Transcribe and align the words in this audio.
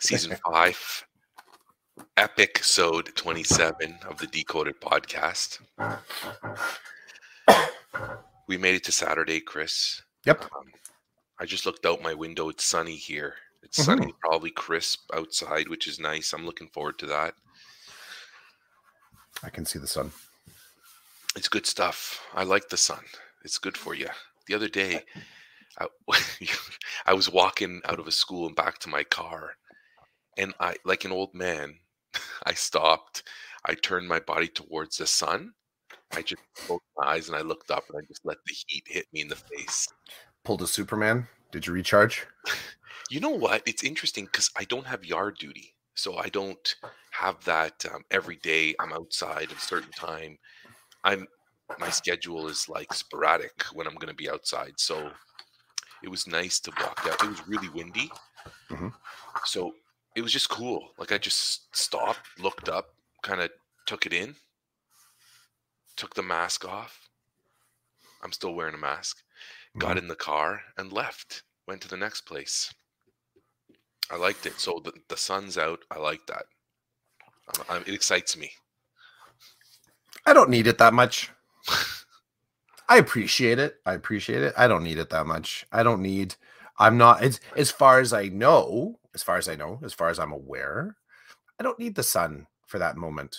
season 0.00 0.36
five, 0.44 1.06
epic 2.16 2.62
sode 2.62 3.14
27 3.14 3.98
of 4.08 4.18
the 4.18 4.26
Decoded 4.26 4.80
podcast. 4.80 5.60
We 8.48 8.56
made 8.56 8.74
it 8.76 8.84
to 8.84 8.92
Saturday, 8.92 9.40
Chris. 9.40 10.02
Yep. 10.24 10.42
Um, 10.42 10.70
I 11.40 11.46
just 11.46 11.66
looked 11.66 11.84
out 11.84 12.02
my 12.02 12.14
window. 12.14 12.48
It's 12.48 12.64
sunny 12.64 12.94
here. 12.96 13.34
It's 13.62 13.78
Mhm. 13.80 13.84
sunny, 13.84 14.14
probably 14.20 14.50
crisp 14.50 15.10
outside, 15.12 15.68
which 15.68 15.88
is 15.88 15.98
nice. 15.98 16.32
I'm 16.32 16.46
looking 16.46 16.68
forward 16.68 16.98
to 17.00 17.06
that. 17.06 17.34
I 19.42 19.50
can 19.50 19.66
see 19.66 19.78
the 19.78 19.86
sun. 19.88 20.12
It's 21.34 21.48
good 21.48 21.66
stuff. 21.66 22.24
I 22.32 22.44
like 22.44 22.68
the 22.68 22.76
sun. 22.76 23.04
It's 23.44 23.58
good 23.58 23.76
for 23.76 23.94
you. 23.94 24.08
The 24.46 24.54
other 24.54 24.68
day, 24.68 25.04
I, 25.78 25.88
I 27.06 27.12
was 27.14 27.28
walking 27.28 27.82
out 27.84 27.98
of 27.98 28.06
a 28.06 28.12
school 28.12 28.46
and 28.46 28.56
back 28.56 28.78
to 28.78 28.88
my 28.88 29.02
car, 29.04 29.56
and 30.36 30.54
I, 30.60 30.76
like 30.84 31.04
an 31.04 31.12
old 31.12 31.34
man, 31.34 31.78
I 32.46 32.54
stopped. 32.54 33.22
I 33.64 33.74
turned 33.74 34.08
my 34.08 34.20
body 34.20 34.48
towards 34.48 34.98
the 34.98 35.06
sun. 35.06 35.52
I 36.12 36.22
just 36.22 36.42
closed 36.54 36.82
my 36.96 37.06
eyes 37.06 37.28
and 37.28 37.36
I 37.36 37.42
looked 37.42 37.70
up 37.70 37.84
and 37.88 37.98
I 37.98 38.06
just 38.06 38.24
let 38.24 38.38
the 38.46 38.54
heat 38.66 38.84
hit 38.86 39.06
me 39.12 39.20
in 39.22 39.28
the 39.28 39.36
face. 39.36 39.88
Pulled 40.44 40.62
a 40.62 40.66
Superman. 40.66 41.26
Did 41.52 41.66
you 41.66 41.72
recharge? 41.72 42.26
You 43.08 43.20
know 43.20 43.30
what? 43.30 43.62
It's 43.66 43.84
interesting 43.84 44.24
because 44.24 44.50
I 44.58 44.64
don't 44.64 44.86
have 44.86 45.04
yard 45.04 45.38
duty, 45.38 45.76
so 45.94 46.16
I 46.16 46.28
don't 46.28 46.74
have 47.12 47.44
that 47.44 47.84
um, 47.94 48.02
every 48.10 48.34
day. 48.36 48.74
I'm 48.80 48.92
outside 48.92 49.52
at 49.52 49.58
a 49.58 49.60
certain 49.60 49.92
time. 49.92 50.38
I'm 51.04 51.28
my 51.78 51.88
schedule 51.90 52.48
is 52.48 52.68
like 52.68 52.92
sporadic 52.92 53.62
when 53.74 53.86
I'm 53.86 53.94
going 53.94 54.08
to 54.08 54.14
be 54.14 54.28
outside. 54.28 54.72
So 54.78 55.12
it 56.02 56.08
was 56.08 56.26
nice 56.26 56.58
to 56.60 56.72
walk 56.80 57.06
out. 57.08 57.22
It 57.22 57.28
was 57.30 57.46
really 57.46 57.68
windy, 57.68 58.10
Mhm. 58.70 58.92
so 59.44 59.72
it 60.16 60.22
was 60.22 60.32
just 60.32 60.48
cool. 60.48 60.88
Like 60.98 61.12
I 61.12 61.18
just 61.18 61.76
stopped, 61.76 62.40
looked 62.40 62.68
up, 62.70 62.94
kind 63.22 63.40
of 63.42 63.50
took 63.86 64.06
it 64.06 64.14
in, 64.14 64.34
took 65.96 66.14
the 66.14 66.22
mask 66.22 66.64
off. 66.64 67.08
I'm 68.22 68.32
still 68.32 68.54
wearing 68.54 68.74
a 68.74 68.78
mask. 68.78 69.22
Got 69.78 69.96
Mhm. 69.96 70.00
in 70.00 70.08
the 70.08 70.16
car 70.16 70.62
and 70.78 70.90
left. 70.90 71.42
Went 71.68 71.82
to 71.82 71.88
the 71.88 71.98
next 71.98 72.22
place. 72.22 72.72
I 74.10 74.16
liked 74.16 74.46
it. 74.46 74.58
So 74.58 74.80
the, 74.82 74.92
the 75.08 75.16
sun's 75.16 75.58
out. 75.58 75.84
I 75.90 75.98
like 75.98 76.26
that. 76.28 76.46
Um, 77.48 77.64
um, 77.68 77.82
it 77.86 77.92
excites 77.94 78.36
me. 78.36 78.52
I 80.24 80.32
don't 80.32 80.50
need 80.50 80.66
it 80.66 80.78
that 80.78 80.94
much. 80.94 81.30
I 82.88 82.96
appreciate 82.98 83.58
it. 83.58 83.80
I 83.84 83.92
appreciate 83.94 84.42
it. 84.42 84.54
I 84.56 84.66
don't 84.66 84.84
need 84.84 84.98
it 84.98 85.10
that 85.10 85.26
much. 85.26 85.66
I 85.72 85.82
don't 85.82 86.00
need. 86.00 86.36
I'm 86.78 86.96
not 86.96 87.22
as 87.22 87.40
as 87.56 87.70
far 87.70 88.00
as 88.00 88.12
I 88.12 88.28
know. 88.28 88.98
As 89.16 89.22
far 89.22 89.38
as 89.38 89.48
I 89.48 89.56
know, 89.56 89.80
as 89.82 89.94
far 89.94 90.10
as 90.10 90.18
I'm 90.18 90.32
aware, 90.32 90.94
I 91.58 91.62
don't 91.62 91.78
need 91.78 91.94
the 91.94 92.02
sun 92.02 92.46
for 92.66 92.78
that 92.78 92.98
moment. 92.98 93.34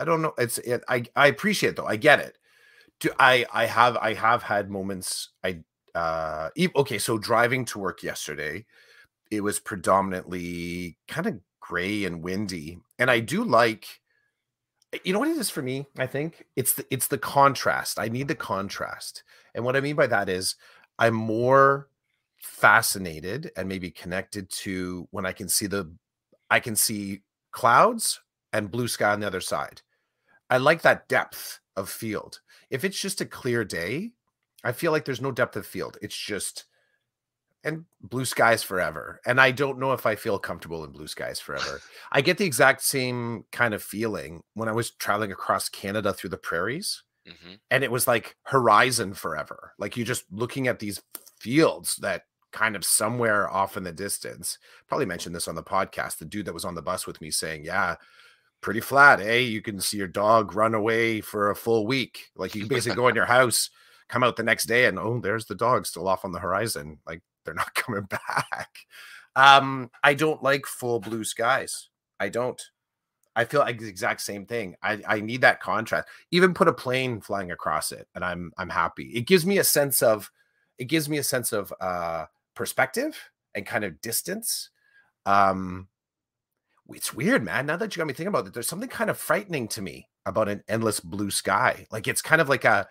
I 0.00 0.04
don't 0.04 0.22
know. 0.22 0.34
It's 0.38 0.58
it. 0.58 0.82
I 0.88 1.04
I 1.14 1.28
appreciate 1.28 1.70
it 1.70 1.76
though. 1.76 1.86
I 1.86 1.94
get 1.94 2.18
it. 2.18 2.36
Do 2.98 3.10
I 3.20 3.46
I 3.54 3.66
have 3.66 3.96
I 3.98 4.14
have 4.14 4.42
had 4.42 4.70
moments. 4.70 5.28
I 5.44 5.60
uh 5.94 6.48
okay. 6.74 6.98
So 6.98 7.16
driving 7.16 7.64
to 7.66 7.78
work 7.78 8.02
yesterday, 8.02 8.66
it 9.30 9.42
was 9.42 9.60
predominantly 9.60 10.98
kind 11.06 11.28
of 11.28 11.38
gray 11.60 12.04
and 12.04 12.24
windy, 12.24 12.80
and 12.98 13.08
I 13.08 13.20
do 13.20 13.44
like 13.44 13.86
you 15.04 15.12
know 15.12 15.20
what 15.20 15.28
it 15.28 15.38
is 15.38 15.48
for 15.48 15.62
me 15.62 15.86
i 15.96 16.06
think 16.06 16.44
it's 16.54 16.74
the 16.74 16.84
it's 16.90 17.06
the 17.06 17.16
contrast 17.16 17.98
i 17.98 18.08
need 18.08 18.28
the 18.28 18.34
contrast 18.34 19.22
and 19.54 19.64
what 19.64 19.74
i 19.74 19.80
mean 19.80 19.96
by 19.96 20.06
that 20.06 20.28
is 20.28 20.56
i'm 20.98 21.14
more 21.14 21.88
fascinated 22.42 23.50
and 23.56 23.68
maybe 23.68 23.90
connected 23.90 24.50
to 24.50 25.06
when 25.10 25.24
i 25.24 25.32
can 25.32 25.48
see 25.48 25.66
the 25.66 25.90
i 26.50 26.58
can 26.58 26.76
see 26.76 27.22
clouds 27.52 28.20
and 28.52 28.70
blue 28.70 28.88
sky 28.88 29.12
on 29.12 29.20
the 29.20 29.26
other 29.26 29.40
side. 29.40 29.80
I 30.50 30.58
like 30.58 30.82
that 30.82 31.08
depth 31.08 31.60
of 31.76 31.88
field. 31.88 32.40
If 32.70 32.84
it's 32.84 33.00
just 33.00 33.20
a 33.20 33.26
clear 33.26 33.64
day 33.64 34.10
i 34.64 34.72
feel 34.72 34.92
like 34.92 35.04
there's 35.04 35.20
no 35.20 35.32
depth 35.32 35.56
of 35.56 35.66
field. 35.66 35.98
It's 36.02 36.16
just 36.16 36.66
and 37.64 37.84
blue 38.00 38.24
skies 38.24 38.64
forever 38.64 39.20
and 39.24 39.40
i 39.40 39.52
don't 39.52 39.78
know 39.78 39.92
if 39.92 40.04
i 40.04 40.16
feel 40.16 40.36
comfortable 40.36 40.84
in 40.84 40.90
blue 40.90 41.06
skies 41.06 41.38
forever. 41.38 41.80
I 42.10 42.20
get 42.20 42.36
the 42.38 42.44
exact 42.44 42.82
same 42.82 43.44
kind 43.52 43.72
of 43.72 43.82
feeling 43.84 44.42
when 44.54 44.68
I 44.68 44.72
was 44.72 44.90
traveling 44.90 45.30
across 45.30 45.68
Canada 45.68 46.12
through 46.12 46.30
the 46.30 46.38
prairies, 46.38 47.04
hmm 47.26 47.54
and 47.70 47.84
it 47.84 47.90
was 47.90 48.06
like 48.06 48.36
horizon 48.42 49.14
forever. 49.14 49.72
Like 49.78 49.96
you're 49.96 50.04
just 50.04 50.24
looking 50.30 50.68
at 50.68 50.78
these 50.80 51.00
fields 51.38 51.96
that 51.96 52.24
kind 52.52 52.76
of 52.76 52.84
somewhere 52.84 53.50
off 53.50 53.76
in 53.76 53.82
the 53.82 53.92
distance. 53.92 54.58
Probably 54.86 55.06
mentioned 55.06 55.34
this 55.34 55.48
on 55.48 55.54
the 55.54 55.62
podcast. 55.62 56.18
The 56.18 56.24
dude 56.24 56.46
that 56.46 56.54
was 56.54 56.64
on 56.64 56.74
the 56.74 56.82
bus 56.82 57.06
with 57.06 57.20
me 57.20 57.30
saying, 57.30 57.64
"Yeah, 57.64 57.96
pretty 58.60 58.80
flat, 58.80 59.20
eh? 59.20 59.38
You 59.38 59.62
can 59.62 59.80
see 59.80 59.96
your 59.96 60.08
dog 60.08 60.54
run 60.54 60.74
away 60.74 61.20
for 61.20 61.50
a 61.50 61.56
full 61.56 61.86
week. 61.86 62.30
Like 62.36 62.54
you 62.54 62.62
can 62.62 62.68
basically 62.68 62.96
go 62.96 63.08
in 63.08 63.14
your 63.14 63.26
house, 63.26 63.70
come 64.08 64.22
out 64.22 64.36
the 64.36 64.42
next 64.42 64.66
day, 64.66 64.86
and 64.86 64.98
oh, 64.98 65.20
there's 65.20 65.46
the 65.46 65.54
dog 65.54 65.86
still 65.86 66.08
off 66.08 66.24
on 66.24 66.32
the 66.32 66.38
horizon. 66.38 66.98
Like 67.06 67.22
they're 67.44 67.54
not 67.54 67.74
coming 67.74 68.04
back." 68.04 68.70
Um, 69.34 69.90
I 70.04 70.14
don't 70.14 70.42
like 70.42 70.66
full 70.66 71.00
blue 71.00 71.24
skies. 71.24 71.88
I 72.20 72.28
don't. 72.28 72.60
I 73.34 73.44
feel 73.46 73.60
like 73.60 73.78
the 73.78 73.88
exact 73.88 74.20
same 74.20 74.44
thing. 74.44 74.76
I, 74.82 75.00
I 75.06 75.20
need 75.20 75.40
that 75.40 75.60
contrast. 75.60 76.08
Even 76.30 76.52
put 76.52 76.68
a 76.68 76.72
plane 76.72 77.20
flying 77.20 77.50
across 77.50 77.92
it, 77.92 78.06
and 78.14 78.24
I'm 78.24 78.52
I'm 78.58 78.68
happy. 78.68 79.10
It 79.14 79.26
gives 79.26 79.46
me 79.46 79.58
a 79.58 79.64
sense 79.64 80.02
of 80.02 80.30
it 80.78 80.84
gives 80.84 81.08
me 81.08 81.18
a 81.18 81.22
sense 81.22 81.52
of 81.52 81.72
uh 81.80 82.26
perspective 82.54 83.18
and 83.54 83.66
kind 83.66 83.84
of 83.84 84.00
distance. 84.00 84.70
Um 85.26 85.88
it's 86.88 87.14
weird, 87.14 87.44
man. 87.44 87.66
Now 87.66 87.76
that 87.76 87.94
you 87.94 88.00
got 88.00 88.06
me 88.06 88.12
thinking 88.12 88.28
about 88.28 88.46
it, 88.46 88.54
there's 88.54 88.68
something 88.68 88.88
kind 88.88 89.08
of 89.08 89.18
frightening 89.18 89.68
to 89.68 89.82
me 89.82 90.08
about 90.26 90.48
an 90.48 90.62
endless 90.68 91.00
blue 91.00 91.30
sky. 91.30 91.86
Like 91.90 92.08
it's 92.08 92.22
kind 92.22 92.40
of 92.40 92.48
like 92.48 92.64
a 92.64 92.86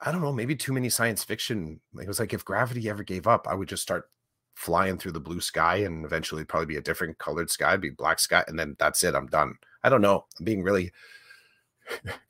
I 0.00 0.12
don't 0.12 0.22
know, 0.22 0.32
maybe 0.32 0.56
too 0.56 0.72
many 0.72 0.88
science 0.88 1.24
fiction. 1.24 1.80
It 2.00 2.08
was 2.08 2.18
like 2.18 2.32
if 2.32 2.44
gravity 2.44 2.88
ever 2.88 3.02
gave 3.02 3.26
up, 3.26 3.46
I 3.46 3.54
would 3.54 3.68
just 3.68 3.82
start 3.82 4.08
flying 4.54 4.98
through 4.98 5.12
the 5.12 5.20
blue 5.20 5.40
sky 5.40 5.76
and 5.76 6.04
eventually 6.04 6.44
probably 6.44 6.66
be 6.66 6.76
a 6.76 6.82
different 6.82 7.18
colored 7.18 7.50
sky, 7.50 7.76
be 7.76 7.90
black 7.90 8.18
sky, 8.18 8.44
and 8.48 8.58
then 8.58 8.76
that's 8.78 9.04
it. 9.04 9.14
I'm 9.14 9.26
done. 9.26 9.54
I 9.82 9.88
don't 9.88 10.02
know. 10.02 10.24
I'm 10.38 10.44
being 10.44 10.62
really 10.62 10.92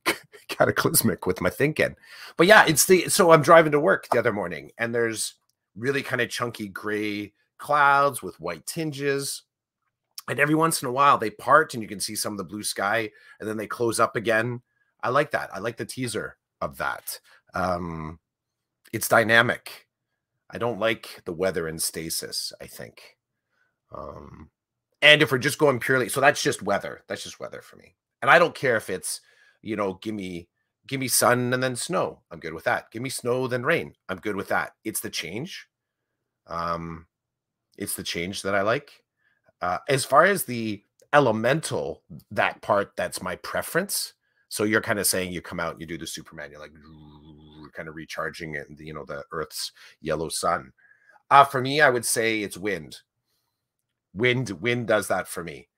cataclysmic 0.48 1.26
with 1.26 1.40
my 1.40 1.50
thinking. 1.50 1.96
But 2.36 2.46
yeah, 2.46 2.64
it's 2.66 2.84
the 2.84 3.08
so 3.08 3.30
I'm 3.30 3.42
driving 3.42 3.72
to 3.72 3.80
work 3.80 4.08
the 4.08 4.18
other 4.18 4.32
morning 4.32 4.70
and 4.78 4.94
there's 4.94 5.34
really 5.76 6.02
kind 6.02 6.20
of 6.20 6.28
chunky 6.28 6.68
gray 6.68 7.32
clouds 7.58 8.22
with 8.22 8.40
white 8.40 8.66
tinges. 8.66 9.42
And 10.28 10.38
every 10.38 10.54
once 10.54 10.82
in 10.82 10.88
a 10.88 10.92
while 10.92 11.18
they 11.18 11.30
part 11.30 11.74
and 11.74 11.82
you 11.82 11.88
can 11.88 12.00
see 12.00 12.14
some 12.14 12.34
of 12.34 12.38
the 12.38 12.44
blue 12.44 12.62
sky 12.62 13.10
and 13.38 13.48
then 13.48 13.56
they 13.56 13.66
close 13.66 13.98
up 13.98 14.16
again. 14.16 14.60
I 15.02 15.08
like 15.08 15.30
that. 15.30 15.50
I 15.54 15.60
like 15.60 15.76
the 15.76 15.86
teaser 15.86 16.36
of 16.60 16.76
that. 16.78 17.18
Um 17.54 18.18
it's 18.92 19.08
dynamic. 19.08 19.86
I 20.50 20.58
don't 20.58 20.80
like 20.80 21.22
the 21.24 21.32
weather 21.32 21.68
in 21.68 21.78
stasis, 21.78 22.52
I 22.60 22.66
think. 22.66 23.16
Um 23.94 24.50
and 25.02 25.22
if 25.22 25.32
we're 25.32 25.38
just 25.38 25.58
going 25.58 25.80
purely 25.80 26.08
so 26.08 26.20
that's 26.20 26.42
just 26.42 26.62
weather. 26.62 27.02
That's 27.08 27.22
just 27.22 27.40
weather 27.40 27.62
for 27.62 27.76
me. 27.76 27.94
And 28.20 28.30
I 28.30 28.38
don't 28.38 28.54
care 28.54 28.76
if 28.76 28.90
it's, 28.90 29.22
you 29.62 29.76
know, 29.76 29.94
give 29.94 30.14
me 30.14 30.48
give 30.86 31.00
me 31.00 31.08
sun 31.08 31.52
and 31.52 31.62
then 31.62 31.76
snow. 31.76 32.20
I'm 32.30 32.40
good 32.40 32.54
with 32.54 32.64
that. 32.64 32.90
Give 32.90 33.02
me 33.02 33.10
snow 33.10 33.46
then 33.46 33.62
rain. 33.64 33.94
I'm 34.08 34.18
good 34.18 34.36
with 34.36 34.48
that. 34.48 34.72
It's 34.84 35.00
the 35.00 35.10
change. 35.10 35.66
Um 36.46 37.06
it's 37.78 37.94
the 37.94 38.02
change 38.02 38.42
that 38.42 38.54
I 38.54 38.62
like. 38.62 38.90
Uh 39.60 39.78
as 39.88 40.04
far 40.04 40.24
as 40.24 40.44
the 40.44 40.82
elemental 41.12 42.02
that 42.30 42.60
part 42.62 42.92
that's 42.96 43.22
my 43.22 43.36
preference. 43.36 44.14
So 44.48 44.64
you're 44.64 44.80
kind 44.80 44.98
of 44.98 45.06
saying 45.06 45.32
you 45.32 45.40
come 45.40 45.60
out 45.60 45.72
and 45.72 45.80
you 45.80 45.86
do 45.86 45.98
the 45.98 46.06
Superman, 46.06 46.50
you're 46.50 46.60
like 46.60 46.72
kind 47.72 47.88
of 47.88 47.94
recharging 47.94 48.56
it, 48.56 48.66
you 48.78 48.92
know, 48.94 49.04
the 49.04 49.24
Earth's 49.32 49.72
yellow 50.00 50.28
sun. 50.28 50.72
Uh 51.30 51.44
for 51.44 51.60
me, 51.60 51.80
I 51.80 51.90
would 51.90 52.04
say 52.04 52.42
it's 52.42 52.58
wind. 52.58 52.98
Wind, 54.12 54.50
wind 54.50 54.88
does 54.88 55.06
that 55.08 55.28
for 55.28 55.44
me. 55.44 55.68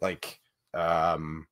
Like 0.00 0.40
um 0.74 1.46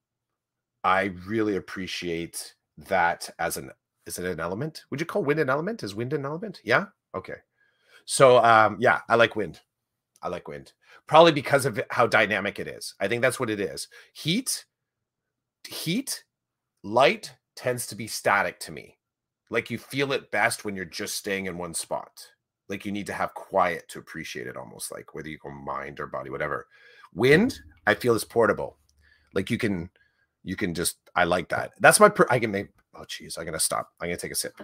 I 0.85 1.15
really 1.27 1.57
appreciate 1.57 2.55
that 2.77 3.31
as 3.39 3.57
an 3.57 3.71
is 4.07 4.19
it 4.19 4.27
an 4.27 4.39
element? 4.39 4.85
Would 4.91 5.01
you 5.01 5.07
call 5.07 5.25
wind 5.25 5.41
an 5.41 5.49
element? 5.49 5.83
Is 5.83 5.95
wind 5.95 6.13
an 6.13 6.27
element? 6.27 6.61
Yeah. 6.63 6.87
Okay. 7.15 7.37
So 8.05 8.39
um 8.45 8.77
yeah, 8.79 9.01
I 9.09 9.17
like 9.17 9.35
wind. 9.35 9.61
I 10.23 10.29
like 10.29 10.47
wind. 10.47 10.73
Probably 11.07 11.33
because 11.33 11.67
of 11.67 11.81
how 11.91 12.07
dynamic 12.07 12.59
it 12.59 12.69
is. 12.69 12.95
I 13.01 13.09
think 13.09 13.23
that's 13.23 13.41
what 13.41 13.51
it 13.51 13.61
is. 13.61 13.89
Heat, 14.13 14.65
heat, 15.67 16.25
light 16.83 17.35
tends 17.57 17.87
to 17.89 17.95
be 17.95 18.07
static 18.07 18.61
to 18.61 18.73
me. 18.73 18.99
Like 19.51 19.71
you 19.71 19.79
feel 19.79 20.13
it 20.13 20.31
best 20.31 20.65
when 20.65 20.77
you're 20.77 20.85
just 20.85 21.17
staying 21.17 21.47
in 21.47 21.59
one 21.59 21.75
spot. 21.75 22.31
Like 22.69 22.85
you 22.85 22.93
need 22.93 23.07
to 23.07 23.13
have 23.13 23.35
quiet 23.35 23.87
to 23.89 23.99
appreciate 23.99 24.47
it 24.47 24.57
almost 24.57 24.91
like 24.93 25.15
whether 25.15 25.29
you 25.29 25.39
go 25.39 25.51
mind 25.51 26.01
or 26.01 26.07
body, 26.07 26.31
whatever. 26.31 26.67
Wind, 27.15 27.59
I 27.87 27.95
feel 27.95 28.15
is 28.15 28.25
portable. 28.25 28.79
Like 29.35 29.51
you 29.51 29.59
can 29.59 29.91
you 30.45 30.55
can 30.57 30.75
just 30.75 30.99
I 31.17 31.25
like 31.25 31.49
that. 31.49 31.73
That's 31.81 31.99
my 31.99 32.09
per- 32.09 32.27
I 32.31 32.39
can 32.39 32.51
make 32.51 32.69
oh 32.95 33.05
geez, 33.09 33.37
I'm 33.39 33.45
gonna 33.45 33.59
stop. 33.59 33.91
I'm 34.01 34.09
gonna 34.09 34.17
take 34.17 34.33
a 34.33 34.37
sip. 34.37 34.55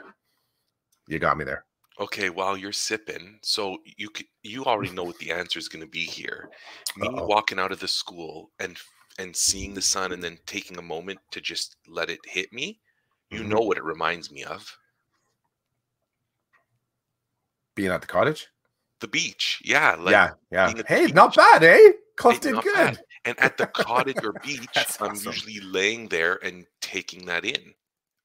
You 1.09 1.19
got 1.19 1.37
me 1.37 1.45
there. 1.45 1.65
Okay, 1.99 2.31
while 2.31 2.57
you're 2.57 2.73
sipping, 2.73 3.39
so 3.43 3.77
you 3.97 4.09
c- 4.17 4.31
you 4.43 4.65
already 4.65 4.91
know 4.93 5.03
what 5.05 5.19
the 5.19 5.33
answer 5.33 5.59
is 5.59 5.69
going 5.69 5.85
to 5.85 5.91
be 5.91 6.05
here. 6.05 6.49
Me 6.97 7.07
Uh-oh. 7.09 7.27
walking 7.27 7.59
out 7.59 7.73
of 7.73 7.81
the 7.81 7.89
school 7.89 8.51
and 8.59 8.79
and 9.19 9.37
seeing 9.37 9.75
the 9.75 9.83
sun 9.83 10.13
and 10.13 10.23
then 10.23 10.39
taking 10.47 10.79
a 10.79 10.83
moment 10.83 11.19
to 11.33 11.41
just 11.43 11.77
let 11.87 12.09
it 12.09 12.21
hit 12.25 12.51
me. 12.55 12.81
You 13.31 13.41
Mhm. 13.41 13.49
know 13.49 13.61
what 13.61 13.77
it 13.77 13.85
reminds 13.85 14.31
me 14.31 14.45
of? 14.45 14.75
Being 17.75 17.91
at 17.91 18.01
the 18.01 18.07
cottage? 18.07 18.49
The 19.01 19.09
beach. 19.09 19.61
Yeah, 19.65 19.97
like 19.97 20.13
yeah, 20.13 20.31
yeah. 20.51 20.67
being 20.67 20.79
at 20.79 20.87
the 20.89 20.95
Hey, 20.95 21.07
beach. 21.07 21.15
not 21.15 21.35
bad, 21.35 21.63
eh? 21.65 21.93
Cliff 22.17 22.37
Hey, 22.43 22.53
did 22.53 22.63
good. 22.63 22.75
bad. 22.75 23.01
And 23.25 23.39
at 23.41 23.57
the 23.57 23.67
cottage 23.67 24.23
or 24.25 24.33
beach, 24.43 24.69
That's 24.75 25.01
I'm 25.01 25.13
awesome. 25.13 25.27
usually 25.27 25.61
laying 25.61 26.09
there 26.09 26.37
and 26.45 26.67
taking 26.81 27.27
that 27.27 27.45
in. 27.45 27.75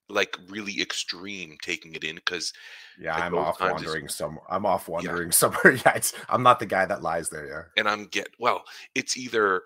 Like 0.10 0.38
really 0.50 0.82
extreme 0.82 1.58
taking 1.62 1.96
it 1.96 2.04
in 2.04 2.16
because 2.16 2.54
Yeah, 2.98 3.18
I'm 3.18 3.38
off 3.38 3.62
wandering 3.64 4.08
some. 4.08 4.40
I'm 4.50 4.66
off 4.66 4.88
wandering 4.88 5.32
somewhere. 5.34 5.74
Yeah, 5.74 5.94
it's, 5.96 6.14
I'm 6.30 6.44
not 6.44 6.60
the 6.60 6.66
guy 6.66 6.86
that 6.86 7.02
lies 7.02 7.30
there. 7.30 7.48
Yeah. 7.48 7.64
and 7.78 7.88
I'm 7.90 8.06
get 8.06 8.28
well, 8.40 8.64
it's 8.94 9.18
either 9.18 9.62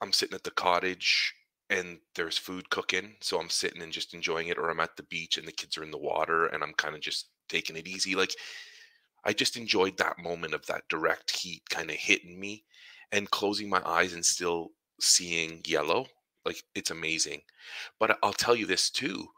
I'm 0.00 0.12
sitting 0.12 0.34
at 0.34 0.44
the 0.44 0.50
cottage 0.50 1.34
and 1.70 1.98
there's 2.14 2.36
food 2.38 2.68
cooking, 2.70 3.16
so 3.20 3.40
I'm 3.40 3.48
sitting 3.48 3.82
and 3.82 3.92
just 3.92 4.14
enjoying 4.14 4.48
it, 4.48 4.58
or 4.58 4.70
I'm 4.70 4.80
at 4.80 4.96
the 4.96 5.04
beach 5.04 5.38
and 5.38 5.46
the 5.46 5.52
kids 5.52 5.78
are 5.78 5.82
in 5.84 5.90
the 5.90 5.98
water 5.98 6.46
and 6.46 6.62
I'm 6.62 6.74
kind 6.74 6.94
of 6.94 7.00
just 7.00 7.30
taking 7.48 7.76
it 7.76 7.86
easy. 7.88 8.14
Like 8.14 8.34
I 9.24 9.32
just 9.32 9.56
enjoyed 9.56 9.98
that 9.98 10.18
moment 10.18 10.54
of 10.54 10.66
that 10.66 10.88
direct 10.88 11.30
heat 11.36 11.62
kind 11.70 11.90
of 11.90 11.96
hitting 11.96 12.38
me 12.40 12.64
and 13.12 13.30
closing 13.30 13.68
my 13.68 13.82
eyes 13.86 14.14
and 14.14 14.24
still 14.24 14.70
seeing 15.00 15.60
yellow. 15.66 16.06
Like 16.44 16.62
it's 16.74 16.90
amazing. 16.90 17.42
But 18.00 18.18
I'll 18.22 18.32
tell 18.32 18.56
you 18.56 18.66
this 18.66 18.90
too. 18.90 19.28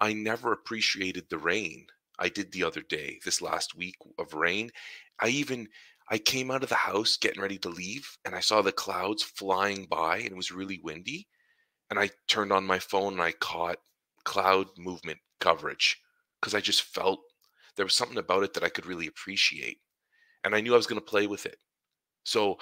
I 0.00 0.12
never 0.12 0.52
appreciated 0.52 1.24
the 1.28 1.38
rain. 1.38 1.86
I 2.18 2.28
did 2.28 2.52
the 2.52 2.64
other 2.64 2.82
day, 2.82 3.18
this 3.24 3.42
last 3.42 3.76
week 3.76 3.96
of 4.18 4.34
rain. 4.34 4.70
I 5.20 5.28
even 5.28 5.68
I 6.10 6.18
came 6.18 6.50
out 6.50 6.62
of 6.62 6.68
the 6.68 6.74
house 6.74 7.16
getting 7.16 7.40
ready 7.40 7.58
to 7.58 7.68
leave 7.68 8.06
and 8.24 8.34
I 8.34 8.40
saw 8.40 8.62
the 8.62 8.72
clouds 8.72 9.22
flying 9.22 9.86
by 9.86 10.18
and 10.18 10.26
it 10.28 10.36
was 10.36 10.52
really 10.52 10.80
windy. 10.82 11.26
And 11.90 11.98
I 11.98 12.10
turned 12.28 12.52
on 12.52 12.66
my 12.66 12.78
phone 12.78 13.14
and 13.14 13.22
I 13.22 13.32
caught 13.32 13.78
cloud 14.24 14.66
movement 14.78 15.18
coverage 15.40 16.00
because 16.40 16.54
I 16.54 16.60
just 16.60 16.82
felt 16.82 17.20
there 17.76 17.86
was 17.86 17.94
something 17.94 18.18
about 18.18 18.42
it 18.42 18.54
that 18.54 18.64
I 18.64 18.68
could 18.68 18.86
really 18.86 19.06
appreciate. 19.06 19.78
And 20.44 20.54
I 20.54 20.60
knew 20.60 20.74
I 20.74 20.76
was 20.76 20.86
going 20.86 21.00
to 21.00 21.06
play 21.06 21.26
with 21.26 21.46
it. 21.46 21.56
So, 22.24 22.58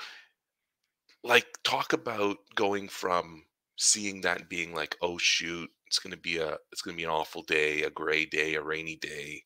like, 1.24 1.46
talk 1.64 1.92
about 1.92 2.38
going 2.54 2.88
from 2.88 3.44
seeing 3.76 4.20
that 4.22 4.48
being 4.48 4.74
like, 4.74 4.96
oh, 5.02 5.18
shoot, 5.18 5.70
it's 5.86 5.98
going 5.98 6.12
to 6.12 6.18
be 6.18 6.38
a, 6.38 6.56
it's 6.72 6.82
going 6.82 6.96
to 6.96 7.00
be 7.00 7.04
an 7.04 7.10
awful 7.10 7.42
day, 7.42 7.82
a 7.82 7.90
gray 7.90 8.24
day, 8.24 8.54
a 8.54 8.62
rainy 8.62 8.96
day. 8.96 9.42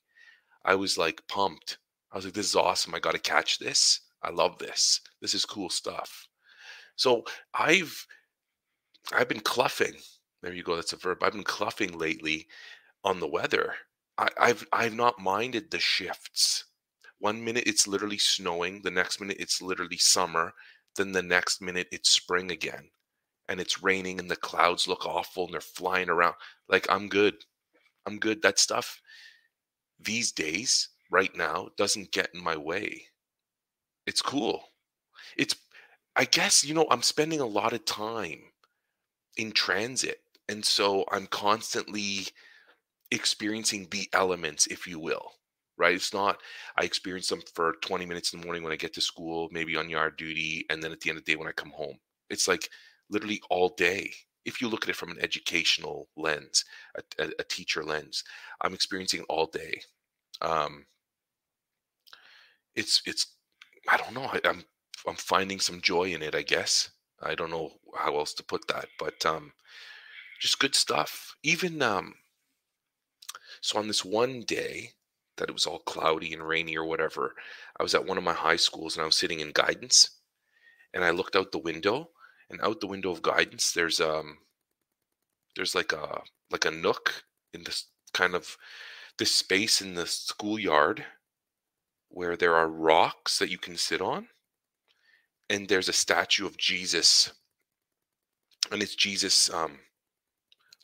I 0.64 0.74
was 0.74 0.98
like 0.98 1.22
pumped. 1.28 1.78
I 2.12 2.16
was 2.16 2.24
like, 2.24 2.34
this 2.34 2.46
is 2.46 2.56
awesome. 2.56 2.94
I 2.94 2.98
got 2.98 3.12
to 3.12 3.18
catch 3.18 3.58
this. 3.58 4.00
I 4.22 4.30
love 4.30 4.58
this. 4.58 5.00
This 5.20 5.34
is 5.34 5.44
cool 5.44 5.70
stuff. 5.70 6.28
So 6.96 7.24
I've 7.54 8.06
I've 9.12 9.28
been 9.28 9.40
cluffing. 9.40 9.94
There 10.42 10.52
you 10.52 10.62
go. 10.62 10.76
That's 10.76 10.92
a 10.92 10.96
verb. 10.96 11.22
I've 11.22 11.32
been 11.32 11.44
cluffing 11.44 11.98
lately 11.98 12.46
on 13.04 13.20
the 13.20 13.28
weather. 13.28 13.74
I, 14.18 14.28
I've 14.38 14.66
I've 14.72 14.94
not 14.94 15.20
minded 15.20 15.70
the 15.70 15.78
shifts. 15.78 16.64
One 17.18 17.44
minute 17.44 17.64
it's 17.66 17.86
literally 17.86 18.18
snowing, 18.18 18.82
the 18.82 18.90
next 18.90 19.20
minute 19.20 19.36
it's 19.38 19.62
literally 19.62 19.98
summer, 19.98 20.52
then 20.96 21.12
the 21.12 21.22
next 21.22 21.60
minute 21.60 21.88
it's 21.92 22.10
spring 22.10 22.50
again. 22.50 22.90
And 23.48 23.60
it's 23.60 23.82
raining 23.82 24.18
and 24.18 24.30
the 24.30 24.36
clouds 24.36 24.88
look 24.88 25.06
awful 25.06 25.44
and 25.44 25.54
they're 25.54 25.60
flying 25.60 26.10
around. 26.10 26.34
Like 26.68 26.86
I'm 26.90 27.08
good. 27.08 27.34
I'm 28.06 28.18
good. 28.18 28.42
That 28.42 28.58
stuff 28.58 29.00
these 30.00 30.32
days, 30.32 30.88
right 31.10 31.34
now, 31.36 31.68
doesn't 31.76 32.12
get 32.12 32.30
in 32.34 32.42
my 32.42 32.56
way. 32.56 33.06
It's 34.06 34.22
cool. 34.22 34.62
It's 35.36 35.54
I 36.16 36.24
guess, 36.24 36.64
you 36.64 36.74
know, 36.74 36.86
I'm 36.90 37.02
spending 37.02 37.40
a 37.40 37.46
lot 37.46 37.74
of 37.74 37.84
time 37.84 38.40
in 39.36 39.52
transit. 39.52 40.20
And 40.48 40.64
so 40.64 41.04
I'm 41.12 41.26
constantly 41.26 42.26
experiencing 43.10 43.88
the 43.90 44.08
elements, 44.12 44.66
if 44.66 44.86
you 44.86 44.98
will. 44.98 45.32
Right? 45.78 45.94
It's 45.94 46.14
not 46.14 46.40
I 46.78 46.84
experience 46.84 47.28
them 47.28 47.42
for 47.54 47.74
20 47.82 48.06
minutes 48.06 48.32
in 48.32 48.40
the 48.40 48.46
morning 48.46 48.62
when 48.62 48.72
I 48.72 48.76
get 48.76 48.94
to 48.94 49.00
school, 49.00 49.48
maybe 49.52 49.76
on 49.76 49.90
yard 49.90 50.16
duty, 50.16 50.64
and 50.70 50.82
then 50.82 50.92
at 50.92 51.00
the 51.00 51.10
end 51.10 51.18
of 51.18 51.24
the 51.24 51.32
day 51.32 51.36
when 51.36 51.48
I 51.48 51.52
come 51.52 51.70
home. 51.70 51.98
It's 52.30 52.48
like 52.48 52.70
literally 53.10 53.40
all 53.50 53.70
day. 53.70 54.12
If 54.44 54.60
you 54.60 54.68
look 54.68 54.84
at 54.84 54.90
it 54.90 54.96
from 54.96 55.10
an 55.10 55.18
educational 55.20 56.08
lens, 56.16 56.64
a, 56.96 57.24
a, 57.24 57.30
a 57.40 57.44
teacher 57.44 57.82
lens, 57.84 58.22
I'm 58.60 58.74
experiencing 58.74 59.24
all 59.28 59.46
day. 59.46 59.80
Um, 60.40 60.86
it's 62.74 63.02
it's 63.06 63.34
I 63.88 63.96
don't 63.96 64.14
know. 64.14 64.24
I, 64.24 64.40
I'm 64.44 64.64
I'm 65.06 65.16
finding 65.16 65.60
some 65.60 65.80
joy 65.80 66.04
in 66.12 66.22
it. 66.22 66.34
I 66.34 66.42
guess 66.42 66.90
I 67.22 67.34
don't 67.34 67.50
know 67.50 67.72
how 67.98 68.16
else 68.18 68.34
to 68.34 68.44
put 68.44 68.66
that, 68.68 68.86
but 68.98 69.24
um, 69.26 69.52
just 70.40 70.58
good 70.58 70.74
stuff. 70.74 71.36
Even 71.42 71.82
um, 71.82 72.14
so 73.60 73.78
on 73.78 73.86
this 73.88 74.04
one 74.04 74.42
day 74.42 74.92
that 75.36 75.48
it 75.48 75.52
was 75.52 75.66
all 75.66 75.80
cloudy 75.80 76.32
and 76.32 76.46
rainy 76.46 76.76
or 76.76 76.84
whatever, 76.84 77.34
I 77.78 77.82
was 77.82 77.94
at 77.94 78.06
one 78.06 78.18
of 78.18 78.24
my 78.24 78.32
high 78.32 78.56
schools 78.56 78.96
and 78.96 79.02
I 79.02 79.06
was 79.06 79.16
sitting 79.16 79.40
in 79.40 79.52
guidance, 79.52 80.10
and 80.94 81.04
I 81.04 81.10
looked 81.10 81.36
out 81.36 81.52
the 81.52 81.58
window, 81.58 82.10
and 82.50 82.60
out 82.62 82.80
the 82.80 82.86
window 82.86 83.10
of 83.10 83.22
guidance, 83.22 83.72
there's 83.72 84.00
um, 84.00 84.38
there's 85.56 85.74
like 85.74 85.92
a 85.92 86.22
like 86.50 86.64
a 86.64 86.70
nook 86.70 87.24
in 87.52 87.64
this 87.64 87.86
kind 88.12 88.34
of 88.34 88.56
this 89.18 89.34
space 89.34 89.80
in 89.80 89.94
the 89.94 90.06
schoolyard 90.06 91.04
where 92.08 92.36
there 92.36 92.54
are 92.54 92.68
rocks 92.68 93.38
that 93.38 93.50
you 93.50 93.58
can 93.58 93.76
sit 93.76 94.00
on 94.00 94.28
and 95.50 95.68
there's 95.68 95.88
a 95.88 95.92
statue 95.92 96.46
of 96.46 96.56
jesus 96.56 97.32
and 98.70 98.82
it's 98.82 98.94
jesus 98.94 99.52
um 99.52 99.78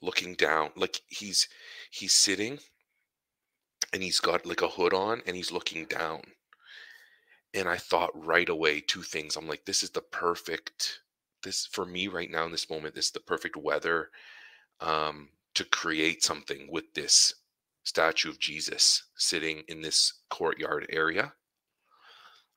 looking 0.00 0.34
down 0.34 0.70
like 0.76 1.00
he's 1.08 1.48
he's 1.90 2.12
sitting 2.12 2.58
and 3.92 4.02
he's 4.02 4.20
got 4.20 4.46
like 4.46 4.62
a 4.62 4.68
hood 4.68 4.94
on 4.94 5.22
and 5.26 5.36
he's 5.36 5.52
looking 5.52 5.84
down 5.86 6.22
and 7.54 7.68
i 7.68 7.76
thought 7.76 8.10
right 8.14 8.48
away 8.48 8.80
two 8.80 9.02
things 9.02 9.36
i'm 9.36 9.48
like 9.48 9.64
this 9.64 9.82
is 9.82 9.90
the 9.90 10.00
perfect 10.00 11.00
this 11.42 11.66
for 11.66 11.84
me 11.84 12.08
right 12.08 12.30
now 12.30 12.44
in 12.44 12.52
this 12.52 12.70
moment 12.70 12.94
this 12.94 13.06
is 13.06 13.12
the 13.12 13.20
perfect 13.20 13.56
weather 13.56 14.10
um 14.80 15.28
to 15.54 15.64
create 15.64 16.22
something 16.22 16.68
with 16.70 16.94
this 16.94 17.34
statue 17.84 18.30
of 18.30 18.38
Jesus 18.38 19.04
sitting 19.16 19.62
in 19.68 19.82
this 19.82 20.20
courtyard 20.30 20.86
area. 20.90 21.32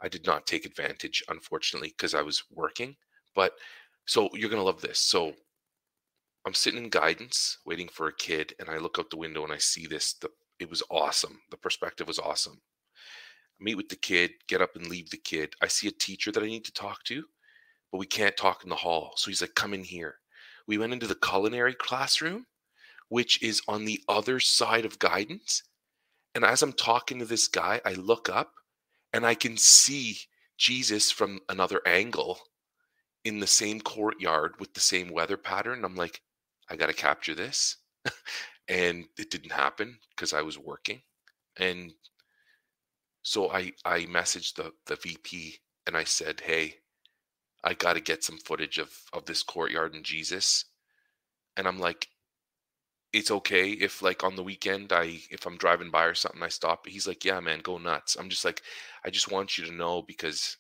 I 0.02 0.08
did 0.08 0.26
not 0.26 0.46
take 0.46 0.66
advantage, 0.66 1.24
unfortunately, 1.30 1.90
because 1.90 2.14
I 2.14 2.22
was 2.22 2.44
working. 2.52 2.96
But 3.34 3.54
so 4.06 4.30
you're 4.34 4.50
going 4.50 4.62
to 4.62 4.66
love 4.66 4.82
this. 4.82 5.00
So 5.00 5.34
I'm 6.46 6.54
sitting 6.54 6.84
in 6.84 6.90
guidance 6.90 7.58
waiting 7.66 7.88
for 7.88 8.08
a 8.08 8.16
kid, 8.16 8.54
and 8.60 8.70
I 8.70 8.78
look 8.78 8.98
out 9.00 9.10
the 9.10 9.18
window 9.18 9.44
and 9.44 9.54
I 9.54 9.58
see 9.58 9.88
this. 9.88 10.14
The, 10.14 10.30
it 10.60 10.70
was 10.70 10.84
awesome. 10.90 11.40
The 11.52 11.58
perspective 11.58 12.08
was 12.08 12.20
awesome. 12.20 12.62
I 13.60 13.64
meet 13.64 13.76
with 13.76 13.90
the 13.90 13.96
kid, 13.96 14.32
get 14.48 14.62
up 14.62 14.76
and 14.76 14.88
leave 14.88 15.10
the 15.10 15.18
kid. 15.18 15.54
I 15.62 15.68
see 15.68 15.88
a 15.88 15.92
teacher 15.92 16.32
that 16.32 16.44
I 16.44 16.48
need 16.48 16.66
to 16.66 16.74
talk 16.74 17.04
to, 17.06 17.24
but 17.92 17.98
we 17.98 18.06
can't 18.06 18.36
talk 18.36 18.64
in 18.64 18.70
the 18.70 18.76
hall. 18.76 19.14
So 19.16 19.30
he's 19.30 19.42
like, 19.42 19.56
come 19.56 19.74
in 19.74 19.84
here. 19.84 20.16
We 20.68 20.78
went 20.78 20.94
into 20.94 21.08
the 21.08 21.16
culinary 21.16 21.74
classroom 21.76 22.46
which 23.10 23.42
is 23.42 23.62
on 23.68 23.86
the 23.86 24.02
other 24.08 24.40
side 24.40 24.86
of 24.86 25.00
guidance. 25.00 25.64
And 26.34 26.44
as 26.44 26.62
I'm 26.62 26.74
talking 26.74 27.20
to 27.20 27.26
this 27.26 27.48
guy, 27.48 27.82
I 27.86 27.94
look 27.94 28.30
up 28.30 28.54
and 29.14 29.26
I 29.26 29.36
can 29.36 29.58
see 29.58 30.18
Jesus 30.58 31.12
from 31.12 31.40
another 31.50 31.82
angle 31.86 32.40
in 33.24 33.40
the 33.40 33.48
same 33.48 33.80
courtyard 33.82 34.54
with 34.60 34.74
the 34.74 34.80
same 34.80 35.10
weather 35.10 35.38
pattern. 35.38 35.86
I'm 35.86 35.96
like, 35.96 36.22
I 36.70 36.76
got 36.76 36.88
to 36.88 36.94
capture 36.94 37.36
this. 37.36 37.78
and 38.68 39.06
it 39.18 39.30
didn't 39.32 39.52
happen 39.52 40.00
because 40.12 40.34
I 40.34 40.42
was 40.42 40.58
working. 40.58 41.02
And 41.58 41.94
so 43.24 43.50
I 43.52 43.74
I 43.84 44.06
messaged 44.06 44.56
the 44.56 44.74
the 44.86 44.96
VP 44.96 45.60
and 45.88 45.98
I 45.98 46.04
said, 46.06 46.42
"Hey, 46.42 46.76
I 47.64 47.74
got 47.76 47.94
to 47.94 48.02
get 48.02 48.24
some 48.24 48.38
footage 48.40 48.78
of 48.80 48.92
of 49.14 49.26
this 49.26 49.44
courtyard 49.44 49.96
and 49.96 50.06
Jesus." 50.06 50.66
And 51.58 51.68
I'm 51.68 51.80
like, 51.80 52.10
it's 53.14 53.32
okay 53.32 53.72
if 53.72 54.02
like 54.02 54.24
on 54.24 54.36
the 54.36 54.44
weekend 54.44 54.92
I 54.92 55.20
if 55.30 55.46
I'm 55.46 55.58
driving 55.58 55.90
by 55.92 56.06
or 56.06 56.14
something 56.16 56.44
I 56.44 56.50
stop. 56.50 56.86
He's 56.88 57.08
like, 57.08 57.24
"Yeah, 57.26 57.40
man, 57.40 57.60
go 57.60 57.78
nuts." 57.78 58.16
I'm 58.18 58.30
just 58.30 58.46
like, 58.46 58.62
I 59.06 59.10
just 59.10 59.32
want 59.32 59.58
you 59.58 59.66
to 59.66 59.72
know 59.74 60.02
because 60.02 60.58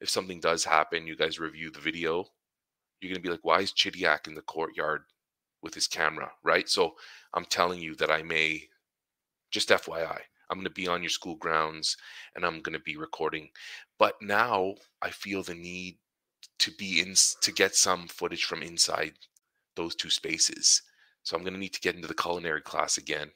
if 0.00 0.10
something 0.10 0.40
does 0.40 0.64
happen, 0.64 1.06
you 1.06 1.16
guys 1.16 1.40
review 1.40 1.70
the 1.70 1.80
video, 1.80 2.26
you're 3.00 3.12
gonna 3.12 3.22
be 3.22 3.30
like, 3.30 3.44
"Why 3.44 3.60
is 3.60 3.72
Chidiac 3.72 4.28
in 4.28 4.34
the 4.34 4.42
courtyard 4.42 5.04
with 5.62 5.74
his 5.74 5.88
camera?" 5.88 6.32
Right? 6.44 6.68
So 6.68 6.96
I'm 7.34 7.44
telling 7.44 7.80
you 7.80 7.94
that 7.96 8.10
I 8.10 8.22
may, 8.22 8.68
just 9.50 9.68
FYI, 9.70 10.20
I'm 10.50 10.58
gonna 10.58 10.70
be 10.70 10.88
on 10.88 11.02
your 11.02 11.10
school 11.10 11.36
grounds 11.36 11.96
and 12.34 12.44
I'm 12.44 12.60
gonna 12.60 12.80
be 12.80 12.96
recording. 12.96 13.50
But 13.98 14.14
now 14.22 14.74
I 15.02 15.10
feel 15.10 15.42
the 15.42 15.54
need 15.54 15.98
to 16.58 16.70
be 16.72 17.00
in 17.00 17.14
to 17.42 17.52
get 17.52 17.74
some 17.74 18.08
footage 18.08 18.44
from 18.44 18.62
inside 18.62 19.14
those 19.76 19.94
two 19.94 20.10
spaces. 20.10 20.82
So 21.22 21.36
I'm 21.36 21.42
going 21.42 21.54
to 21.54 21.60
need 21.60 21.74
to 21.74 21.80
get 21.80 21.94
into 21.94 22.08
the 22.08 22.14
culinary 22.14 22.62
class 22.62 22.98
again. 22.98 23.30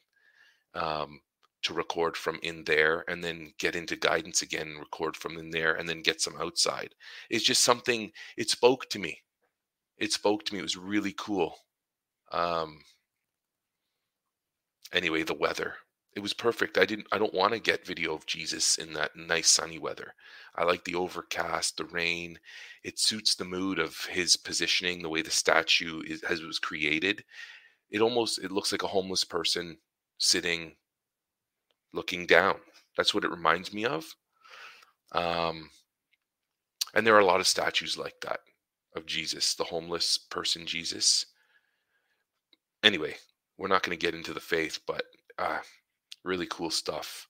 Um, 0.75 1.21
to 1.63 1.73
record 1.73 2.17
from 2.17 2.39
in 2.43 2.63
there 2.65 3.05
and 3.07 3.23
then 3.23 3.53
get 3.57 3.75
into 3.75 3.95
guidance 3.95 4.41
again 4.41 4.67
and 4.67 4.79
record 4.79 5.15
from 5.15 5.37
in 5.37 5.49
there 5.49 5.75
and 5.75 5.87
then 5.87 6.01
get 6.01 6.19
some 6.19 6.35
outside 6.41 6.93
it's 7.29 7.45
just 7.45 7.63
something 7.63 8.11
it 8.35 8.49
spoke 8.49 8.89
to 8.89 8.99
me 8.99 9.21
it 9.97 10.11
spoke 10.11 10.43
to 10.43 10.53
me 10.53 10.59
it 10.59 10.63
was 10.63 10.75
really 10.75 11.13
cool 11.17 11.55
um 12.33 12.79
anyway 14.93 15.23
the 15.23 15.33
weather 15.33 15.75
it 16.15 16.19
was 16.19 16.33
perfect 16.33 16.77
i 16.77 16.85
didn't 16.85 17.07
i 17.11 17.17
don't 17.17 17.33
want 17.33 17.53
to 17.53 17.59
get 17.59 17.85
video 17.85 18.13
of 18.13 18.25
jesus 18.25 18.77
in 18.77 18.93
that 18.93 19.15
nice 19.15 19.49
sunny 19.49 19.79
weather 19.79 20.13
i 20.55 20.63
like 20.63 20.83
the 20.85 20.95
overcast 20.95 21.77
the 21.77 21.85
rain 21.85 22.39
it 22.83 22.99
suits 22.99 23.35
the 23.35 23.45
mood 23.45 23.79
of 23.79 24.05
his 24.05 24.37
positioning 24.37 25.01
the 25.01 25.09
way 25.09 25.21
the 25.21 25.31
statue 25.31 26.01
is 26.05 26.21
as 26.23 26.39
it 26.39 26.45
was 26.45 26.59
created 26.59 27.23
it 27.89 28.01
almost 28.01 28.39
it 28.43 28.51
looks 28.51 28.71
like 28.71 28.83
a 28.83 28.87
homeless 28.87 29.23
person 29.23 29.77
sitting 30.17 30.73
looking 31.93 32.25
down. 32.25 32.55
That's 32.97 33.13
what 33.13 33.23
it 33.23 33.31
reminds 33.31 33.71
me 33.73 33.85
of. 33.85 34.03
Um, 35.13 35.69
and 36.93 37.05
there 37.05 37.15
are 37.15 37.19
a 37.19 37.25
lot 37.25 37.39
of 37.39 37.47
statues 37.47 37.97
like 37.97 38.15
that 38.21 38.39
of 38.95 39.05
Jesus, 39.05 39.55
the 39.55 39.63
homeless 39.63 40.17
person 40.17 40.65
Jesus. 40.65 41.27
Anyway, 42.83 43.15
we're 43.57 43.67
not 43.67 43.83
going 43.83 43.97
to 43.97 44.05
get 44.05 44.15
into 44.15 44.33
the 44.33 44.39
faith, 44.39 44.79
but 44.87 45.03
uh, 45.37 45.59
really 46.23 46.47
cool 46.49 46.69
stuff. 46.69 47.27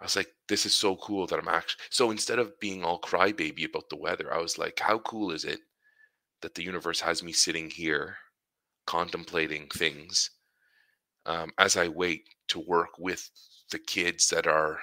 I 0.00 0.04
was 0.04 0.16
like, 0.16 0.28
this 0.48 0.66
is 0.66 0.74
so 0.74 0.96
cool 0.96 1.26
that 1.26 1.38
I'm 1.38 1.48
actually. 1.48 1.82
So 1.90 2.10
instead 2.10 2.38
of 2.38 2.58
being 2.60 2.84
all 2.84 3.00
crybaby 3.00 3.66
about 3.66 3.88
the 3.88 3.96
weather, 3.96 4.32
I 4.34 4.38
was 4.38 4.58
like, 4.58 4.78
how 4.80 4.98
cool 4.98 5.30
is 5.30 5.44
it 5.44 5.60
that 6.42 6.54
the 6.54 6.62
universe 6.62 7.00
has 7.00 7.22
me 7.22 7.32
sitting 7.32 7.70
here 7.70 8.16
contemplating 8.86 9.66
things 9.68 10.30
um, 11.26 11.50
as 11.58 11.76
I 11.76 11.88
wait 11.88 12.28
to 12.48 12.60
work 12.60 12.98
with 12.98 13.30
the 13.70 13.78
kids 13.78 14.28
that 14.28 14.46
are 14.46 14.78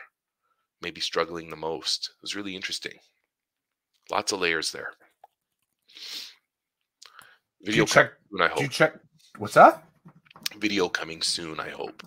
maybe 0.82 1.02
struggling 1.02 1.50
the 1.50 1.56
most. 1.56 2.10
It 2.18 2.22
was 2.22 2.36
really 2.36 2.56
interesting. 2.56 2.98
Lots 4.10 4.32
of 4.32 4.40
layers 4.40 4.72
there. 4.72 4.94
Video 7.62 7.86
check. 7.86 8.14
Soon, 8.32 8.42
I 8.42 8.48
hope. 8.48 8.58
Do 8.58 8.64
you 8.64 8.70
check? 8.70 8.96
What's 9.38 9.54
that? 9.54 9.84
Video 10.60 10.90
coming 10.90 11.22
soon. 11.22 11.60
I 11.60 11.70
hope. 11.70 12.04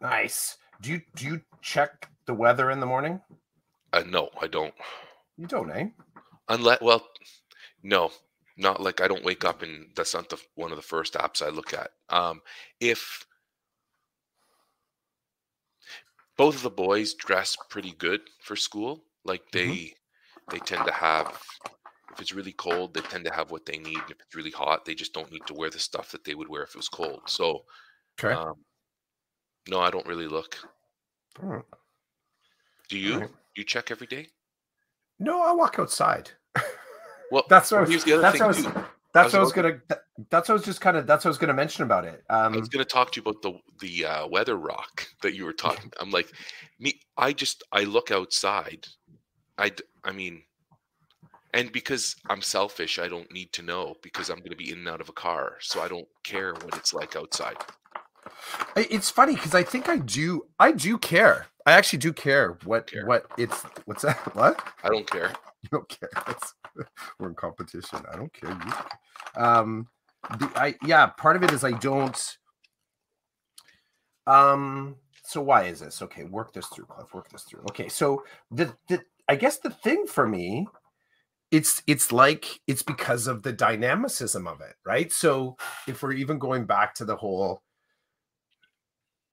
Nice. 0.00 0.58
Do 0.80 0.90
you 0.90 1.02
do 1.14 1.24
you 1.24 1.40
check 1.62 2.08
the 2.26 2.34
weather 2.34 2.70
in 2.70 2.80
the 2.80 2.86
morning? 2.86 3.20
Uh, 3.92 4.02
no, 4.06 4.30
I 4.40 4.46
don't. 4.46 4.74
You 5.36 5.46
don't, 5.46 5.70
eh? 5.70 5.88
Unless, 6.48 6.80
well, 6.80 7.06
no, 7.82 8.10
not 8.56 8.80
like 8.80 9.00
I 9.00 9.08
don't 9.08 9.24
wake 9.24 9.44
up 9.44 9.62
and 9.62 9.86
that's 9.96 10.14
not 10.14 10.28
the 10.28 10.40
one 10.56 10.70
of 10.70 10.76
the 10.76 10.82
first 10.82 11.14
apps 11.14 11.42
I 11.44 11.48
look 11.48 11.72
at. 11.72 11.90
Um, 12.10 12.42
if 12.80 13.24
both 16.36 16.56
of 16.56 16.62
the 16.62 16.70
boys 16.70 17.14
dress 17.14 17.56
pretty 17.70 17.92
good 17.92 18.20
for 18.40 18.56
school. 18.56 19.04
Like 19.24 19.42
they 19.52 19.66
mm-hmm. 19.66 20.54
they 20.54 20.58
tend 20.58 20.86
to 20.86 20.92
have 20.92 21.40
if 22.12 22.20
it's 22.20 22.34
really 22.34 22.52
cold, 22.52 22.94
they 22.94 23.00
tend 23.00 23.24
to 23.24 23.32
have 23.32 23.50
what 23.50 23.66
they 23.66 23.78
need. 23.78 23.98
If 24.08 24.20
it's 24.20 24.34
really 24.34 24.50
hot, 24.50 24.84
they 24.84 24.94
just 24.94 25.12
don't 25.12 25.32
need 25.32 25.46
to 25.46 25.54
wear 25.54 25.70
the 25.70 25.78
stuff 25.78 26.12
that 26.12 26.24
they 26.24 26.34
would 26.34 26.48
wear 26.48 26.62
if 26.62 26.70
it 26.70 26.76
was 26.76 26.88
cold. 26.88 27.22
So 27.26 27.64
okay. 28.18 28.34
Um, 28.34 28.54
no, 29.68 29.80
I 29.80 29.90
don't 29.90 30.06
really 30.06 30.28
look. 30.28 30.56
Do 32.88 32.98
you? 32.98 33.20
Right. 33.20 33.30
You 33.56 33.64
check 33.64 33.90
every 33.90 34.06
day? 34.06 34.28
No, 35.18 35.42
I 35.42 35.52
walk 35.52 35.78
outside. 35.78 36.30
Well, 37.30 37.44
that's 37.48 37.70
what 37.72 37.88
well, 37.88 37.90
I 37.90 37.94
was, 37.94 38.04
that's 38.04 38.38
what 38.38 38.42
I 38.42 38.46
was, 38.46 38.64
that's 39.14 39.32
what 39.32 39.38
I 39.38 39.42
was 39.42 39.52
gonna. 39.52 39.80
That's 40.30 40.48
what 40.48 40.50
I 40.50 40.56
was 40.56 40.64
just 40.64 40.80
kind 40.80 40.96
of. 40.96 41.06
That's 41.06 41.24
what 41.24 41.30
I 41.30 41.32
was 41.32 41.38
gonna 41.38 41.54
mention 41.54 41.82
about 41.82 42.04
it. 42.04 42.22
Um, 42.28 42.54
I 42.54 42.58
was 42.58 42.68
gonna 42.68 42.84
talk 42.84 43.12
to 43.12 43.20
you 43.20 43.28
about 43.28 43.42
the 43.42 43.58
the 43.80 44.04
uh, 44.04 44.28
weather 44.28 44.56
rock 44.56 45.06
that 45.22 45.34
you 45.34 45.44
were 45.44 45.52
talking. 45.52 45.90
I'm 46.00 46.10
like, 46.10 46.30
me. 46.78 47.00
I 47.16 47.32
just 47.32 47.62
I 47.72 47.84
look 47.84 48.10
outside. 48.10 48.86
I 49.58 49.72
I 50.04 50.12
mean, 50.12 50.42
and 51.54 51.72
because 51.72 52.16
I'm 52.28 52.42
selfish, 52.42 52.98
I 52.98 53.08
don't 53.08 53.32
need 53.32 53.52
to 53.54 53.62
know 53.62 53.94
because 54.02 54.30
I'm 54.30 54.40
gonna 54.40 54.56
be 54.56 54.70
in 54.70 54.78
and 54.78 54.88
out 54.88 55.00
of 55.00 55.08
a 55.08 55.12
car, 55.12 55.54
so 55.60 55.80
I 55.80 55.88
don't 55.88 56.08
care 56.24 56.52
what 56.52 56.76
it's 56.76 56.92
like 56.92 57.16
outside. 57.16 57.56
It's 58.76 59.10
funny 59.10 59.34
because 59.34 59.54
I 59.54 59.62
think 59.62 59.88
I 59.88 59.98
do. 59.98 60.46
I 60.58 60.72
do 60.72 60.98
care. 60.98 61.46
I 61.66 61.72
actually 61.72 62.00
do 62.00 62.12
care 62.12 62.58
what 62.64 62.90
care. 62.90 63.06
what 63.06 63.26
it's. 63.38 63.62
What's 63.84 64.02
that? 64.02 64.16
What? 64.34 64.62
I 64.82 64.88
don't 64.88 65.10
care. 65.10 65.32
You 65.62 65.68
don't 65.70 65.88
care. 65.88 66.10
It's, 66.28 66.54
we're 67.18 67.28
in 67.28 67.34
competition. 67.34 68.00
I 68.12 68.16
don't 68.16 68.32
care. 68.32 68.50
You. 68.50 69.42
Um, 69.42 69.86
the, 70.38 70.50
I 70.56 70.74
yeah. 70.84 71.06
Part 71.06 71.36
of 71.36 71.42
it 71.42 71.52
is 71.52 71.64
I 71.64 71.72
don't. 71.72 72.36
Um. 74.26 74.96
So 75.24 75.40
why 75.40 75.64
is 75.64 75.80
this? 75.80 76.02
Okay, 76.02 76.24
work 76.24 76.52
this 76.52 76.66
through, 76.66 76.86
Cliff. 76.86 77.14
Work 77.14 77.30
this 77.30 77.44
through. 77.44 77.62
Okay, 77.70 77.88
so 77.88 78.24
the 78.50 78.74
the 78.88 79.02
I 79.28 79.36
guess 79.36 79.58
the 79.58 79.70
thing 79.70 80.06
for 80.06 80.26
me, 80.26 80.66
it's 81.50 81.82
it's 81.86 82.12
like 82.12 82.60
it's 82.66 82.82
because 82.82 83.26
of 83.26 83.42
the 83.42 83.52
dynamicism 83.52 84.46
of 84.46 84.60
it, 84.60 84.74
right? 84.84 85.12
So 85.12 85.56
if 85.86 86.02
we're 86.02 86.12
even 86.12 86.38
going 86.38 86.66
back 86.66 86.94
to 86.96 87.04
the 87.04 87.16
whole 87.16 87.62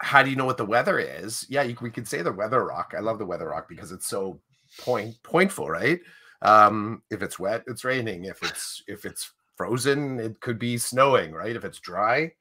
how 0.01 0.24
do 0.24 0.29
you 0.29 0.36
know 0.36 0.46
what 0.46 0.58
the 0.58 0.65
weather 0.65 1.00
is? 1.00 1.46
Yeah, 1.50 1.63
you, 1.63 1.75
we 1.81 1.91
could 1.91 2.08
say 2.08 2.22
the 2.22 2.31
weather 2.31 2.65
rock. 2.65 2.93
I 2.98 3.01
love 3.01 3.20
the 3.20 3.25
weather 3.25 3.50
rock 3.50 3.70
because 3.70 3.91
it's 3.91 4.08
so 4.08 4.39
point 4.79 5.15
pointful, 5.24 5.70
right? 5.70 6.00
Um, 6.41 7.03
if 7.12 7.22
it's 7.22 7.38
wet, 7.38 7.63
it's 7.67 7.84
raining. 7.84 8.25
If 8.25 8.41
it's 8.43 8.84
if 8.88 9.05
it's 9.05 9.31
frozen, 9.55 10.20
it 10.20 10.39
could 10.41 10.58
be 10.58 10.77
snowing, 10.77 11.31
right? 11.31 11.55
If 11.55 11.63
it's 11.63 11.79
dry, 11.79 12.31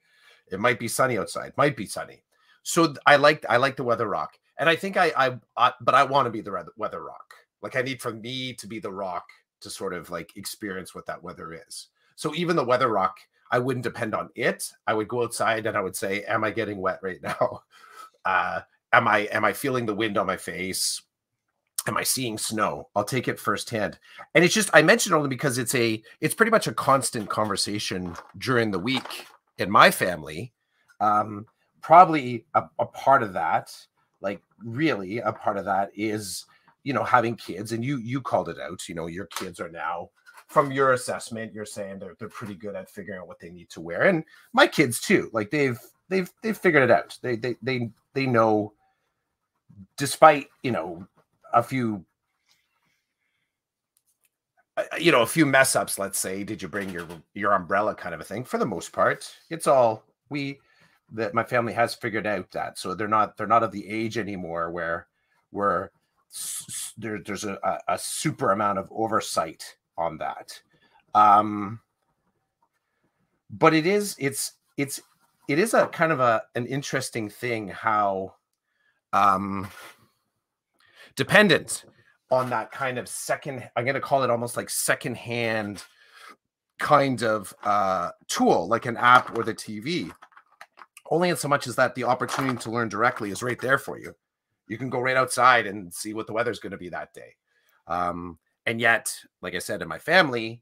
it 0.51 0.59
might 0.59 0.79
be 0.79 0.87
sunny 0.87 1.17
outside. 1.17 1.53
Might 1.55 1.77
be 1.77 1.85
sunny. 1.85 2.23
So 2.63 2.95
I 3.05 3.15
like 3.15 3.45
I 3.47 3.57
like 3.57 3.75
the 3.75 3.83
weather 3.83 4.07
rock, 4.07 4.37
and 4.57 4.67
I 4.69 4.75
think 4.75 4.97
I 4.97 5.11
I, 5.15 5.37
I 5.55 5.73
but 5.81 5.95
I 5.95 6.03
want 6.03 6.25
to 6.25 6.31
be 6.31 6.41
the 6.41 6.65
weather 6.77 7.03
rock. 7.03 7.33
Like 7.61 7.75
I 7.75 7.83
need 7.83 8.01
for 8.01 8.11
me 8.11 8.53
to 8.53 8.67
be 8.67 8.79
the 8.79 8.91
rock 8.91 9.25
to 9.61 9.69
sort 9.69 9.93
of 9.93 10.09
like 10.09 10.35
experience 10.35 10.95
what 10.95 11.05
that 11.05 11.21
weather 11.21 11.53
is. 11.67 11.87
So 12.15 12.33
even 12.35 12.55
the 12.55 12.63
weather 12.63 12.89
rock, 12.89 13.17
I 13.51 13.59
wouldn't 13.59 13.83
depend 13.83 14.15
on 14.15 14.29
it. 14.35 14.71
I 14.87 14.93
would 14.93 15.07
go 15.07 15.23
outside 15.23 15.65
and 15.65 15.77
I 15.77 15.81
would 15.81 15.95
say, 15.95 16.23
"Am 16.23 16.43
I 16.43 16.51
getting 16.51 16.79
wet 16.79 16.99
right 17.01 17.21
now? 17.23 17.61
Uh, 18.25 18.61
am 18.93 19.07
I 19.07 19.19
am 19.31 19.45
I 19.45 19.53
feeling 19.53 19.85
the 19.85 19.95
wind 19.95 20.17
on 20.17 20.25
my 20.25 20.37
face? 20.37 21.01
am 21.87 21.97
I 21.97 22.03
seeing 22.03 22.37
snow? 22.37 22.89
I'll 22.95 23.03
take 23.03 23.27
it 23.27 23.39
firsthand. 23.39 23.97
And 24.35 24.43
it's 24.43 24.53
just 24.53 24.69
I 24.73 24.81
mentioned 24.81 25.15
only 25.15 25.29
because 25.29 25.57
it's 25.57 25.75
a 25.75 26.01
it's 26.19 26.35
pretty 26.35 26.51
much 26.51 26.67
a 26.67 26.73
constant 26.73 27.29
conversation 27.29 28.15
during 28.37 28.71
the 28.71 28.79
week 28.79 29.25
in 29.57 29.69
my 29.69 29.91
family. 29.91 30.53
Um, 30.99 31.45
probably 31.81 32.45
a, 32.53 32.63
a 32.79 32.85
part 32.85 33.23
of 33.23 33.33
that, 33.33 33.75
like 34.21 34.41
really 34.63 35.19
a 35.19 35.33
part 35.33 35.57
of 35.57 35.65
that 35.65 35.91
is 35.95 36.45
you 36.83 36.93
know 36.93 37.03
having 37.03 37.35
kids, 37.35 37.71
and 37.71 37.83
you 37.83 37.97
you 37.97 38.21
called 38.21 38.49
it 38.49 38.59
out. 38.59 38.87
You 38.87 38.95
know 38.95 39.07
your 39.07 39.25
kids 39.27 39.59
are 39.59 39.69
now 39.69 40.09
from 40.51 40.71
your 40.71 40.91
assessment, 40.91 41.53
you're 41.53 41.65
saying 41.65 41.99
they're 41.99 42.15
they're 42.19 42.27
pretty 42.27 42.55
good 42.55 42.75
at 42.75 42.89
figuring 42.89 43.21
out 43.21 43.27
what 43.27 43.39
they 43.39 43.49
need 43.49 43.69
to 43.69 43.81
wear, 43.81 44.03
and 44.03 44.25
my 44.51 44.67
kids 44.67 44.99
too. 44.99 45.29
Like 45.31 45.49
they've 45.49 45.79
they've 46.09 46.29
they've 46.43 46.57
figured 46.57 46.83
it 46.83 46.91
out. 46.91 47.17
They 47.21 47.37
they 47.37 47.55
they 47.61 47.89
they 48.13 48.25
know 48.25 48.73
despite 49.97 50.47
you 50.61 50.71
know 50.71 51.07
a 51.53 51.63
few 51.63 52.05
uh, 54.77 54.83
you 54.99 55.11
know 55.11 55.21
a 55.21 55.27
few 55.27 55.45
mess 55.45 55.75
ups 55.75 55.97
let's 55.97 56.19
say 56.19 56.43
did 56.43 56.61
you 56.61 56.67
bring 56.67 56.89
your 56.89 57.07
your 57.33 57.53
umbrella 57.53 57.95
kind 57.95 58.13
of 58.13 58.21
a 58.21 58.23
thing 58.23 58.43
for 58.43 58.57
the 58.57 58.65
most 58.65 58.91
part 58.91 59.33
it's 59.49 59.67
all 59.67 60.03
we 60.29 60.59
that 61.11 61.33
my 61.33 61.43
family 61.43 61.73
has 61.73 61.95
figured 61.95 62.27
out 62.27 62.49
that 62.51 62.77
so 62.77 62.93
they're 62.93 63.07
not 63.07 63.35
they're 63.37 63.47
not 63.47 63.63
of 63.63 63.71
the 63.71 63.87
age 63.87 64.17
anymore 64.17 64.71
where 64.71 65.07
where 65.49 65.91
there, 66.97 67.19
there's 67.25 67.43
a, 67.43 67.57
a 67.87 67.97
super 67.97 68.51
amount 68.51 68.79
of 68.79 68.87
oversight 68.91 69.75
on 69.97 70.17
that. 70.17 70.59
Um 71.13 71.79
but 73.49 73.73
it 73.73 73.85
is 73.85 74.15
it's 74.17 74.53
it's 74.77 75.01
it 75.49 75.59
is 75.59 75.73
a 75.73 75.87
kind 75.87 76.11
of 76.11 76.19
a 76.19 76.43
an 76.55 76.65
interesting 76.65 77.29
thing 77.29 77.67
how 77.67 78.33
um 79.11 79.69
dependent 81.15 81.83
on 82.29 82.49
that 82.49 82.71
kind 82.71 82.97
of 82.97 83.09
second 83.09 83.69
i'm 83.75 83.83
going 83.83 83.93
to 83.93 83.99
call 83.99 84.23
it 84.23 84.29
almost 84.29 84.55
like 84.55 84.69
second 84.69 85.17
hand 85.17 85.83
kind 86.79 87.23
of 87.23 87.53
uh, 87.63 88.11
tool 88.29 88.69
like 88.69 88.85
an 88.85 88.95
app 88.95 89.37
or 89.37 89.43
the 89.43 89.53
tv 89.53 90.09
only 91.11 91.29
in 91.29 91.35
so 91.35 91.49
much 91.49 91.67
as 91.67 91.75
that 91.75 91.93
the 91.93 92.05
opportunity 92.05 92.57
to 92.57 92.71
learn 92.71 92.87
directly 92.89 93.29
is 93.31 93.43
right 93.43 93.59
there 93.59 93.77
for 93.77 93.99
you. 93.99 94.15
You 94.67 94.77
can 94.77 94.89
go 94.89 95.01
right 95.01 95.17
outside 95.17 95.67
and 95.67 95.93
see 95.93 96.13
what 96.13 96.25
the 96.25 96.33
weather's 96.33 96.59
going 96.59 96.71
to 96.71 96.77
be 96.77 96.89
that 96.89 97.13
day. 97.13 97.35
Um, 97.85 98.39
and 98.65 98.79
yet 98.79 99.13
like 99.41 99.55
i 99.55 99.59
said 99.59 99.81
in 99.81 99.87
my 99.87 99.99
family 99.99 100.61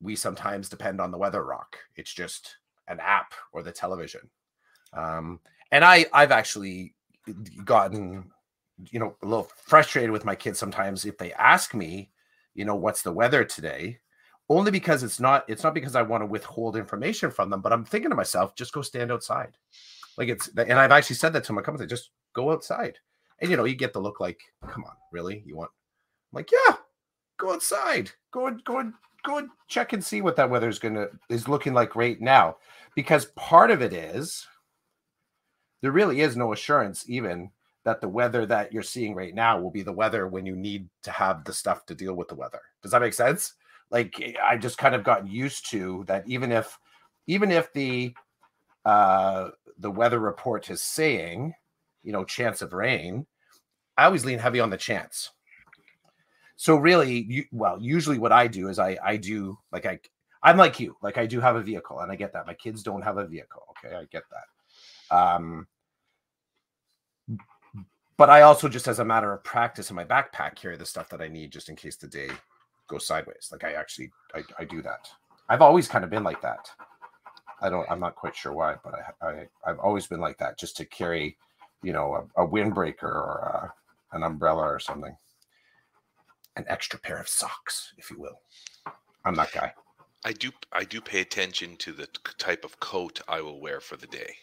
we 0.00 0.16
sometimes 0.16 0.68
depend 0.68 1.00
on 1.00 1.10
the 1.10 1.18
weather 1.18 1.44
rock 1.44 1.76
it's 1.96 2.12
just 2.12 2.56
an 2.88 2.98
app 3.00 3.34
or 3.52 3.62
the 3.62 3.72
television 3.72 4.28
um, 4.92 5.40
and 5.70 5.84
i 5.84 6.04
i've 6.12 6.32
actually 6.32 6.94
gotten 7.64 8.30
you 8.90 8.98
know, 8.98 9.16
a 9.22 9.26
little 9.26 9.48
frustrated 9.56 10.10
with 10.10 10.24
my 10.24 10.34
kids 10.34 10.58
sometimes 10.58 11.04
if 11.04 11.18
they 11.18 11.32
ask 11.34 11.74
me, 11.74 12.10
you 12.54 12.64
know, 12.64 12.74
what's 12.74 13.02
the 13.02 13.12
weather 13.12 13.44
today? 13.44 13.98
Only 14.48 14.70
because 14.70 15.02
it's 15.02 15.20
not 15.20 15.44
it's 15.48 15.62
not 15.62 15.74
because 15.74 15.94
I 15.94 16.02
want 16.02 16.22
to 16.22 16.26
withhold 16.26 16.76
information 16.76 17.30
from 17.30 17.50
them, 17.50 17.60
but 17.60 17.72
I'm 17.72 17.84
thinking 17.84 18.10
to 18.10 18.16
myself, 18.16 18.54
just 18.54 18.72
go 18.72 18.82
stand 18.82 19.12
outside. 19.12 19.56
Like 20.18 20.28
it's 20.28 20.48
and 20.56 20.72
I've 20.72 20.90
actually 20.90 21.16
said 21.16 21.32
that 21.34 21.44
to 21.44 21.52
my 21.52 21.62
times, 21.62 21.84
just 21.86 22.10
go 22.34 22.50
outside. 22.50 22.98
And 23.40 23.50
you 23.50 23.56
know, 23.56 23.64
you 23.64 23.76
get 23.76 23.92
the 23.92 24.00
look 24.00 24.20
like, 24.20 24.40
come 24.68 24.84
on, 24.84 24.94
really? 25.10 25.42
You 25.46 25.56
want 25.56 25.70
I'm 26.32 26.36
like, 26.38 26.50
yeah, 26.52 26.76
go 27.42 27.52
outside. 27.52 28.10
Go 28.30 28.46
and 28.46 28.62
go 28.64 28.78
and 28.78 28.94
go 29.24 29.38
and 29.38 29.50
check 29.68 29.92
and 29.92 30.02
see 30.02 30.22
what 30.22 30.36
that 30.36 30.48
weather 30.48 30.68
is 30.68 30.78
gonna 30.78 31.08
is 31.28 31.48
looking 31.48 31.74
like 31.74 31.96
right 31.96 32.20
now. 32.20 32.56
Because 32.94 33.26
part 33.36 33.70
of 33.70 33.82
it 33.82 33.92
is 33.92 34.46
there 35.80 35.92
really 35.92 36.20
is 36.20 36.36
no 36.36 36.52
assurance 36.52 37.04
even 37.08 37.50
that 37.84 38.00
the 38.00 38.08
weather 38.08 38.46
that 38.46 38.72
you're 38.72 38.82
seeing 38.82 39.14
right 39.14 39.34
now 39.34 39.58
will 39.58 39.70
be 39.70 39.82
the 39.82 39.92
weather 39.92 40.28
when 40.28 40.46
you 40.46 40.54
need 40.54 40.88
to 41.02 41.10
have 41.10 41.44
the 41.44 41.52
stuff 41.52 41.84
to 41.86 41.96
deal 41.96 42.14
with 42.14 42.28
the 42.28 42.34
weather. 42.34 42.60
Does 42.80 42.92
that 42.92 43.00
make 43.00 43.14
sense? 43.14 43.54
Like 43.90 44.14
I 44.42 44.56
just 44.56 44.78
kind 44.78 44.94
of 44.94 45.02
got 45.02 45.26
used 45.26 45.68
to 45.70 46.04
that 46.06 46.24
even 46.26 46.52
if 46.52 46.78
even 47.26 47.50
if 47.50 47.72
the 47.72 48.14
uh 48.84 49.50
the 49.78 49.90
weather 49.90 50.20
report 50.20 50.70
is 50.70 50.82
saying, 50.82 51.54
you 52.04 52.12
know, 52.12 52.24
chance 52.24 52.62
of 52.62 52.72
rain, 52.72 53.26
I 53.98 54.04
always 54.04 54.24
lean 54.24 54.38
heavy 54.38 54.60
on 54.60 54.70
the 54.70 54.76
chance. 54.76 55.30
So 56.56 56.76
really, 56.76 57.22
you, 57.28 57.44
well, 57.52 57.78
usually 57.80 58.18
what 58.18 58.32
I 58.32 58.46
do 58.46 58.68
is 58.68 58.78
I 58.78 58.98
I 59.02 59.16
do 59.16 59.58
like 59.72 59.86
I 59.86 59.98
I'm 60.42 60.56
like 60.56 60.80
you, 60.80 60.96
like 61.02 61.18
I 61.18 61.26
do 61.26 61.40
have 61.40 61.56
a 61.56 61.62
vehicle, 61.62 62.00
and 62.00 62.10
I 62.10 62.16
get 62.16 62.32
that. 62.32 62.46
My 62.46 62.54
kids 62.54 62.82
don't 62.82 63.02
have 63.02 63.18
a 63.18 63.26
vehicle. 63.26 63.62
Okay, 63.84 63.94
I 63.94 64.04
get 64.10 64.24
that. 64.30 65.16
Um, 65.16 65.66
but 68.16 68.30
I 68.30 68.42
also 68.42 68.68
just 68.68 68.88
as 68.88 68.98
a 68.98 69.04
matter 69.04 69.32
of 69.32 69.44
practice 69.44 69.90
in 69.90 69.96
my 69.96 70.04
backpack 70.04 70.54
carry 70.54 70.76
the 70.76 70.86
stuff 70.86 71.08
that 71.10 71.20
I 71.20 71.28
need 71.28 71.50
just 71.50 71.68
in 71.68 71.76
case 71.76 71.96
the 71.96 72.08
day 72.08 72.28
goes 72.88 73.06
sideways. 73.06 73.48
Like 73.50 73.64
I 73.64 73.72
actually 73.72 74.10
I, 74.34 74.42
I 74.58 74.64
do 74.64 74.82
that. 74.82 75.08
I've 75.48 75.62
always 75.62 75.88
kind 75.88 76.04
of 76.04 76.10
been 76.10 76.24
like 76.24 76.40
that. 76.42 76.68
I 77.60 77.70
don't 77.70 77.88
I'm 77.90 78.00
not 78.00 78.16
quite 78.16 78.36
sure 78.36 78.52
why, 78.52 78.76
but 78.84 78.94
I, 78.94 79.26
I 79.26 79.46
I've 79.64 79.78
always 79.78 80.06
been 80.06 80.20
like 80.20 80.38
that 80.38 80.58
just 80.58 80.76
to 80.78 80.84
carry, 80.84 81.36
you 81.82 81.92
know, 81.92 82.28
a, 82.36 82.44
a 82.44 82.48
windbreaker 82.48 83.02
or 83.02 83.72
a, 84.12 84.16
an 84.16 84.22
umbrella 84.22 84.62
or 84.62 84.78
something. 84.78 85.16
An 86.56 86.64
extra 86.68 86.98
pair 86.98 87.18
of 87.18 87.28
socks, 87.28 87.92
if 87.96 88.10
you 88.10 88.18
will. 88.20 88.40
I'm 89.24 89.34
that 89.36 89.52
guy. 89.52 89.72
I 90.24 90.32
do 90.32 90.50
I 90.72 90.84
do 90.84 91.00
pay 91.00 91.20
attention 91.20 91.76
to 91.78 91.92
the 91.92 92.06
type 92.38 92.64
of 92.64 92.78
coat 92.80 93.20
I 93.26 93.40
will 93.40 93.60
wear 93.60 93.80
for 93.80 93.96
the 93.96 94.06
day. 94.06 94.34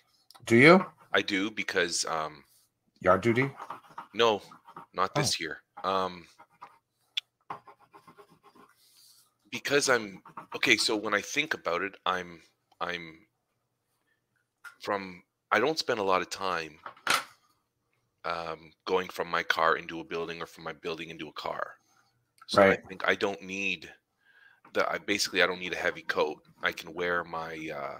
Do 0.45 0.55
you? 0.55 0.85
I 1.13 1.21
do 1.21 1.51
because 1.51 2.05
um 2.05 2.43
Yard 3.01 3.21
duty? 3.21 3.49
No, 4.13 4.41
not 4.93 5.15
this 5.15 5.37
oh. 5.39 5.43
year. 5.43 5.61
Um, 5.83 6.25
because 9.51 9.89
I'm 9.89 10.21
okay. 10.55 10.75
So 10.75 10.95
when 10.95 11.13
I 11.13 11.21
think 11.21 11.53
about 11.53 11.81
it, 11.81 11.93
I'm 12.05 12.41
I'm 12.81 13.19
from. 14.81 15.23
I 15.51 15.59
don't 15.59 15.79
spend 15.79 15.99
a 15.99 16.03
lot 16.03 16.21
of 16.21 16.29
time 16.29 16.77
um, 18.25 18.71
going 18.85 19.07
from 19.07 19.29
my 19.29 19.41
car 19.41 19.77
into 19.77 19.99
a 19.99 20.03
building 20.03 20.41
or 20.41 20.45
from 20.45 20.65
my 20.65 20.73
building 20.73 21.09
into 21.09 21.27
a 21.27 21.33
car. 21.33 21.75
So 22.49 22.63
right. 22.63 22.79
I 22.83 22.87
think 22.87 23.07
I 23.07 23.13
don't 23.13 23.43
need 23.43 23.87
the. 24.73 24.91
I 24.91 24.97
basically 24.97 25.43
I 25.43 25.45
don't 25.45 25.59
need 25.59 25.73
a 25.73 25.77
heavy 25.77 26.01
coat. 26.01 26.41
I 26.63 26.71
can 26.71 26.95
wear 26.95 27.23
my. 27.23 27.53
Uh, 27.71 27.97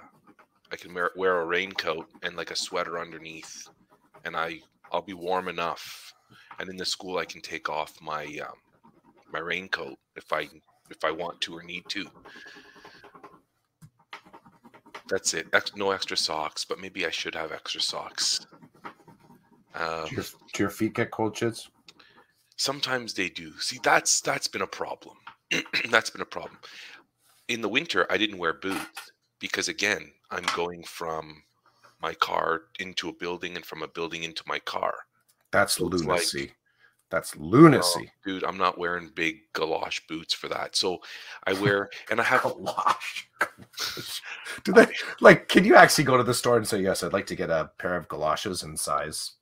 I 0.72 0.75
can 0.75 0.91
wear 0.91 1.12
wear 1.15 1.41
a 1.41 1.46
raincoat 1.46 2.08
and 2.24 2.36
like 2.36 2.50
a 2.50 2.56
sweater 2.56 2.98
underneath, 2.98 3.68
and 4.25 4.36
I 4.36 4.62
I'll 4.91 5.03
be 5.03 5.13
warm 5.13 5.50
enough, 5.50 6.12
and 6.58 6.68
in 6.68 6.77
the 6.77 6.86
school 6.86 7.20
I 7.20 7.25
can 7.25 7.41
take 7.41 7.70
off 7.70 7.94
my 8.01 8.24
um, 8.41 8.56
my 9.32 9.38
raincoat 9.38 10.00
if 10.15 10.34
I 10.34 10.50
if 10.89 11.03
I 11.03 11.12
want 11.12 11.39
to 11.41 11.56
or 11.56 11.62
need 11.62 11.84
to. 11.89 12.08
That's 15.10 15.36
it. 15.36 15.46
Ex- 15.53 15.75
no 15.75 15.91
extra 15.91 16.18
socks, 16.18 16.65
but 16.65 16.79
maybe 16.79 17.06
I 17.06 17.12
should 17.12 17.36
have 17.36 17.51
extra 17.51 17.82
socks. 17.82 18.48
Um, 19.75 20.08
do, 20.10 20.15
your, 20.15 20.25
do 20.53 20.63
your 20.63 20.70
feet 20.72 20.96
get 20.96 21.12
cold 21.12 21.36
shits? 21.36 21.68
Sometimes 22.60 23.13
they 23.13 23.30
do. 23.30 23.58
See, 23.60 23.80
that's 23.82 24.20
that's 24.20 24.50
been 24.50 24.62
a 24.62 24.68
problem. 24.68 25.16
that's 25.89 26.10
been 26.10 26.22
a 26.22 26.25
problem. 26.25 26.60
In 27.48 27.62
the 27.62 27.70
winter, 27.70 28.05
I 28.10 28.18
didn't 28.18 28.38
wear 28.38 28.51
boots 28.51 29.14
because 29.40 29.70
again, 29.70 30.12
I'm 30.29 30.44
going 30.57 30.83
from 30.83 31.42
my 32.01 32.14
car 32.16 32.64
into 32.77 33.07
a 33.07 33.14
building 33.14 33.55
and 33.55 33.66
from 33.66 33.81
a 33.81 33.88
building 33.88 34.24
into 34.24 34.44
my 34.46 34.60
car. 34.60 34.94
That's 35.51 35.77
so 35.77 35.86
lunacy. 35.86 36.40
Like, 36.40 36.55
that's 37.10 37.33
lunacy. 37.38 38.12
Oh, 38.12 38.20
dude, 38.25 38.44
I'm 38.44 38.57
not 38.57 38.77
wearing 38.77 39.10
big 39.16 39.38
galosh 39.53 40.01
boots 40.10 40.33
for 40.33 40.50
that. 40.50 40.75
So 40.75 41.00
I 41.46 41.53
wear 41.62 41.90
and 42.12 42.20
I 42.20 42.25
have 42.25 42.42
galosh. 42.42 44.22
Do 44.66 44.74
they 44.74 44.88
like 45.22 45.48
can 45.48 45.64
you 45.64 45.75
actually 45.75 46.03
go 46.03 46.18
to 46.18 46.24
the 46.24 46.33
store 46.33 46.57
and 46.57 46.68
say, 46.68 46.81
Yes, 46.81 47.03
I'd 47.03 47.14
like 47.14 47.27
to 47.27 47.38
get 47.38 47.50
a 47.50 47.72
pair 47.77 47.96
of 47.96 48.10
galoshes 48.10 48.64
in 48.64 48.75
size 48.75 49.36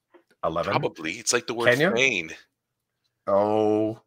eleven? 0.43 0.69
Probably. 0.69 1.13
It's 1.13 1.33
like 1.33 1.47
the 1.47 1.55
word 1.55 1.71
Can 1.71 1.79
Oh. 3.27 4.01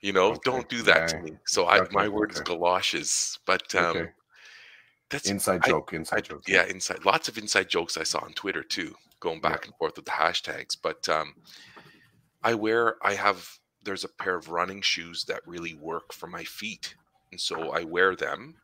You 0.00 0.12
know, 0.12 0.32
okay. 0.32 0.40
don't 0.44 0.68
do 0.68 0.82
that 0.82 1.14
okay. 1.14 1.16
to 1.16 1.22
me. 1.22 1.38
So 1.46 1.66
I 1.66 1.86
my 1.90 2.08
word 2.08 2.32
is 2.32 2.40
galoshes. 2.40 3.38
But 3.46 3.74
um 3.74 4.08
that's 5.10 5.30
inside 5.30 5.62
joke. 5.64 5.92
Inside 5.92 6.16
I, 6.16 6.20
joke. 6.22 6.42
Yeah, 6.48 6.66
inside. 6.66 7.04
Lots 7.04 7.28
of 7.28 7.38
inside 7.38 7.68
jokes 7.68 7.96
I 7.96 8.02
saw 8.02 8.24
on 8.24 8.32
Twitter 8.32 8.62
too, 8.62 8.94
going 9.20 9.40
back 9.40 9.60
yeah. 9.60 9.66
and 9.66 9.74
forth 9.76 9.96
with 9.96 10.06
the 10.06 10.10
hashtags. 10.10 10.76
But 10.80 11.08
um, 11.08 11.34
I 12.42 12.54
wear. 12.54 12.96
I 13.02 13.14
have. 13.14 13.48
There's 13.82 14.04
a 14.04 14.08
pair 14.08 14.34
of 14.34 14.48
running 14.48 14.80
shoes 14.80 15.24
that 15.26 15.46
really 15.46 15.74
work 15.74 16.12
for 16.12 16.26
my 16.26 16.42
feet, 16.44 16.94
and 17.30 17.40
so 17.40 17.70
I 17.70 17.84
wear 17.84 18.16
them. 18.16 18.56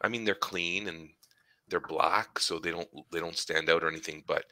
I 0.00 0.08
mean, 0.08 0.24
they're 0.24 0.34
clean 0.34 0.88
and 0.88 1.10
they're 1.68 1.80
black, 1.80 2.38
so 2.38 2.58
they 2.58 2.70
don't 2.70 2.88
they 3.12 3.20
don't 3.20 3.36
stand 3.36 3.68
out 3.68 3.82
or 3.82 3.88
anything. 3.88 4.22
But 4.26 4.44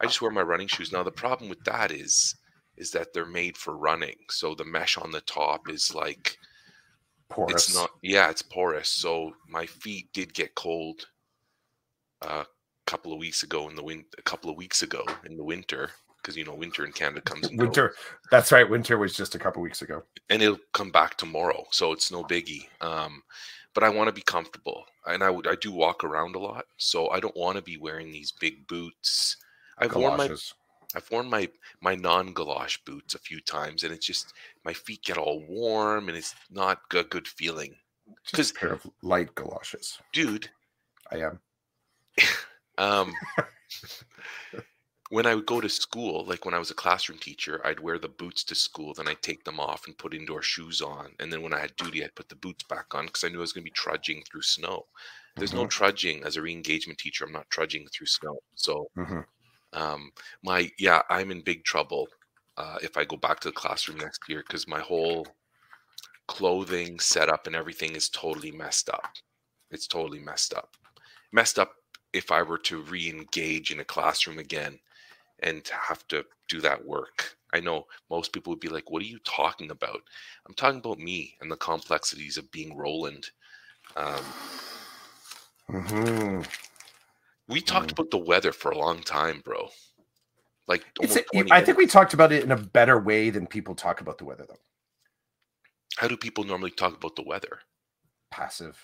I 0.00 0.06
just 0.06 0.22
wear 0.22 0.30
my 0.30 0.42
running 0.42 0.68
shoes. 0.68 0.90
Now 0.90 1.02
the 1.02 1.12
problem 1.12 1.50
with 1.50 1.62
that 1.64 1.92
is 1.92 2.34
is 2.78 2.90
that 2.92 3.12
they're 3.12 3.26
made 3.26 3.56
for 3.56 3.76
running, 3.76 4.16
so 4.30 4.54
the 4.54 4.64
mesh 4.64 4.96
on 4.96 5.10
the 5.10 5.20
top 5.22 5.68
is 5.68 5.94
like 5.94 6.38
porous. 7.28 7.68
It's 7.68 7.74
not. 7.74 7.90
Yeah, 8.02 8.30
it's 8.30 8.42
porous. 8.42 8.88
So 8.88 9.32
my 9.48 9.66
feet 9.66 10.12
did 10.12 10.32
get 10.32 10.54
cold 10.54 11.06
uh, 12.22 12.44
a 12.44 12.90
couple 12.90 13.12
of 13.12 13.18
weeks 13.18 13.42
ago 13.42 13.68
in 13.68 13.76
the 13.76 13.82
wind. 13.82 14.04
A 14.18 14.22
couple 14.22 14.50
of 14.50 14.56
weeks 14.56 14.82
ago 14.82 15.04
in 15.26 15.36
the 15.36 15.44
winter, 15.44 15.90
because 16.22 16.36
you 16.36 16.44
know 16.44 16.54
winter 16.54 16.84
in 16.84 16.92
Canada 16.92 17.20
comes. 17.20 17.50
winter. 17.50 17.88
Goes. 17.88 17.96
That's 18.30 18.52
right. 18.52 18.68
Winter 18.68 18.98
was 18.98 19.14
just 19.14 19.34
a 19.34 19.38
couple 19.38 19.62
weeks 19.62 19.82
ago, 19.82 20.02
and 20.30 20.42
it'll 20.42 20.58
come 20.72 20.90
back 20.90 21.16
tomorrow. 21.16 21.64
So 21.70 21.92
it's 21.92 22.10
no 22.10 22.24
biggie. 22.24 22.66
Um, 22.80 23.22
but 23.74 23.84
I 23.84 23.90
want 23.90 24.08
to 24.08 24.12
be 24.12 24.22
comfortable, 24.22 24.84
and 25.06 25.22
I 25.22 25.30
would. 25.30 25.46
I 25.46 25.54
do 25.56 25.72
walk 25.72 26.04
around 26.04 26.36
a 26.36 26.40
lot, 26.40 26.64
so 26.76 27.10
I 27.10 27.20
don't 27.20 27.36
want 27.36 27.56
to 27.56 27.62
be 27.62 27.76
wearing 27.76 28.10
these 28.10 28.32
big 28.32 28.66
boots. 28.66 29.36
I've 29.78 29.90
Galoshes. 29.90 30.18
worn 30.18 30.28
my 30.30 30.36
I've 30.94 31.10
worn 31.10 31.28
my 31.28 31.48
my 31.80 31.94
non 31.94 32.32
galosh 32.32 32.78
boots 32.84 33.14
a 33.14 33.18
few 33.18 33.40
times, 33.40 33.84
and 33.84 33.92
it's 33.92 34.06
just 34.06 34.32
my 34.64 34.72
feet 34.72 35.02
get 35.02 35.18
all 35.18 35.40
warm, 35.46 36.08
and 36.08 36.16
it's 36.16 36.34
not 36.50 36.80
a 36.94 37.04
good 37.04 37.28
feeling. 37.28 37.74
Because 38.30 38.52
pair 38.52 38.72
of 38.72 38.86
light 39.02 39.34
galoshes, 39.34 39.98
dude. 40.12 40.48
I 41.10 41.18
am. 41.18 41.40
um, 42.78 43.12
when 45.10 45.26
I 45.26 45.34
would 45.34 45.44
go 45.44 45.60
to 45.60 45.68
school, 45.68 46.24
like 46.24 46.46
when 46.46 46.54
I 46.54 46.58
was 46.58 46.70
a 46.70 46.74
classroom 46.74 47.18
teacher, 47.18 47.60
I'd 47.66 47.80
wear 47.80 47.98
the 47.98 48.08
boots 48.08 48.42
to 48.44 48.54
school, 48.54 48.94
then 48.94 49.08
I'd 49.08 49.22
take 49.22 49.44
them 49.44 49.60
off 49.60 49.86
and 49.86 49.96
put 49.96 50.14
indoor 50.14 50.40
shoes 50.40 50.80
on, 50.80 51.10
and 51.20 51.30
then 51.30 51.42
when 51.42 51.52
I 51.52 51.60
had 51.60 51.76
duty, 51.76 52.02
I'd 52.02 52.14
put 52.14 52.30
the 52.30 52.36
boots 52.36 52.64
back 52.64 52.94
on 52.94 53.06
because 53.06 53.24
I 53.24 53.28
knew 53.28 53.38
I 53.38 53.40
was 53.40 53.52
going 53.52 53.62
to 53.62 53.70
be 53.70 53.74
trudging 53.74 54.22
through 54.22 54.42
snow. 54.42 54.86
There's 55.36 55.50
mm-hmm. 55.50 55.60
no 55.60 55.66
trudging 55.66 56.24
as 56.24 56.36
a 56.36 56.42
re-engagement 56.42 56.98
teacher. 56.98 57.24
I'm 57.24 57.32
not 57.32 57.50
trudging 57.50 57.86
through 57.92 58.06
snow, 58.06 58.38
so. 58.54 58.90
Mm-hmm 58.96 59.20
um, 59.72 60.12
my 60.42 60.70
yeah, 60.78 61.02
I'm 61.10 61.30
in 61.30 61.40
big 61.42 61.64
trouble 61.64 62.08
uh, 62.56 62.78
if 62.82 62.96
I 62.96 63.04
go 63.04 63.16
back 63.16 63.40
to 63.40 63.48
the 63.48 63.52
classroom 63.52 63.98
next 63.98 64.20
year 64.28 64.42
because 64.46 64.66
my 64.66 64.80
whole 64.80 65.26
clothing 66.26 67.00
setup 67.00 67.46
and 67.46 67.56
everything 67.56 67.94
is 67.94 68.08
totally 68.08 68.50
messed 68.50 68.90
up. 68.90 69.14
It's 69.70 69.86
totally 69.86 70.18
messed 70.18 70.54
up. 70.54 70.76
Messed 71.32 71.58
up 71.58 71.72
if 72.12 72.32
I 72.32 72.42
were 72.42 72.58
to 72.58 72.82
re-engage 72.82 73.70
in 73.70 73.80
a 73.80 73.84
classroom 73.84 74.38
again 74.38 74.78
and 75.40 75.66
have 75.68 76.06
to 76.08 76.24
do 76.48 76.60
that 76.62 76.84
work. 76.84 77.36
I 77.52 77.60
know 77.60 77.86
most 78.10 78.32
people 78.32 78.50
would 78.52 78.60
be 78.60 78.68
like, 78.68 78.90
"What 78.90 79.02
are 79.02 79.06
you 79.06 79.18
talking 79.20 79.70
about?" 79.70 80.02
I'm 80.46 80.54
talking 80.54 80.80
about 80.80 80.98
me 80.98 81.36
and 81.40 81.50
the 81.50 81.56
complexities 81.56 82.36
of 82.36 82.50
being 82.50 82.76
Roland. 82.76 83.30
Um, 83.96 84.24
mm-hmm. 85.70 86.42
We 87.48 87.60
talked 87.60 87.88
mm. 87.88 87.92
about 87.92 88.10
the 88.10 88.18
weather 88.18 88.52
for 88.52 88.70
a 88.70 88.78
long 88.78 89.02
time, 89.02 89.40
bro. 89.44 89.68
Like, 90.66 90.84
I 91.50 91.62
think 91.62 91.78
we 91.78 91.86
talked 91.86 92.12
about 92.12 92.30
it 92.30 92.44
in 92.44 92.50
a 92.50 92.56
better 92.56 92.98
way 93.00 93.30
than 93.30 93.46
people 93.46 93.74
talk 93.74 94.02
about 94.02 94.18
the 94.18 94.26
weather, 94.26 94.44
though. 94.46 94.58
How 95.96 96.06
do 96.06 96.16
people 96.16 96.44
normally 96.44 96.70
talk 96.70 96.94
about 96.94 97.16
the 97.16 97.24
weather? 97.24 97.58
Passive, 98.30 98.78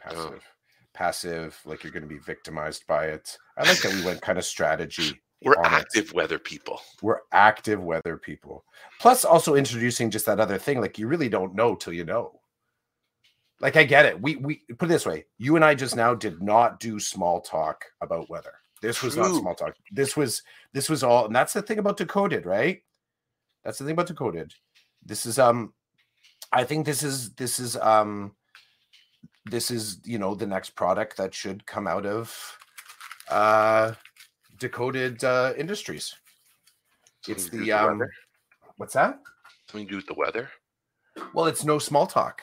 passive, 0.00 0.42
oh. 0.44 0.52
passive. 0.92 1.58
Like 1.64 1.82
you're 1.82 1.92
going 1.92 2.02
to 2.02 2.08
be 2.08 2.18
victimized 2.18 2.86
by 2.86 3.06
it. 3.06 3.38
I 3.56 3.66
like 3.66 3.80
that 3.80 3.94
we 3.94 4.04
went 4.04 4.20
kind 4.20 4.38
of 4.38 4.44
strategy. 4.44 5.18
We're 5.42 5.54
active 5.62 6.08
it. 6.08 6.14
weather 6.14 6.38
people. 6.38 6.80
We're 7.00 7.20
active 7.32 7.80
weather 7.80 8.18
people. 8.18 8.64
Plus, 9.00 9.24
also 9.24 9.54
introducing 9.54 10.10
just 10.10 10.26
that 10.26 10.40
other 10.40 10.58
thing. 10.58 10.80
Like 10.80 10.98
you 10.98 11.06
really 11.06 11.28
don't 11.28 11.54
know 11.54 11.76
till 11.76 11.92
you 11.92 12.04
know. 12.04 12.40
Like 13.60 13.76
I 13.76 13.84
get 13.84 14.06
it. 14.06 14.20
We 14.20 14.36
we 14.36 14.56
put 14.78 14.86
it 14.86 14.92
this 14.92 15.06
way. 15.06 15.26
You 15.38 15.56
and 15.56 15.64
I 15.64 15.74
just 15.74 15.96
now 15.96 16.14
did 16.14 16.40
not 16.40 16.78
do 16.78 17.00
small 17.00 17.40
talk 17.40 17.84
about 18.00 18.30
weather. 18.30 18.54
This 18.80 19.02
was 19.02 19.16
not 19.16 19.34
small 19.34 19.54
talk. 19.54 19.74
This 19.90 20.16
was 20.16 20.42
this 20.72 20.88
was 20.88 21.02
all, 21.02 21.26
and 21.26 21.34
that's 21.34 21.52
the 21.52 21.62
thing 21.62 21.78
about 21.78 21.96
decoded, 21.96 22.46
right? 22.46 22.82
That's 23.64 23.78
the 23.78 23.84
thing 23.84 23.92
about 23.92 24.06
decoded. 24.06 24.54
This 25.04 25.26
is 25.26 25.38
um, 25.38 25.72
I 26.52 26.64
think 26.64 26.86
this 26.86 27.02
is 27.02 27.34
this 27.34 27.58
is 27.58 27.76
um, 27.76 28.36
this 29.44 29.70
is 29.70 30.00
you 30.04 30.18
know 30.18 30.34
the 30.34 30.46
next 30.46 30.70
product 30.70 31.16
that 31.16 31.34
should 31.34 31.66
come 31.66 31.88
out 31.88 32.06
of 32.06 32.58
uh, 33.28 33.92
decoded 34.58 35.24
uh, 35.24 35.54
industries. 35.56 36.14
It's 37.26 37.44
Something 37.44 37.60
to 37.60 37.64
do 37.64 37.64
the 37.64 37.72
um, 37.72 37.98
weather? 37.98 38.10
what's 38.76 38.94
that? 38.94 39.18
Something 39.68 39.86
to 39.86 39.90
do 39.90 39.96
with 39.96 40.06
the 40.06 40.14
weather. 40.14 40.48
Well, 41.34 41.46
it's 41.46 41.64
no 41.64 41.78
small 41.80 42.06
talk. 42.06 42.42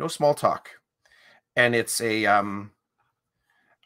No 0.00 0.08
small 0.08 0.32
talk. 0.32 0.70
And 1.56 1.74
it's 1.74 2.00
a 2.00 2.24
um 2.24 2.70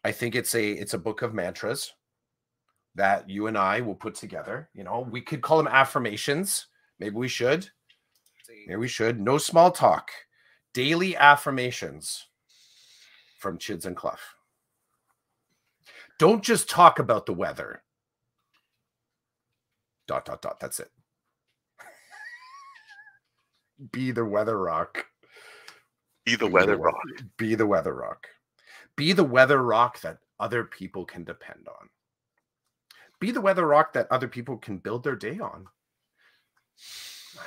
I 0.05 0.13
think 0.13 0.37
it's 0.37 0.55
a 0.55 0.71
it's 0.71 0.95
a 0.95 0.99
book 0.99 1.23
of 1.23 1.35
mantras 1.35 1.93
that 2.95 3.29
you 3.29 3.49
and 3.49 3.59
I 3.59 3.81
will 3.81 3.97
put 3.97 4.15
together. 4.15 4.69
You 4.75 4.85
know, 4.85 5.09
we 5.11 5.21
could 5.21 5.43
call 5.43 5.59
them 5.59 5.67
affirmations. 5.67 6.69
Maybe 7.01 7.17
we 7.17 7.27
should. 7.27 7.69
Maybe 8.69 8.77
we 8.77 8.87
should. 8.87 9.21
No 9.21 9.39
small 9.39 9.73
talk. 9.73 10.13
Daily 10.73 11.17
affirmations 11.17 12.29
from 13.41 13.59
Chids 13.59 13.85
and 13.85 13.97
Clough. 13.97 14.15
Don't 16.21 16.45
just 16.45 16.71
talk 16.71 17.01
about 17.01 17.27
the 17.27 17.33
weather. 17.33 17.83
Dot 20.07 20.27
dot 20.27 20.43
dot. 20.43 20.61
That's 20.61 20.79
it. 20.79 20.93
Be 23.91 24.13
the 24.13 24.25
weather 24.25 24.57
rock. 24.57 25.07
Be 26.25 26.37
the 26.37 26.47
Be 26.47 26.53
weather 26.53 26.77
wea- 26.77 26.85
rock. 26.85 27.03
Be 27.37 27.55
the 27.55 27.67
weather 27.67 27.95
rock. 27.95 28.27
Be 28.97 29.13
the 29.13 29.25
weather 29.25 29.63
rock 29.63 30.01
that 30.01 30.19
other 30.41 30.65
people 30.65 31.05
can 31.05 31.25
depend 31.25 31.67
on. 31.69 31.89
Be 33.21 33.31
the 33.31 33.41
weather 33.41 33.67
rock 33.67 33.93
that 33.95 34.07
other 34.11 34.29
people 34.29 34.57
can 34.59 34.79
build 34.79 35.03
their 35.05 35.17
day 35.17 35.39
on. 35.39 35.67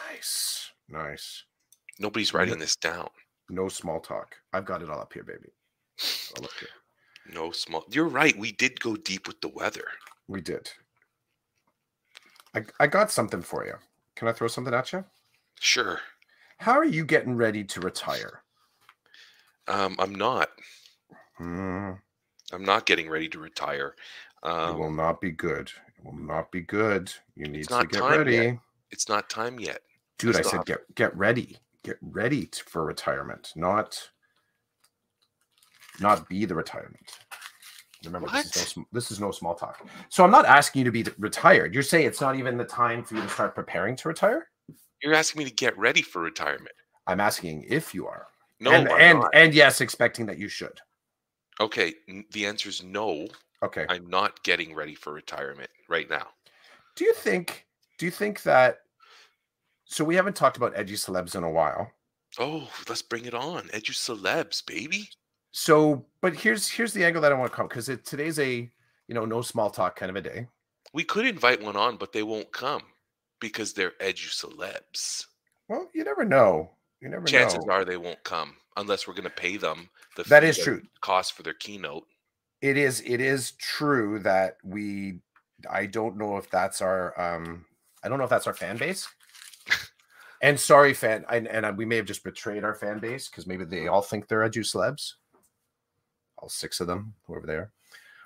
Nice. 0.09 0.71
Nice. 0.89 1.43
Nobody's 1.99 2.33
writing 2.33 2.59
this 2.59 2.75
down. 2.75 3.09
No 3.49 3.69
small 3.69 3.99
talk. 3.99 4.35
I've 4.53 4.65
got 4.65 4.81
it 4.81 4.89
all 4.89 4.99
up 4.99 5.13
here, 5.13 5.23
baby. 5.23 5.49
All 6.37 6.45
up 6.45 6.51
here. 6.59 6.69
No 7.33 7.51
small. 7.51 7.85
You're 7.89 8.07
right. 8.07 8.37
We 8.37 8.51
did 8.53 8.79
go 8.79 8.95
deep 8.95 9.27
with 9.27 9.39
the 9.41 9.49
weather. 9.49 9.85
We 10.27 10.41
did. 10.41 10.69
I, 12.55 12.65
I 12.79 12.87
got 12.87 13.11
something 13.11 13.41
for 13.41 13.65
you. 13.65 13.75
Can 14.15 14.27
I 14.27 14.33
throw 14.33 14.47
something 14.47 14.73
at 14.73 14.91
you? 14.93 15.03
Sure. 15.59 15.99
How 16.57 16.73
are 16.73 16.85
you 16.85 17.05
getting 17.05 17.35
ready 17.35 17.63
to 17.63 17.79
retire? 17.81 18.41
Um, 19.67 19.95
I'm 19.99 20.15
not. 20.15 20.49
Hmm, 21.37 21.91
I'm 22.53 22.63
not 22.65 22.85
getting 22.85 23.09
ready 23.09 23.27
to 23.29 23.39
retire. 23.39 23.95
it 24.43 24.47
will 24.75 24.85
Um, 24.85 24.95
not 24.95 25.19
be 25.21 25.31
good. 25.31 25.71
It 25.97 26.05
will 26.05 26.13
not 26.15 26.51
be 26.51 26.61
good. 26.61 27.11
You 27.35 27.47
need 27.47 27.67
to 27.67 27.87
get 27.87 28.01
ready. 28.01 28.35
yet. 28.35 28.57
it's 28.91 29.09
not 29.09 29.29
time 29.29 29.59
yet. 29.59 29.81
Dude, 30.17 30.35
I 30.35 30.39
still 30.39 30.51
said 30.51 30.57
have- 30.57 30.65
get 30.65 30.95
get 30.95 31.15
ready. 31.17 31.57
Get 31.83 31.97
ready 32.01 32.49
for 32.65 32.83
retirement, 32.85 33.53
not 33.55 34.09
not 35.99 36.27
be 36.29 36.45
the 36.45 36.55
retirement. 36.55 37.19
Remember, 38.05 38.29
this 38.29 38.55
is, 38.55 38.77
no, 38.77 38.85
this 38.91 39.11
is 39.11 39.19
no 39.19 39.31
small 39.31 39.55
talk. 39.55 39.85
So 40.09 40.23
I'm 40.23 40.29
not 40.31 40.45
asking 40.45 40.79
you 40.81 40.85
to 40.85 40.91
be 40.91 41.03
retired. 41.17 41.73
You're 41.73 41.81
saying 41.83 42.05
it's 42.05 42.21
not 42.21 42.35
even 42.35 42.55
the 42.57 42.63
time 42.63 43.03
for 43.03 43.15
you 43.15 43.21
to 43.21 43.29
start 43.29 43.55
preparing 43.55 43.95
to 43.97 44.07
retire. 44.07 44.47
You're 45.01 45.15
asking 45.15 45.39
me 45.39 45.45
to 45.49 45.53
get 45.55 45.77
ready 45.77 46.01
for 46.03 46.21
retirement. 46.21 46.75
I'm 47.07 47.19
asking 47.19 47.63
if 47.67 47.93
you 47.95 48.05
are, 48.07 48.27
No, 48.59 48.71
and 48.71 48.89
and 48.89 49.23
and 49.33 49.53
yes, 49.53 49.81
expecting 49.81 50.25
that 50.27 50.39
you 50.39 50.49
should. 50.49 50.79
Okay, 51.59 51.93
the 52.31 52.45
answer 52.45 52.69
is 52.69 52.83
no. 52.83 53.27
Okay. 53.63 53.85
I'm 53.89 54.07
not 54.07 54.43
getting 54.43 54.75
ready 54.75 54.93
for 54.93 55.13
retirement 55.13 55.69
right 55.89 56.09
now. 56.09 56.27
Do 56.95 57.05
you 57.05 57.13
think? 57.13 57.65
Do 57.97 58.05
you 58.05 58.11
think 58.11 58.43
that? 58.43 58.79
So 59.85 60.03
we 60.03 60.15
haven't 60.15 60.35
talked 60.35 60.57
about 60.57 60.75
edu 60.75 60.93
celebs 60.93 61.35
in 61.35 61.43
a 61.43 61.49
while. 61.49 61.91
Oh, 62.39 62.69
let's 62.87 63.01
bring 63.01 63.25
it 63.25 63.33
on. 63.33 63.63
Edu 63.69 63.91
celebs, 63.91 64.65
baby. 64.65 65.09
So, 65.51 66.05
but 66.21 66.35
here's 66.35 66.67
here's 66.67 66.93
the 66.93 67.03
angle 67.03 67.21
that 67.21 67.31
I 67.31 67.35
want 67.35 67.51
to 67.51 67.55
come 67.55 67.67
because 67.67 67.89
today's 68.03 68.37
a 68.39 68.69
you 69.07 69.15
know 69.15 69.25
no 69.25 69.41
small 69.41 69.69
talk 69.69 69.95
kind 69.95 70.09
of 70.09 70.15
a 70.15 70.21
day. 70.21 70.47
We 70.93 71.03
could 71.03 71.25
invite 71.25 71.61
one 71.61 71.75
on, 71.75 71.97
but 71.97 72.13
they 72.13 72.23
won't 72.23 72.51
come 72.51 72.83
because 73.39 73.73
they're 73.73 73.93
edu 74.01 74.29
celebs. 74.29 75.25
Well, 75.67 75.89
you 75.93 76.03
never 76.03 76.25
know. 76.25 76.71
You 77.01 77.09
never 77.09 77.25
Chances 77.25 77.65
know. 77.65 77.73
are 77.73 77.85
they 77.85 77.97
won't 77.97 78.23
come 78.23 78.55
unless 78.75 79.07
we're 79.07 79.13
going 79.13 79.23
to 79.23 79.29
pay 79.29 79.57
them 79.57 79.89
the 80.15 80.23
that 80.23 80.43
is 80.43 80.57
true. 80.57 80.81
cost 81.01 81.33
for 81.33 81.43
their 81.43 81.53
keynote. 81.53 82.05
It 82.61 82.75
is 82.77 83.01
it 83.05 83.21
is 83.21 83.51
true 83.51 84.19
that 84.19 84.57
we 84.63 85.19
I 85.69 85.85
don't 85.85 86.17
know 86.17 86.37
if 86.37 86.49
that's 86.49 86.81
our 86.81 87.19
um 87.19 87.65
I 88.03 88.09
don't 88.09 88.17
know 88.17 88.23
if 88.23 88.29
that's 88.29 88.47
our 88.47 88.53
fan 88.53 88.77
base. 88.77 89.07
and 90.41 90.59
sorry 90.59 90.93
fan 90.93 91.23
and, 91.29 91.47
and 91.47 91.65
uh, 91.65 91.73
we 91.75 91.85
may 91.85 91.97
have 91.97 92.05
just 92.05 92.23
betrayed 92.23 92.63
our 92.63 92.73
fan 92.73 92.99
base 92.99 93.29
because 93.29 93.45
maybe 93.45 93.63
they 93.63 93.87
all 93.87 94.01
think 94.01 94.27
they're 94.27 94.47
edu 94.47 94.59
celebs. 94.59 95.13
All 96.39 96.49
six 96.49 96.79
of 96.79 96.87
them, 96.87 97.13
whoever 97.25 97.45
they 97.45 97.55
are, 97.55 97.71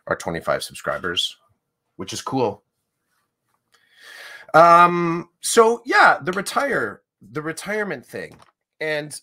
our 0.08 0.16
25 0.16 0.64
subscribers, 0.64 1.38
which 1.98 2.14
is 2.14 2.22
cool. 2.22 2.64
Um 4.54 5.30
so 5.42 5.82
yeah, 5.86 6.20
the 6.22 6.32
retire 6.32 7.02
the 7.22 7.42
retirement 7.42 8.06
thing. 8.06 8.38
And 8.82 9.20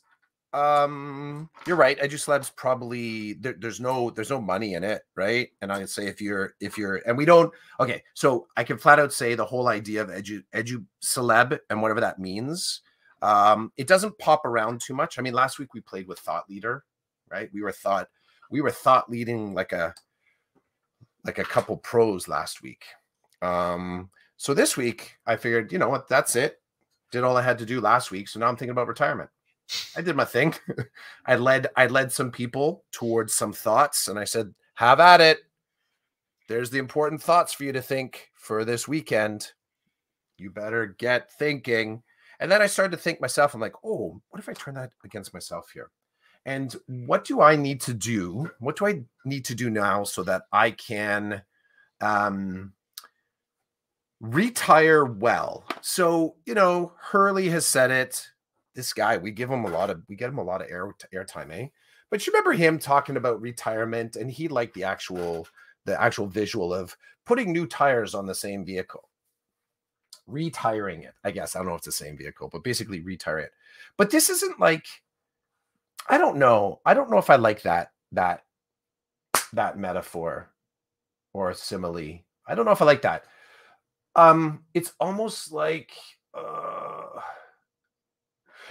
um 0.54 1.50
you're 1.66 1.76
right 1.76 1.98
edu 1.98 2.14
celebs 2.14 2.54
probably 2.56 3.34
there, 3.34 3.54
there's 3.58 3.80
no 3.80 4.08
there's 4.08 4.30
no 4.30 4.40
money 4.40 4.74
in 4.74 4.82
it 4.82 5.02
right? 5.14 5.50
And 5.60 5.70
i'd 5.70 5.90
say 5.90 6.06
if 6.06 6.22
you're 6.22 6.54
if 6.58 6.78
you're 6.78 7.02
and 7.06 7.18
we 7.18 7.26
don't 7.26 7.52
okay 7.78 8.02
so 8.14 8.46
i 8.56 8.64
can 8.64 8.78
flat 8.78 8.98
out 8.98 9.12
say 9.12 9.34
the 9.34 9.44
whole 9.44 9.68
idea 9.68 10.00
of 10.00 10.08
edu 10.08 10.42
edu 10.54 10.82
celeb 11.02 11.58
and 11.68 11.82
whatever 11.82 12.00
that 12.00 12.18
means 12.18 12.80
um 13.20 13.70
it 13.76 13.86
doesn't 13.86 14.16
pop 14.18 14.46
around 14.46 14.80
too 14.80 14.94
much. 14.94 15.18
I 15.18 15.22
mean 15.22 15.34
last 15.34 15.58
week 15.58 15.74
we 15.74 15.80
played 15.82 16.08
with 16.08 16.18
thought 16.18 16.48
leader 16.48 16.84
right? 17.30 17.50
We 17.52 17.60
were 17.60 17.72
thought 17.72 18.08
we 18.50 18.62
were 18.62 18.70
thought 18.70 19.10
leading 19.10 19.52
like 19.52 19.72
a 19.72 19.94
like 21.24 21.38
a 21.38 21.44
couple 21.44 21.76
pros 21.76 22.26
last 22.26 22.62
week. 22.62 22.84
Um 23.42 24.08
so 24.38 24.54
this 24.54 24.78
week 24.78 25.18
i 25.26 25.36
figured 25.36 25.72
you 25.72 25.78
know 25.78 25.90
what 25.90 26.08
that's 26.08 26.36
it. 26.36 26.62
Did 27.12 27.22
all 27.22 27.36
i 27.36 27.42
had 27.42 27.58
to 27.58 27.66
do 27.66 27.82
last 27.82 28.10
week 28.10 28.28
so 28.28 28.40
now 28.40 28.46
i'm 28.48 28.56
thinking 28.56 28.70
about 28.70 28.88
retirement 28.88 29.28
I 29.96 30.00
did 30.00 30.16
my 30.16 30.24
thing. 30.24 30.54
I 31.26 31.36
led 31.36 31.68
I 31.76 31.86
led 31.86 32.12
some 32.12 32.30
people 32.30 32.84
towards 32.92 33.34
some 33.34 33.52
thoughts 33.52 34.08
and 34.08 34.18
I 34.18 34.24
said, 34.24 34.54
"Have 34.74 35.00
at 35.00 35.20
it. 35.20 35.40
There's 36.48 36.70
the 36.70 36.78
important 36.78 37.22
thoughts 37.22 37.52
for 37.52 37.64
you 37.64 37.72
to 37.72 37.82
think 37.82 38.30
for 38.34 38.64
this 38.64 38.88
weekend. 38.88 39.52
You 40.38 40.50
better 40.50 40.86
get 40.98 41.32
thinking." 41.32 42.02
And 42.40 42.50
then 42.50 42.62
I 42.62 42.66
started 42.66 42.96
to 42.96 43.02
think 43.02 43.20
myself, 43.20 43.54
I'm 43.54 43.60
like, 43.60 43.74
"Oh, 43.84 44.20
what 44.30 44.38
if 44.40 44.48
I 44.48 44.52
turn 44.52 44.74
that 44.74 44.92
against 45.04 45.34
myself 45.34 45.70
here?" 45.72 45.90
And 46.46 46.74
what 46.86 47.24
do 47.24 47.42
I 47.42 47.56
need 47.56 47.80
to 47.82 47.94
do? 47.94 48.50
What 48.60 48.76
do 48.76 48.86
I 48.86 49.02
need 49.24 49.44
to 49.46 49.54
do 49.54 49.68
now 49.70 50.04
so 50.04 50.22
that 50.24 50.42
I 50.52 50.70
can 50.70 51.42
um 52.00 52.72
retire 54.20 55.04
well? 55.04 55.64
So, 55.82 56.36
you 56.46 56.54
know, 56.54 56.92
Hurley 56.98 57.48
has 57.50 57.66
said 57.66 57.90
it 57.90 58.28
this 58.74 58.92
guy, 58.92 59.16
we 59.16 59.30
give 59.30 59.50
him 59.50 59.64
a 59.64 59.70
lot 59.70 59.90
of 59.90 60.02
we 60.08 60.16
get 60.16 60.28
him 60.28 60.38
a 60.38 60.44
lot 60.44 60.62
of 60.62 60.70
air 60.70 60.94
airtime, 61.12 61.52
eh? 61.52 61.68
But 62.10 62.26
you 62.26 62.32
remember 62.32 62.52
him 62.52 62.78
talking 62.78 63.16
about 63.16 63.40
retirement, 63.40 64.16
and 64.16 64.30
he 64.30 64.48
liked 64.48 64.74
the 64.74 64.84
actual 64.84 65.46
the 65.84 66.00
actual 66.00 66.26
visual 66.26 66.72
of 66.72 66.96
putting 67.24 67.52
new 67.52 67.66
tires 67.66 68.14
on 68.14 68.26
the 68.26 68.34
same 68.34 68.64
vehicle, 68.64 69.08
retiring 70.26 71.02
it. 71.02 71.14
I 71.24 71.30
guess 71.30 71.54
I 71.54 71.58
don't 71.58 71.68
know 71.68 71.74
if 71.74 71.78
it's 71.78 71.86
the 71.86 71.92
same 72.04 72.16
vehicle, 72.16 72.48
but 72.52 72.64
basically 72.64 73.00
retire 73.00 73.38
it. 73.38 73.52
But 73.96 74.10
this 74.10 74.30
isn't 74.30 74.60
like 74.60 74.86
I 76.08 76.18
don't 76.18 76.38
know. 76.38 76.80
I 76.86 76.94
don't 76.94 77.10
know 77.10 77.18
if 77.18 77.30
I 77.30 77.36
like 77.36 77.62
that 77.62 77.92
that 78.12 78.44
that 79.52 79.78
metaphor 79.78 80.50
or 81.32 81.52
simile. 81.54 82.20
I 82.46 82.54
don't 82.54 82.64
know 82.64 82.72
if 82.72 82.82
I 82.82 82.86
like 82.86 83.02
that. 83.02 83.24
Um, 84.14 84.64
it's 84.74 84.92
almost 84.98 85.52
like 85.52 85.92
uh 86.34 86.87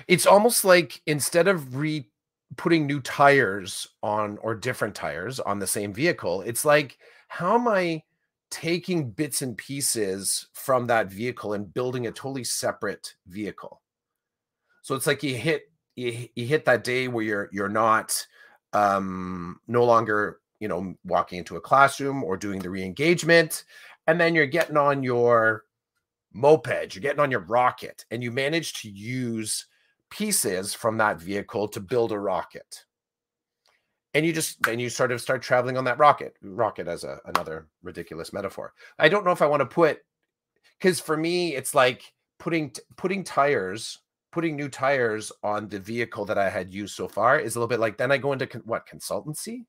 it's 0.08 0.26
almost 0.26 0.66
like 0.66 1.02
instead 1.06 1.48
of 1.48 1.76
re 1.76 2.08
putting 2.56 2.88
new 2.88 3.02
tires 3.02 3.88
on 4.02 4.38
or 4.42 4.56
different 4.56 4.96
tires 4.96 5.40
on 5.40 5.60
the 5.60 5.68
same 5.68 5.94
vehicle, 5.94 6.42
it's 6.42 6.66
like 6.66 6.98
how 7.28 7.56
am 7.56 7.68
I 7.68 8.04
taking 8.50 9.12
bits 9.12 9.42
and 9.42 9.58
pieces 9.58 10.48
from 10.54 10.88
that 10.88 11.12
vehicle 11.12 11.54
and 11.54 11.74
building 11.74 12.08
a 12.08 12.12
totally 12.12 12.46
separate 12.46 13.16
vehicle? 13.28 13.82
So 14.82 14.96
it's 14.96 15.08
like 15.08 15.24
you 15.24 15.36
hit 15.36 15.64
you, 15.96 16.30
you 16.36 16.46
hit 16.46 16.66
that 16.66 16.84
day 16.84 17.08
where 17.08 17.24
you're 17.24 17.50
you're 17.52 17.70
not 17.70 18.26
um 18.74 19.60
no 19.68 19.84
longer 19.84 20.40
you 20.60 20.68
know 20.68 20.96
walking 21.04 21.40
into 21.40 21.58
a 21.58 21.62
classroom 21.62 22.24
or 22.24 22.38
doing 22.38 22.60
the 22.60 22.70
re-engagement 22.70 23.64
and 24.08 24.20
then 24.20 24.36
you're 24.36 24.46
getting 24.46 24.78
on 24.78 25.04
your 25.04 25.64
moped 26.34 26.96
you're 26.96 27.02
getting 27.02 27.20
on 27.20 27.32
your 27.32 27.42
rocket 27.42 28.06
and 28.12 28.24
you 28.24 28.32
manage 28.32 28.74
to 28.82 28.90
use 28.90 29.66
pieces 30.10 30.74
from 30.74 30.98
that 30.98 31.20
vehicle 31.20 31.68
to 31.70 31.80
build 31.80 32.12
a 32.12 32.20
rocket. 32.20 32.86
and 34.14 34.26
you 34.26 34.34
just 34.34 34.62
then 34.64 34.80
you 34.80 34.90
sort 34.90 35.12
of 35.12 35.22
start 35.22 35.42
traveling 35.42 35.78
on 35.78 35.84
that 35.86 36.00
rocket 36.00 36.34
rocket 36.42 36.88
as 36.88 37.04
a 37.04 37.20
another 37.26 37.68
ridiculous 37.84 38.34
metaphor. 38.34 38.74
I 39.00 39.10
don't 39.10 39.26
know 39.26 39.32
if 39.32 39.42
i 39.42 39.48
want 39.48 39.62
to 39.62 39.66
put 39.66 40.00
because 40.80 41.00
for 41.00 41.18
me 41.18 41.56
it's 41.56 41.76
like 41.76 42.02
putting 42.40 42.72
putting 42.96 43.24
tires 43.24 44.00
putting 44.32 44.56
new 44.56 44.70
tires 44.70 45.32
on 45.44 45.68
the 45.68 45.80
vehicle 45.80 46.26
that 46.26 46.38
i 46.38 46.50
had 46.50 46.74
used 46.74 46.96
so 46.96 47.08
far 47.08 47.40
is 47.40 47.56
a 47.56 47.60
little 47.60 47.68
bit 47.68 47.80
like 47.80 47.98
then 47.98 48.12
i 48.12 48.18
go 48.18 48.34
into 48.34 48.48
con- 48.48 48.62
what 48.66 48.88
consultancy? 48.88 49.66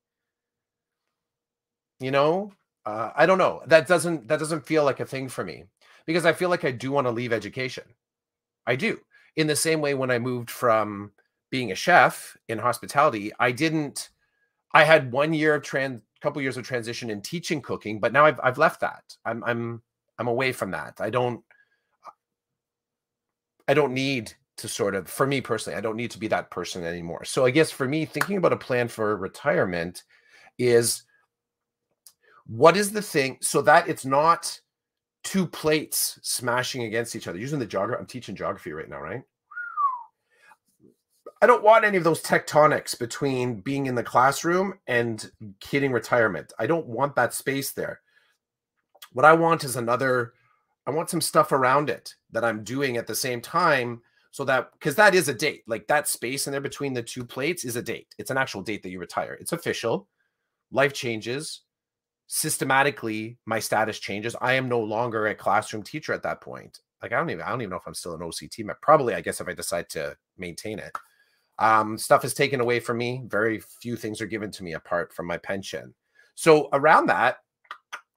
You 2.01 2.11
know? 2.11 2.53
Uh, 2.87 3.11
i 3.17 3.27
don't 3.27 3.39
know. 3.39 3.63
That 3.67 3.87
doesn't 3.87 4.29
that 4.29 4.39
doesn't 4.39 4.67
feel 4.67 4.85
like 4.85 5.01
a 5.01 5.07
thing 5.07 5.29
for 5.29 5.45
me 5.45 5.65
because 6.07 6.25
i 6.27 6.33
feel 6.33 6.49
like 6.51 6.65
i 6.65 6.71
do 6.71 6.93
want 6.93 7.07
to 7.07 7.11
leave 7.13 7.33
education. 7.33 7.85
I 8.67 8.77
do 8.77 8.99
in 9.39 9.47
the 9.47 9.57
same 9.57 9.81
way 9.81 9.95
when 9.95 10.11
i 10.11 10.19
moved 10.19 10.51
from 10.51 11.11
being 11.51 11.73
a 11.73 11.75
chef 11.75 12.37
in 12.49 12.59
hospitality 12.59 13.33
i 13.41 13.51
didn't 13.51 14.11
I 14.73 14.85
had 14.85 15.13
one 15.13 15.33
year 15.33 15.55
of 15.55 15.63
trans, 15.63 16.03
couple 16.21 16.43
years 16.43 16.57
of 16.57 16.67
transition 16.67 17.11
in 17.11 17.23
teaching 17.23 17.63
cooking, 17.63 18.01
but 18.01 18.13
now 18.13 18.25
I've 18.25 18.41
I've 18.43 18.59
left 18.59 18.81
that. 18.81 19.03
I'm 19.25 19.43
I'm 19.45 19.83
I'm 20.19 20.29
away 20.29 20.53
from 20.53 20.71
that. 20.73 21.01
I 21.01 21.11
don't 21.11 21.43
I 23.67 23.75
don't 23.75 23.95
need 23.95 24.33
to 24.59 24.69
sort 24.69 24.95
of 24.95 25.09
for 25.09 25.27
me 25.27 25.41
personally, 25.41 25.77
I 25.77 25.81
don't 25.81 25.97
need 25.97 26.11
to 26.13 26.19
be 26.19 26.29
that 26.29 26.51
person 26.51 26.85
anymore. 26.85 27.25
So 27.25 27.45
I 27.45 27.51
guess 27.51 27.71
for 27.71 27.87
me 27.87 28.05
thinking 28.05 28.37
about 28.37 28.53
a 28.53 28.57
plan 28.57 28.89
for 28.89 29.17
retirement 29.17 30.03
is 30.59 31.05
what 32.47 32.77
is 32.77 32.93
the 32.93 33.03
thing 33.03 33.39
so 33.41 33.63
that 33.63 33.89
it's 33.89 34.05
not 34.05 34.61
two 35.29 35.47
plates 35.47 36.19
smashing 36.23 36.85
against 36.85 37.15
each 37.15 37.29
other. 37.29 37.39
Using 37.39 37.59
the 37.59 37.67
geography, 37.67 38.01
I'm 38.01 38.07
teaching 38.07 38.35
geography 38.35 38.73
right 38.73 38.89
now, 38.89 38.99
right? 38.99 39.23
I 41.43 41.47
don't 41.47 41.63
want 41.63 41.85
any 41.85 41.99
of 41.99 42.05
those 42.05 42.23
tectonics 42.23 42.99
between 42.99 43.61
being 43.61 43.85
in 43.85 43.95
the 43.95 44.03
classroom 44.03 44.79
and 44.87 45.31
hitting 45.63 45.93
retirement. 45.93 46.55
I 46.59 46.67
don't 46.67 46.87
want 46.87 47.15
that 47.17 47.35
space 47.35 47.73
there. 47.73 48.01
What 49.13 49.27
I 49.27 49.35
want 49.35 49.65
is 49.65 49.77
another, 49.77 50.33
I 50.87 50.93
want 50.93 51.11
some 51.11 51.21
stuff 51.21 51.53
around 51.53 51.91
it 51.91 52.15
that 52.31 52.43
I'm 52.43 52.65
doing 52.65 52.97
at 52.97 53.07
the 53.07 53.15
same 53.15 53.43
time 53.43 54.01
so 54.31 54.47
that 54.47 54.73
because 54.73 54.95
that 54.95 55.15
is 55.15 55.29
a 55.29 55.35
date 55.35 55.63
like 55.67 55.87
that 55.89 56.09
space 56.09 56.47
in 56.47 56.53
there 56.53 56.61
between 56.61 56.95
the 56.95 57.03
two 57.03 57.25
plates 57.25 57.65
is 57.65 57.77
a 57.77 57.83
date 57.83 58.15
it's 58.19 58.31
an 58.31 58.37
actual 58.37 58.61
date 58.61 58.83
that 58.83 58.91
you 58.91 59.01
retire 59.01 59.39
it's 59.41 59.53
official 59.53 60.07
life 60.71 60.93
changes 60.93 61.63
systematically 62.29 63.39
my 63.47 63.59
status 63.59 63.99
changes 63.99 64.37
i 64.41 64.53
am 64.53 64.69
no 64.69 64.81
longer 64.81 65.27
a 65.27 65.35
classroom 65.35 65.83
teacher 65.83 66.13
at 66.13 66.23
that 66.23 66.41
point 66.41 66.81
like 67.03 67.13
i 67.13 67.17
don't 67.17 67.31
even 67.31 67.43
i 67.43 67.49
don't 67.49 67.63
even 67.63 67.71
know 67.71 67.77
if 67.77 67.87
i'm 67.87 67.95
still 67.95 68.15
an 68.15 68.21
OCT 68.21 68.65
probably 68.81 69.15
i 69.15 69.21
guess 69.21 69.41
if 69.41 69.49
i 69.49 69.55
decide 69.55 69.89
to 69.89 70.15
maintain 70.37 70.79
it 70.79 70.93
um, 71.59 71.99
stuff 71.99 72.25
is 72.25 72.35
taken 72.35 72.61
away 72.61 72.81
from 72.81 72.99
me. 72.99 73.23
Very 73.27 73.61
few 73.61 73.97
things 73.97 74.21
are 74.21 74.27
given 74.27 74.51
to 74.53 74.65
me 74.65 74.75
apart 74.75 75.13
from 75.13 75.27
my 75.27 75.39
pension. 75.39 75.95
So 76.35 76.69
around 76.73 77.07
that, 77.07 77.39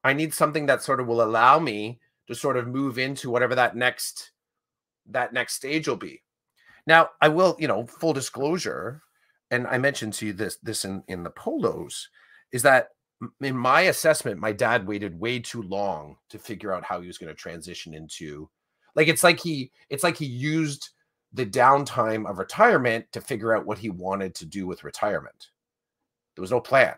I 0.04 0.14
need 0.14 0.34
something 0.34 0.68
that 0.68 0.84
sort 0.84 1.00
of 1.00 1.08
will 1.08 1.24
allow 1.24 1.60
me 1.60 2.00
to 2.28 2.36
sort 2.36 2.58
of 2.58 2.68
move 2.68 3.00
into 3.00 3.30
whatever 3.30 3.56
that 3.56 3.76
next 3.76 4.32
that 5.08 5.34
next 5.34 5.56
stage 5.56 5.88
will 5.88 5.96
be. 5.96 6.22
Now, 6.86 7.10
I 7.20 7.30
will, 7.30 7.56
you 7.60 7.68
know, 7.68 7.86
full 7.86 8.14
disclosure, 8.14 9.02
and 9.50 9.68
I 9.68 9.78
mentioned 9.78 10.14
to 10.14 10.28
you 10.28 10.34
this 10.34 10.58
this 10.58 10.86
in 10.86 11.04
in 11.08 11.24
the 11.24 11.32
polos, 11.32 12.10
is 12.52 12.62
that 12.62 12.90
in 13.42 13.56
my 13.56 13.82
assessment, 13.82 14.40
my 14.40 14.52
dad 14.52 14.88
waited 14.88 15.20
way 15.20 15.40
too 15.40 15.62
long 15.64 16.18
to 16.30 16.40
figure 16.40 16.74
out 16.74 16.84
how 16.84 17.02
he 17.02 17.08
was 17.08 17.18
going 17.18 17.34
to 17.34 17.36
transition 17.36 17.94
into 17.94 18.50
like 18.96 19.08
it's 19.08 19.24
like 19.24 19.40
he 19.40 19.72
it's 19.90 20.04
like 20.04 20.18
he 20.18 20.26
used 20.26 20.90
the 21.34 21.46
downtime 21.46 22.30
of 22.30 22.40
retirement 22.40 23.06
to 23.12 23.22
figure 23.22 23.56
out 23.56 23.66
what 23.66 23.78
he 23.78 23.90
wanted 23.90 24.36
to 24.36 24.46
do 24.46 24.68
with 24.68 24.84
retirement. 24.84 25.50
There 26.36 26.42
was 26.42 26.52
no 26.52 26.60
plan. 26.60 26.96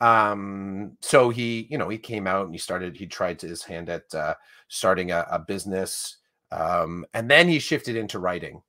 Um, 0.00 0.96
so 1.02 1.30
he, 1.30 1.66
you 1.70 1.78
know, 1.78 1.88
he 1.88 1.98
came 1.98 2.26
out 2.26 2.46
and 2.46 2.54
he 2.54 2.58
started, 2.58 2.96
he 2.96 3.06
tried 3.06 3.40
his 3.40 3.62
hand 3.62 3.88
at 3.88 4.14
uh, 4.14 4.34
starting 4.68 5.10
a, 5.10 5.26
a 5.30 5.38
business. 5.38 6.18
Um, 6.52 7.06
and 7.14 7.30
then 7.30 7.48
he 7.48 7.58
shifted 7.58 7.96
into 7.96 8.18
writing. 8.18 8.62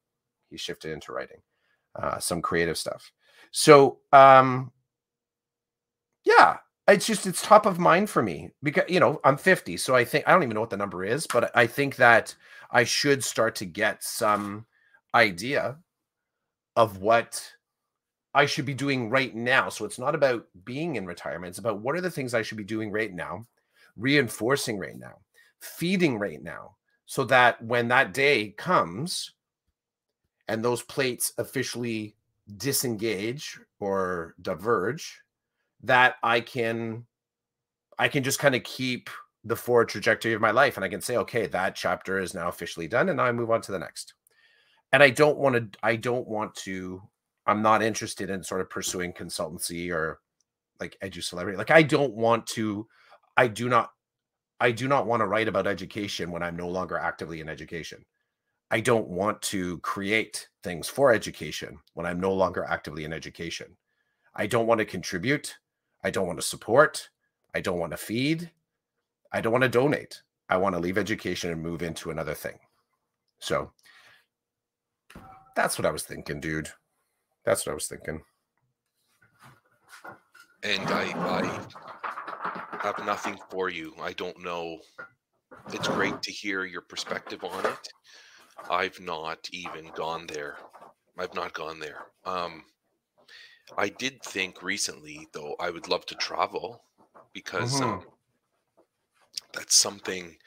He 0.49 0.57
shifted 0.57 0.91
into 0.91 1.11
writing 1.11 1.41
uh, 1.95 2.19
some 2.19 2.41
creative 2.41 2.77
stuff. 2.77 3.11
So, 3.51 3.99
um, 4.11 4.71
it's 6.87 7.05
just 7.05 7.27
it's 7.27 7.41
top 7.41 7.65
of 7.65 7.79
mind 7.79 8.09
for 8.09 8.21
me 8.23 8.51
because 8.63 8.85
you 8.87 8.99
know 8.99 9.19
I'm 9.23 9.37
50, 9.37 9.77
so 9.77 9.95
I 9.95 10.05
think 10.05 10.27
I 10.27 10.31
don't 10.31 10.43
even 10.43 10.55
know 10.55 10.61
what 10.61 10.69
the 10.69 10.77
number 10.77 11.03
is, 11.03 11.27
but 11.27 11.55
I 11.55 11.67
think 11.67 11.97
that 11.97 12.35
I 12.71 12.83
should 12.83 13.23
start 13.23 13.55
to 13.55 13.65
get 13.65 14.03
some 14.03 14.65
idea 15.13 15.77
of 16.75 16.97
what 16.99 17.51
I 18.33 18.45
should 18.45 18.65
be 18.65 18.73
doing 18.73 19.09
right 19.09 19.35
now. 19.35 19.69
So 19.69 19.83
it's 19.85 19.99
not 19.99 20.15
about 20.15 20.45
being 20.63 20.95
in 20.95 21.05
retirement, 21.05 21.49
it's 21.49 21.59
about 21.59 21.79
what 21.81 21.95
are 21.95 22.01
the 22.01 22.11
things 22.11 22.33
I 22.33 22.41
should 22.41 22.57
be 22.57 22.63
doing 22.63 22.91
right 22.91 23.13
now, 23.13 23.47
reinforcing 23.97 24.77
right 24.77 24.97
now, 24.97 25.19
feeding 25.59 26.19
right 26.19 26.41
now, 26.41 26.75
so 27.05 27.25
that 27.25 27.61
when 27.63 27.89
that 27.89 28.13
day 28.13 28.49
comes 28.51 29.33
and 30.47 30.63
those 30.63 30.83
plates 30.83 31.33
officially 31.37 32.15
disengage 32.55 33.59
or 33.79 34.35
diverge, 34.41 35.21
that 35.83 36.15
I 36.23 36.41
can 36.41 37.05
I 37.99 38.07
can 38.07 38.23
just 38.23 38.39
kind 38.39 38.55
of 38.55 38.63
keep 38.63 39.09
the 39.43 39.55
forward 39.55 39.89
trajectory 39.89 40.33
of 40.33 40.41
my 40.41 40.51
life 40.51 40.75
and 40.77 40.83
I 40.83 40.89
can 40.89 41.01
say, 41.01 41.17
okay, 41.17 41.47
that 41.47 41.75
chapter 41.75 42.19
is 42.19 42.33
now 42.33 42.47
officially 42.47 42.87
done 42.87 43.09
and 43.09 43.17
now 43.17 43.23
I 43.23 43.31
move 43.31 43.49
on 43.49 43.61
to 43.61 43.71
the 43.71 43.79
next 43.79 44.13
and 44.91 45.03
I 45.03 45.09
don't 45.09 45.37
want 45.37 45.55
to 45.55 45.79
I 45.83 45.95
don't 45.95 46.27
want 46.27 46.55
to 46.55 47.01
I'm 47.45 47.61
not 47.61 47.81
interested 47.81 48.29
in 48.29 48.43
sort 48.43 48.61
of 48.61 48.69
pursuing 48.69 49.13
consultancy 49.13 49.91
or 49.91 50.19
like 50.79 50.97
edu 51.03 51.23
celebrity. 51.23 51.57
Like 51.57 51.71
I 51.71 51.81
don't 51.81 52.13
want 52.13 52.45
to 52.47 52.87
I 53.35 53.47
do 53.47 53.69
not 53.69 53.91
I 54.59 54.71
do 54.71 54.87
not 54.87 55.05
want 55.05 55.21
to 55.21 55.27
write 55.27 55.47
about 55.47 55.67
education 55.67 56.31
when 56.31 56.43
I'm 56.43 56.55
no 56.55 56.67
longer 56.67 56.97
actively 56.97 57.41
in 57.41 57.49
education. 57.49 58.03
I 58.69 58.81
don't 58.81 59.07
want 59.07 59.41
to 59.43 59.79
create 59.79 60.49
things 60.63 60.89
for 60.89 61.13
education 61.13 61.77
when 61.93 62.05
I'm 62.05 62.19
no 62.19 62.33
longer 62.33 62.65
actively 62.65 63.05
in 63.05 63.13
education. 63.13 63.77
I 64.35 64.47
don't 64.47 64.67
want 64.67 64.79
to 64.79 64.85
contribute. 64.85 65.55
I 66.03 66.09
don't 66.09 66.27
want 66.27 66.39
to 66.39 66.45
support. 66.45 67.09
I 67.53 67.61
don't 67.61 67.79
want 67.79 67.91
to 67.91 67.97
feed. 67.97 68.51
I 69.31 69.41
don't 69.41 69.51
want 69.51 69.63
to 69.63 69.69
donate. 69.69 70.21
I 70.49 70.57
want 70.57 70.75
to 70.75 70.81
leave 70.81 70.97
education 70.97 71.51
and 71.51 71.61
move 71.61 71.81
into 71.81 72.11
another 72.11 72.33
thing. 72.33 72.59
So 73.39 73.71
that's 75.55 75.77
what 75.77 75.85
I 75.85 75.91
was 75.91 76.03
thinking, 76.03 76.39
dude. 76.39 76.69
That's 77.43 77.65
what 77.65 77.71
I 77.71 77.75
was 77.75 77.87
thinking. 77.87 78.21
And 80.63 80.87
I, 80.87 81.11
I 81.15 82.77
have 82.79 83.05
nothing 83.05 83.37
for 83.49 83.69
you. 83.69 83.93
I 84.01 84.13
don't 84.13 84.41
know. 84.43 84.79
It's 85.73 85.87
great 85.87 86.21
to 86.21 86.31
hear 86.31 86.65
your 86.65 86.81
perspective 86.81 87.43
on 87.43 87.65
it. 87.65 87.87
I've 88.69 88.99
not 88.99 89.47
even 89.51 89.91
gone 89.95 90.27
there. 90.27 90.57
I've 91.17 91.33
not 91.33 91.53
gone 91.53 91.79
there. 91.79 92.05
Um, 92.25 92.63
I 93.75 93.89
did 93.89 94.21
think 94.23 94.61
recently, 94.63 95.27
though, 95.33 95.55
I 95.59 95.69
would 95.69 95.87
love 95.87 96.05
to 96.07 96.15
travel 96.15 96.83
because 97.33 97.79
mm-hmm. 97.79 97.83
um, 97.83 98.05
that's 99.53 99.75
something. 99.75 100.37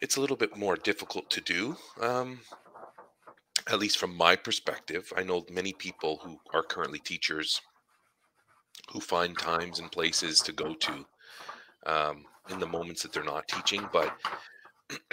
It's 0.00 0.16
a 0.16 0.20
little 0.20 0.36
bit 0.36 0.56
more 0.56 0.76
difficult 0.76 1.30
to 1.30 1.40
do. 1.40 1.76
Um, 2.00 2.40
at 3.70 3.78
least 3.78 3.98
from 3.98 4.16
my 4.16 4.34
perspective, 4.34 5.12
I 5.16 5.22
know 5.22 5.44
many 5.50 5.72
people 5.72 6.20
who 6.22 6.40
are 6.52 6.64
currently 6.64 6.98
teachers 6.98 7.60
who 8.90 9.00
find 9.00 9.38
times 9.38 9.78
and 9.78 9.92
places 9.92 10.40
to 10.40 10.52
go 10.52 10.74
to 10.74 11.06
um, 11.86 12.24
in 12.50 12.58
the 12.58 12.66
moments 12.66 13.02
that 13.02 13.12
they're 13.12 13.22
not 13.22 13.46
teaching. 13.46 13.88
But 13.92 14.12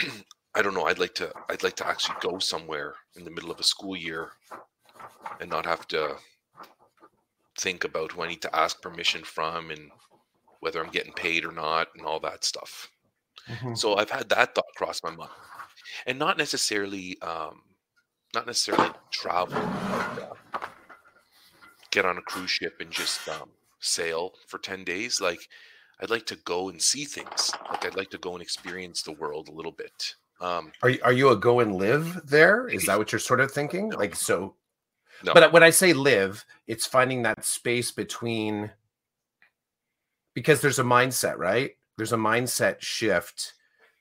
I 0.56 0.62
don't 0.62 0.74
know. 0.74 0.86
I'd 0.86 1.00
like 1.00 1.14
to. 1.16 1.32
I'd 1.50 1.64
like 1.64 1.76
to 1.78 1.88
actually 1.88 2.18
go 2.22 2.40
somewhere 2.40 2.96
in 3.16 3.24
the 3.24 3.32
middle 3.32 3.52
of 3.52 3.60
a 3.60 3.64
school 3.64 3.96
year 3.96 4.30
and 5.40 5.50
not 5.50 5.66
have 5.66 5.88
to 5.90 6.16
think 7.60 7.84
about 7.84 8.14
who 8.14 8.24
I 8.24 8.28
need 8.30 8.42
to 8.44 8.56
ask 8.56 8.82
permission 8.82 9.24
from 9.24 9.70
and 9.70 9.92
whether 10.62 10.84
I'm 10.84 10.92
getting 10.92 11.14
paid 11.14 11.46
or 11.46 11.52
not 11.52 11.90
and 11.96 12.06
all 12.06 12.20
that 12.22 12.44
stuff. 12.44 12.90
Mm-hmm. 13.48 13.76
So 13.76 13.96
I've 13.96 14.10
had 14.10 14.30
that 14.30 14.56
thought 14.56 14.76
cross 14.76 15.02
my 15.04 15.12
mind, 15.12 15.32
and 16.06 16.20
not 16.20 16.38
necessarily 16.38 17.18
um, 17.22 17.62
not 18.34 18.46
necessarily 18.46 18.92
travel, 19.12 19.56
but, 19.56 20.38
uh, 20.54 20.60
get 21.92 22.06
on 22.06 22.18
a 22.18 22.22
cruise 22.22 22.52
ship 22.52 22.76
and 22.80 22.92
just 22.92 23.28
um, 23.28 23.50
sail 23.80 24.34
for 24.48 24.60
10 24.60 24.84
days. 24.84 25.20
Like, 25.20 25.40
I'd 26.00 26.10
like 26.10 26.26
to 26.28 26.36
go 26.46 26.70
and 26.70 26.82
see 26.82 27.06
things. 27.06 27.52
Like, 27.70 27.86
I'd 27.86 27.96
like 27.96 28.12
to 28.12 28.18
go 28.18 28.34
and 28.34 28.42
experience 28.42 29.02
the 29.02 29.14
world 29.14 29.48
a 29.48 29.52
little 29.52 29.72
bit. 29.72 30.16
Um, 30.42 30.72
are 30.84 30.90
you, 30.90 31.00
are 31.04 31.12
you 31.12 31.30
a 31.30 31.36
go 31.36 31.60
and 31.60 31.76
live 31.76 32.22
there? 32.26 32.68
Is 32.68 32.86
that 32.86 32.98
what 32.98 33.12
you're 33.12 33.20
sort 33.20 33.42
of 33.42 33.52
thinking? 33.52 33.90
No. 33.90 33.98
Like, 33.98 34.16
so, 34.16 34.56
no. 35.24 35.34
but 35.34 35.44
uh, 35.44 35.50
when 35.50 35.64
I 35.64 35.70
say 35.70 35.94
live, 35.94 36.46
it's 36.68 36.86
finding 36.86 37.24
that 37.24 37.46
space 37.46 37.92
between, 37.92 38.72
because 40.34 40.62
there's 40.62 40.80
a 40.80 40.84
mindset, 40.84 41.38
right? 41.38 41.72
There's 41.98 42.14
a 42.14 42.18
mindset 42.18 42.82
shift 42.82 43.54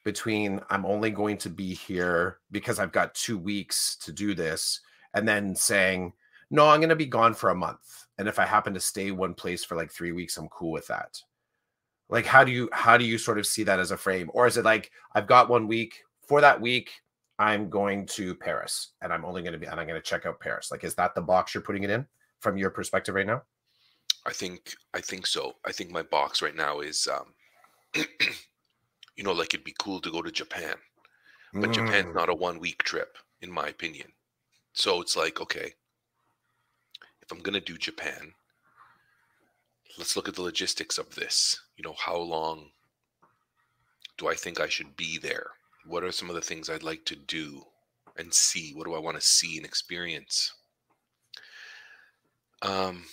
between 0.04 0.60
I'm 0.70 0.86
only 0.86 1.10
going 1.10 1.36
to 1.38 1.50
be 1.50 1.74
here 1.74 2.38
because 2.50 2.78
I've 2.78 2.92
got 2.92 3.14
two 3.14 3.36
weeks 3.36 3.96
to 3.96 4.12
do 4.12 4.34
this, 4.34 4.80
and 5.14 5.26
then 5.26 5.54
saying, 5.54 6.12
no, 6.50 6.68
I'm 6.68 6.80
going 6.80 6.88
to 6.88 6.96
be 6.96 7.06
gone 7.06 7.34
for 7.34 7.50
a 7.50 7.54
month. 7.54 8.06
And 8.16 8.26
if 8.28 8.38
I 8.38 8.46
happen 8.46 8.74
to 8.74 8.80
stay 8.80 9.10
one 9.10 9.34
place 9.34 9.64
for 9.64 9.76
like 9.76 9.92
three 9.92 10.12
weeks, 10.12 10.36
I'm 10.36 10.48
cool 10.48 10.72
with 10.72 10.86
that. 10.88 11.20
Like, 12.08 12.24
how 12.24 12.42
do 12.42 12.50
you 12.50 12.68
how 12.72 12.96
do 12.96 13.04
you 13.04 13.18
sort 13.18 13.38
of 13.38 13.46
see 13.46 13.64
that 13.64 13.80
as 13.80 13.90
a 13.90 13.96
frame, 13.96 14.30
or 14.32 14.46
is 14.46 14.56
it 14.56 14.64
like 14.64 14.90
I've 15.14 15.26
got 15.26 15.50
one 15.50 15.66
week 15.66 16.02
for 16.22 16.40
that 16.40 16.60
week? 16.60 16.90
I'm 17.38 17.70
going 17.70 18.06
to 18.06 18.34
Paris, 18.34 18.94
and 19.00 19.12
I'm 19.12 19.24
only 19.24 19.42
going 19.42 19.52
to 19.52 19.58
be 19.58 19.66
and 19.66 19.78
I'm 19.78 19.86
going 19.86 20.00
to 20.00 20.06
check 20.06 20.26
out 20.26 20.40
Paris. 20.40 20.70
Like, 20.70 20.82
is 20.84 20.94
that 20.96 21.14
the 21.14 21.22
box 21.22 21.54
you're 21.54 21.62
putting 21.62 21.84
it 21.84 21.90
in 21.90 22.06
from 22.40 22.56
your 22.56 22.70
perspective 22.70 23.14
right 23.14 23.26
now? 23.26 23.42
I 24.26 24.32
think 24.32 24.74
I 24.92 25.00
think 25.00 25.26
so. 25.26 25.54
I 25.64 25.72
think 25.72 25.90
my 25.90 26.02
box 26.02 26.42
right 26.42 26.54
now 26.54 26.80
is, 26.80 27.08
um, 27.10 27.34
you 29.16 29.24
know, 29.24 29.32
like 29.32 29.54
it'd 29.54 29.64
be 29.64 29.74
cool 29.78 30.00
to 30.00 30.10
go 30.10 30.20
to 30.20 30.32
Japan, 30.32 30.74
but 31.54 31.70
mm. 31.70 31.74
Japan's 31.74 32.14
not 32.14 32.28
a 32.28 32.34
one 32.34 32.58
week 32.58 32.82
trip, 32.82 33.16
in 33.40 33.50
my 33.50 33.68
opinion. 33.68 34.08
So 34.72 35.00
it's 35.00 35.16
like, 35.16 35.40
okay, 35.40 35.72
if 37.22 37.30
I'm 37.30 37.38
gonna 37.38 37.60
do 37.60 37.78
Japan, 37.78 38.32
let's 39.96 40.16
look 40.16 40.28
at 40.28 40.34
the 40.34 40.42
logistics 40.42 40.98
of 40.98 41.14
this. 41.14 41.60
You 41.76 41.84
know, 41.84 41.94
how 41.96 42.16
long 42.18 42.70
do 44.16 44.28
I 44.28 44.34
think 44.34 44.60
I 44.60 44.68
should 44.68 44.96
be 44.96 45.18
there? 45.18 45.50
What 45.88 46.04
are 46.04 46.12
some 46.12 46.28
of 46.28 46.34
the 46.34 46.42
things 46.42 46.68
I'd 46.68 46.82
like 46.82 47.04
to 47.06 47.16
do 47.16 47.64
and 48.16 48.32
see? 48.32 48.72
What 48.74 48.86
do 48.86 48.94
I 48.94 48.98
want 48.98 49.16
to 49.16 49.26
see 49.26 49.56
and 49.56 49.66
experience? 49.66 50.52
Um, 52.62 53.04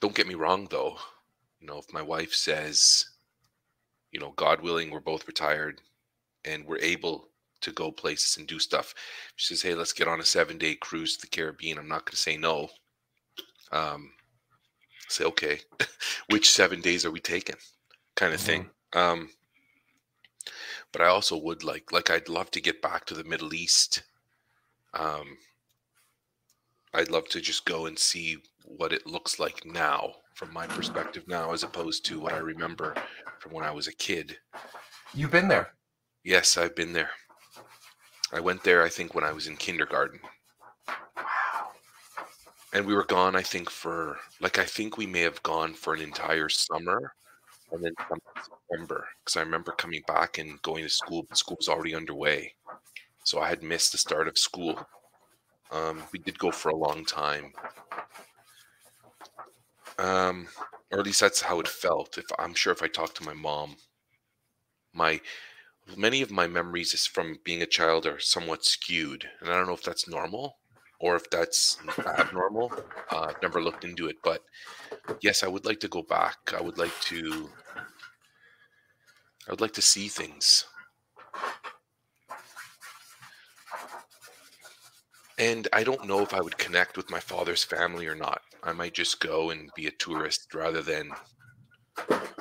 don't 0.00 0.14
get 0.14 0.26
me 0.26 0.34
wrong 0.34 0.68
though. 0.70 0.96
You 1.60 1.66
know, 1.66 1.78
if 1.78 1.92
my 1.92 2.02
wife 2.02 2.32
says, 2.32 3.06
you 4.10 4.20
know, 4.20 4.32
God 4.36 4.60
willing, 4.60 4.90
we're 4.90 5.00
both 5.00 5.26
retired 5.26 5.80
and 6.44 6.66
we're 6.66 6.78
able 6.78 7.28
to 7.60 7.70
go 7.70 7.92
places 7.92 8.36
and 8.36 8.46
do 8.48 8.58
stuff. 8.58 8.94
She 9.36 9.54
says, 9.54 9.62
"Hey, 9.62 9.74
let's 9.74 9.92
get 9.92 10.08
on 10.08 10.20
a 10.20 10.24
seven-day 10.24 10.76
cruise 10.76 11.16
to 11.16 11.20
the 11.20 11.28
Caribbean." 11.28 11.78
I'm 11.78 11.88
not 11.88 12.04
going 12.04 12.12
to 12.12 12.16
say 12.16 12.36
no 12.36 12.70
um, 13.72 14.12
say, 15.08 15.24
okay, 15.24 15.60
which 16.28 16.50
seven 16.50 16.80
days 16.80 17.04
are 17.04 17.10
we 17.10 17.20
taking? 17.20 17.56
Kind 18.14 18.34
of 18.34 18.40
mm-hmm. 18.40 18.46
thing. 18.46 18.70
Um, 18.92 19.30
but 20.92 21.00
I 21.02 21.06
also 21.06 21.36
would 21.36 21.64
like, 21.64 21.92
like, 21.92 22.10
I'd 22.10 22.28
love 22.28 22.50
to 22.52 22.60
get 22.60 22.82
back 22.82 23.04
to 23.06 23.14
the 23.14 23.24
Middle 23.24 23.54
East. 23.54 24.02
Um, 24.94 25.38
I'd 26.94 27.10
love 27.10 27.28
to 27.30 27.40
just 27.40 27.64
go 27.64 27.86
and 27.86 27.98
see 27.98 28.38
what 28.64 28.92
it 28.92 29.06
looks 29.06 29.38
like 29.38 29.64
now, 29.64 30.14
from 30.34 30.52
my 30.52 30.66
perspective 30.66 31.26
now, 31.26 31.52
as 31.52 31.62
opposed 31.62 32.04
to 32.06 32.20
what 32.20 32.32
I 32.34 32.38
remember 32.38 32.94
from 33.38 33.52
when 33.52 33.64
I 33.64 33.70
was 33.70 33.88
a 33.88 33.92
kid. 33.94 34.36
You've 35.14 35.30
been 35.30 35.48
there. 35.48 35.72
Yes, 36.24 36.56
I've 36.56 36.74
been 36.76 36.92
there. 36.92 37.10
I 38.32 38.40
went 38.40 38.62
there, 38.62 38.82
I 38.82 38.88
think, 38.88 39.14
when 39.14 39.24
I 39.24 39.32
was 39.32 39.46
in 39.46 39.56
kindergarten 39.56 40.20
Wow. 41.16 41.72
and 42.72 42.86
we 42.86 42.94
were 42.94 43.04
gone 43.04 43.36
i 43.36 43.42
think 43.42 43.70
for 43.70 44.18
like 44.40 44.58
i 44.58 44.64
think 44.64 44.96
we 44.96 45.06
may 45.06 45.20
have 45.20 45.42
gone 45.42 45.74
for 45.74 45.94
an 45.94 46.00
entire 46.00 46.48
summer 46.48 47.14
and 47.72 47.84
then 47.84 47.94
september 48.42 49.06
because 49.24 49.36
i 49.36 49.40
remember 49.40 49.72
coming 49.72 50.02
back 50.06 50.38
and 50.38 50.60
going 50.62 50.82
to 50.84 50.88
school 50.90 51.24
but 51.28 51.38
school 51.38 51.56
was 51.58 51.68
already 51.68 51.94
underway 51.94 52.54
so 53.24 53.40
i 53.40 53.48
had 53.48 53.62
missed 53.62 53.92
the 53.92 53.98
start 53.98 54.28
of 54.28 54.38
school 54.38 54.86
um, 55.72 56.02
we 56.12 56.18
did 56.20 56.38
go 56.38 56.50
for 56.50 56.70
a 56.70 56.76
long 56.76 57.04
time 57.04 57.52
um, 59.98 60.48
or 60.90 61.00
at 61.00 61.06
least 61.06 61.20
that's 61.20 61.42
how 61.42 61.60
it 61.60 61.68
felt 61.68 62.18
if 62.18 62.26
i'm 62.38 62.54
sure 62.54 62.72
if 62.72 62.82
i 62.82 62.88
talked 62.88 63.16
to 63.16 63.24
my 63.24 63.34
mom 63.34 63.76
my 64.94 65.20
many 65.96 66.22
of 66.22 66.30
my 66.30 66.46
memories 66.46 66.94
is 66.94 67.06
from 67.06 67.38
being 67.44 67.62
a 67.62 67.66
child 67.66 68.06
are 68.06 68.20
somewhat 68.20 68.64
skewed 68.64 69.28
and 69.40 69.50
i 69.50 69.54
don't 69.54 69.66
know 69.66 69.74
if 69.74 69.82
that's 69.84 70.08
normal 70.08 70.58
or 71.00 71.16
if 71.16 71.28
that's 71.30 71.78
abnormal. 72.18 72.72
Uh, 73.12 73.20
I've 73.30 73.42
never 73.42 73.62
looked 73.62 73.84
into 73.84 74.06
it, 74.08 74.16
but 74.24 74.42
yes, 75.22 75.42
I 75.42 75.48
would 75.48 75.66
like 75.66 75.80
to 75.80 75.88
go 75.88 76.02
back. 76.02 76.36
I 76.56 76.62
would 76.62 76.78
like 76.78 76.98
to. 77.02 77.50
I 79.46 79.50
would 79.50 79.60
like 79.60 79.72
to 79.74 79.82
see 79.82 80.08
things. 80.08 80.64
And 85.38 85.66
I 85.72 85.82
don't 85.82 86.06
know 86.06 86.20
if 86.20 86.34
I 86.34 86.40
would 86.40 86.58
connect 86.58 86.96
with 86.96 87.10
my 87.10 87.18
father's 87.20 87.64
family 87.64 88.06
or 88.06 88.14
not. 88.14 88.42
I 88.62 88.72
might 88.72 88.94
just 88.94 89.18
go 89.20 89.50
and 89.50 89.70
be 89.74 89.86
a 89.86 89.90
tourist 89.90 90.54
rather 90.54 90.82
than 90.82 91.10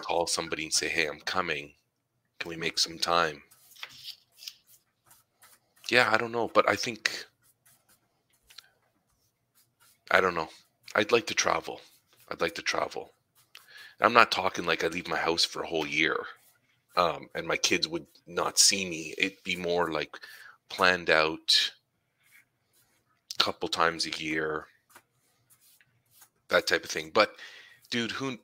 call 0.01 0.27
somebody 0.27 0.63
and 0.63 0.73
say, 0.73 0.87
"Hey, 0.89 1.07
I'm 1.07 1.21
coming. 1.21 1.73
Can 2.39 2.49
we 2.49 2.55
make 2.55 2.77
some 2.77 2.99
time?" 2.99 3.43
Yeah, 5.89 6.11
I 6.11 6.17
don't 6.17 6.31
know, 6.31 6.47
but 6.47 6.69
I 6.69 6.75
think 6.75 7.25
I 10.11 10.21
don't 10.21 10.35
know. 10.35 10.49
I'd 10.93 11.11
like 11.11 11.27
to 11.27 11.33
travel. 11.33 11.81
I'd 12.29 12.41
like 12.41 12.55
to 12.55 12.61
travel. 12.61 13.13
I'm 13.99 14.13
not 14.13 14.31
talking 14.31 14.65
like 14.65 14.83
I 14.83 14.87
leave 14.87 15.07
my 15.07 15.17
house 15.17 15.45
for 15.45 15.63
a 15.63 15.67
whole 15.67 15.87
year, 15.87 16.27
um, 16.95 17.27
and 17.35 17.47
my 17.47 17.57
kids 17.57 17.87
would 17.87 18.05
not 18.27 18.59
see 18.59 18.87
me. 18.87 19.13
It'd 19.17 19.43
be 19.43 19.55
more 19.55 19.91
like 19.91 20.17
planned 20.69 21.09
out, 21.09 21.71
a 23.39 23.43
couple 23.43 23.69
times 23.69 24.05
a 24.05 24.23
year, 24.23 24.67
that 26.49 26.67
type 26.67 26.83
of 26.83 26.89
thing. 26.89 27.11
But, 27.13 27.31
dude, 27.89 28.11
who? 28.11 28.37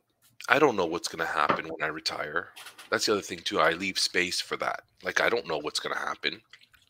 I 0.50 0.60
don't 0.60 0.78
know 0.78 0.86
what's 0.86 1.10
gonna 1.10 1.26
happen 1.26 1.66
when 1.66 1.84
I 1.84 1.88
retire. 1.88 2.50
That's 2.90 3.06
the 3.06 3.14
other 3.14 3.22
thing 3.22 3.40
too. 3.40 3.60
I 3.60 3.72
leave 3.72 4.00
space 4.00 4.40
for 4.40 4.56
that. 4.58 4.84
Like 5.04 5.20
I 5.20 5.30
don't 5.30 5.48
know 5.48 5.58
what's 5.58 5.80
gonna 5.80 5.98
happen. 5.98 6.40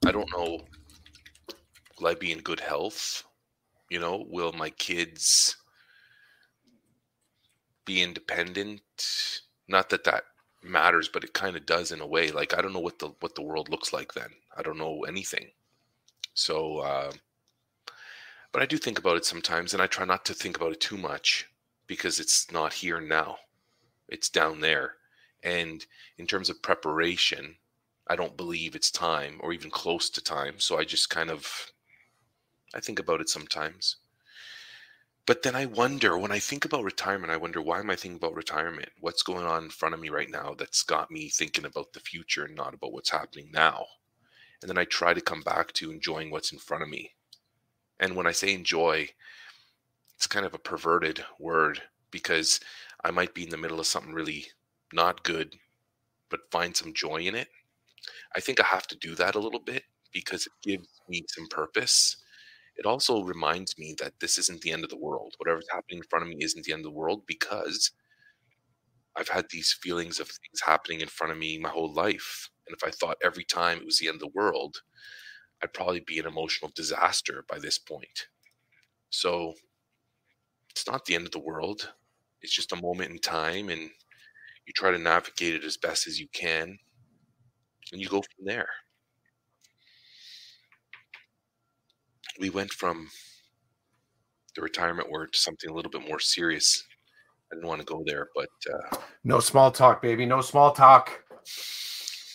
I 0.06 0.12
don't 0.12 0.32
know. 0.32 0.62
Will 2.00 2.08
I 2.08 2.14
be 2.14 2.32
in 2.32 2.40
good 2.40 2.60
health? 2.60 3.24
You 3.90 4.00
know, 4.00 4.26
will 4.30 4.54
my 4.54 4.70
kids 4.70 5.56
be 7.86 8.04
independent? 8.04 8.82
Not 9.68 9.90
that 9.90 10.04
that 10.04 10.26
matters, 10.68 11.10
but 11.10 11.24
it 11.24 11.34
kind 11.34 11.56
of 11.56 11.66
does 11.66 11.92
in 11.92 12.02
a 12.02 12.08
way. 12.08 12.32
Like 12.32 12.54
I 12.58 12.62
don't 12.62 12.74
know 12.74 12.80
what 12.80 13.00
the 13.00 13.10
what 13.20 13.36
the 13.36 13.42
world 13.42 13.70
looks 13.70 13.94
like 13.94 14.14
then. 14.14 14.30
I 14.56 14.62
don't 14.62 14.78
know 14.78 15.04
anything. 15.04 15.52
So, 16.34 16.80
uh, 16.80 17.12
but 18.52 18.62
I 18.62 18.66
do 18.66 18.78
think 18.78 19.00
about 19.00 19.18
it 19.18 19.26
sometimes, 19.26 19.74
and 19.74 19.82
I 19.82 19.88
try 19.88 20.06
not 20.06 20.26
to 20.26 20.34
think 20.34 20.58
about 20.58 20.72
it 20.72 20.80
too 20.82 20.98
much 20.98 21.48
because 21.88 22.20
it's 22.20 22.52
not 22.52 22.74
here 22.74 23.02
now. 23.02 23.38
It's 24.08 24.30
down 24.30 24.62
there. 24.62 24.96
And 25.44 25.86
in 26.18 26.28
terms 26.28 26.50
of 26.50 26.62
preparation, 26.62 27.56
I 28.08 28.16
don't 28.16 28.38
believe 28.38 28.76
it's 28.76 28.92
time 28.92 29.40
or 29.42 29.54
even 29.54 29.70
close 29.70 30.10
to 30.12 30.22
time. 30.22 30.60
So 30.60 30.78
I 30.78 30.84
just 30.84 31.10
kind 31.10 31.30
of 31.30 31.72
I 32.74 32.80
think 32.80 33.00
about 33.00 33.22
it 33.22 33.30
sometimes. 33.30 33.98
But 35.28 35.44
then 35.44 35.56
I 35.56 35.68
wonder 35.68 36.18
when 36.18 36.32
I 36.32 36.40
think 36.40 36.66
about 36.66 36.84
retirement, 36.84 37.32
I 37.32 37.38
wonder 37.38 37.62
why 37.62 37.80
am 37.80 37.90
I 37.92 37.96
thinking 37.96 38.16
about 38.16 38.34
retirement? 38.34 38.90
What's 39.00 39.22
going 39.22 39.46
on 39.46 39.66
in 39.66 39.70
front 39.70 39.94
of 39.94 40.02
me 40.02 40.10
right 40.10 40.30
now 40.30 40.56
that's 40.56 40.82
got 40.82 41.12
me 41.12 41.30
thinking 41.30 41.66
about 41.66 41.94
the 41.94 42.00
future 42.00 42.46
and 42.46 42.56
not 42.56 42.74
about 42.74 42.94
what's 42.94 43.12
happening 43.12 43.52
now? 43.52 43.86
And 44.62 44.70
then 44.70 44.78
I 44.80 44.86
try 44.86 45.14
to 45.14 45.22
come 45.22 45.42
back 45.42 45.74
to 45.74 45.92
enjoying 45.92 46.32
what's 46.32 46.52
in 46.52 46.58
front 46.58 46.82
of 46.82 46.90
me. 46.90 47.14
And 48.00 48.16
when 48.16 48.26
I 48.26 48.32
say 48.32 48.54
enjoy, 48.54 49.10
it's 50.16 50.28
kind 50.28 50.46
of 50.46 50.54
a 50.54 50.60
perverted 50.60 51.24
word 51.40 51.84
because 52.10 52.60
I 53.04 53.12
might 53.12 53.34
be 53.34 53.44
in 53.44 53.50
the 53.50 53.58
middle 53.58 53.80
of 53.82 53.88
something 53.88 54.14
really 54.14 54.48
not 54.94 55.24
good, 55.24 55.58
but 56.30 56.52
find 56.52 56.76
some 56.76 56.94
joy 56.94 57.18
in 57.18 57.36
it. 57.36 57.50
I 58.36 58.40
think 58.40 58.60
I 58.62 58.66
have 58.66 58.88
to 58.88 58.96
do 58.98 59.16
that 59.16 59.36
a 59.36 59.40
little 59.40 59.60
bit 59.60 59.84
because 60.14 60.48
it 60.48 60.54
gives 60.64 60.88
me 61.10 61.26
some 61.30 61.48
purpose 61.48 62.18
it 62.78 62.86
also 62.86 63.24
reminds 63.24 63.78
me 63.78 63.96
that 64.00 64.20
this 64.20 64.38
isn't 64.38 64.62
the 64.62 64.72
end 64.72 64.84
of 64.84 64.90
the 64.90 64.98
world. 64.98 65.36
Whatever's 65.38 65.68
happening 65.72 66.00
in 66.00 66.04
front 66.10 66.24
of 66.24 66.30
me 66.30 66.38
isn't 66.44 66.64
the 66.66 66.74
end 66.74 66.82
of 66.82 66.92
the 66.92 66.98
world 66.98 67.24
because 67.26 67.92
I've 69.16 69.30
had 69.30 69.48
these 69.50 69.74
feelings 69.82 70.20
of 70.20 70.28
things 70.28 70.62
happening 70.64 71.02
in 71.02 71.08
front 71.08 71.32
of 71.32 71.40
me 71.40 71.58
my 71.58 71.70
whole 71.70 71.92
life. 71.92 72.50
And 72.68 72.76
if 72.76 72.88
I 72.88 72.92
thought 72.92 73.18
every 73.24 73.44
time 73.44 73.80
it 73.80 73.86
was 73.86 73.98
the 73.98 74.08
end 74.08 74.16
of 74.16 74.22
the 74.22 74.28
world, 74.28 74.84
I'd 75.64 75.74
probably 75.74 76.02
be 76.02 76.20
an 76.20 76.28
emotional 76.28 76.72
disaster 76.76 77.44
by 77.50 77.58
this 77.58 77.80
point. 77.80 78.28
So 79.10 79.56
it's 80.70 80.86
not 80.86 81.06
the 81.06 81.16
end 81.16 81.26
of 81.26 81.32
the 81.32 81.40
world. 81.40 81.94
It's 82.44 82.54
just 82.54 82.72
a 82.72 82.82
moment 82.82 83.12
in 83.12 83.18
time, 83.18 83.70
and 83.70 83.82
you 83.82 84.74
try 84.76 84.92
to 84.92 85.00
navigate 85.00 85.56
it 85.56 85.64
as 85.64 85.78
best 85.78 86.06
as 86.06 86.20
you 86.20 86.28
can, 86.34 86.78
and 87.92 88.00
you 88.02 88.08
go 88.08 88.22
from 88.22 88.46
there. 88.46 88.70
We 92.40 92.50
went 92.50 92.72
from 92.72 93.10
the 94.56 94.62
retirement 94.62 95.10
word 95.10 95.34
to 95.34 95.40
something 95.40 95.70
a 95.70 95.74
little 95.74 95.92
bit 95.92 96.08
more 96.08 96.20
serious. 96.20 96.84
I 97.52 97.56
didn't 97.56 97.68
want 97.68 97.80
to 97.80 97.86
go 97.86 98.04
there, 98.06 98.28
but 98.36 98.50
uh, 98.72 98.98
no 99.24 99.40
small 99.40 99.72
talk, 99.72 100.02
baby. 100.02 100.26
No 100.26 100.42
small 100.42 100.72
talk. 100.72 101.24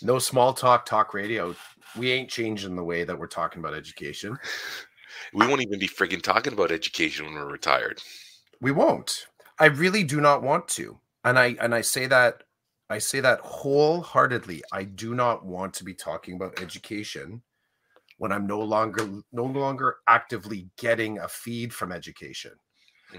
No 0.01 0.19
small 0.19 0.55
talk. 0.55 0.87
Talk 0.87 1.13
radio. 1.15 1.55
We 1.99 2.11
ain't 2.11 2.31
changing 2.31 2.77
the 2.77 2.85
way 2.85 3.05
that 3.05 3.19
we're 3.19 3.27
talking 3.27 3.61
about 3.61 3.75
education. 3.75 4.39
We 5.35 5.47
won't 5.47 5.63
even 5.63 5.79
be 5.79 5.89
friggin' 5.89 6.23
talking 6.23 6.53
about 6.53 6.73
education 6.73 7.25
when 7.25 7.35
we're 7.35 7.51
retired. 7.51 8.03
We 8.61 8.73
won't. 8.73 9.27
I 9.59 9.67
really 9.67 10.05
do 10.05 10.21
not 10.21 10.43
want 10.43 10.69
to, 10.69 10.99
and 11.25 11.39
I 11.39 11.57
and 11.61 11.75
I 11.75 11.81
say 11.83 12.07
that 12.07 12.43
I 12.91 12.99
say 12.99 13.21
that 13.21 13.41
wholeheartedly. 13.41 14.63
I 14.73 14.85
do 14.85 15.15
not 15.15 15.45
want 15.45 15.75
to 15.75 15.85
be 15.85 15.95
talking 15.95 16.35
about 16.35 16.61
education 16.61 17.43
when 18.23 18.31
I'm 18.31 18.47
no 18.47 18.61
longer 18.61 19.05
no 19.33 19.43
longer 19.43 19.97
actively 20.07 20.71
getting 20.79 21.19
a 21.19 21.27
feed 21.27 21.75
from 21.75 21.91
education. 21.91 22.53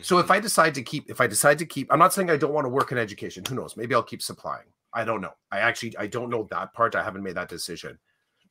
So 0.02 0.18
if 0.20 0.28
Mhm. 0.28 0.36
I 0.36 0.40
decide 0.40 0.74
to 0.76 0.82
keep, 0.82 1.10
if 1.10 1.20
I 1.20 1.28
decide 1.28 1.60
to 1.60 1.66
keep, 1.66 1.92
I'm 1.92 2.00
not 2.00 2.14
saying 2.14 2.30
I 2.30 2.38
don't 2.38 2.54
want 2.54 2.64
to 2.64 2.70
work 2.70 2.94
in 2.94 2.98
education. 2.98 3.44
Who 3.46 3.56
knows? 3.56 3.76
Maybe 3.76 3.94
I'll 3.94 4.02
keep 4.02 4.22
supplying. 4.22 4.72
I 4.94 5.04
don't 5.04 5.20
know. 5.20 5.34
I 5.52 5.60
actually 5.60 5.98
I 5.98 6.08
don't 6.08 6.30
know 6.30 6.48
that 6.52 6.72
part. 6.74 6.96
I 6.96 7.04
haven't 7.04 7.22
made 7.22 7.36
that 7.36 7.50
decision. 7.50 8.00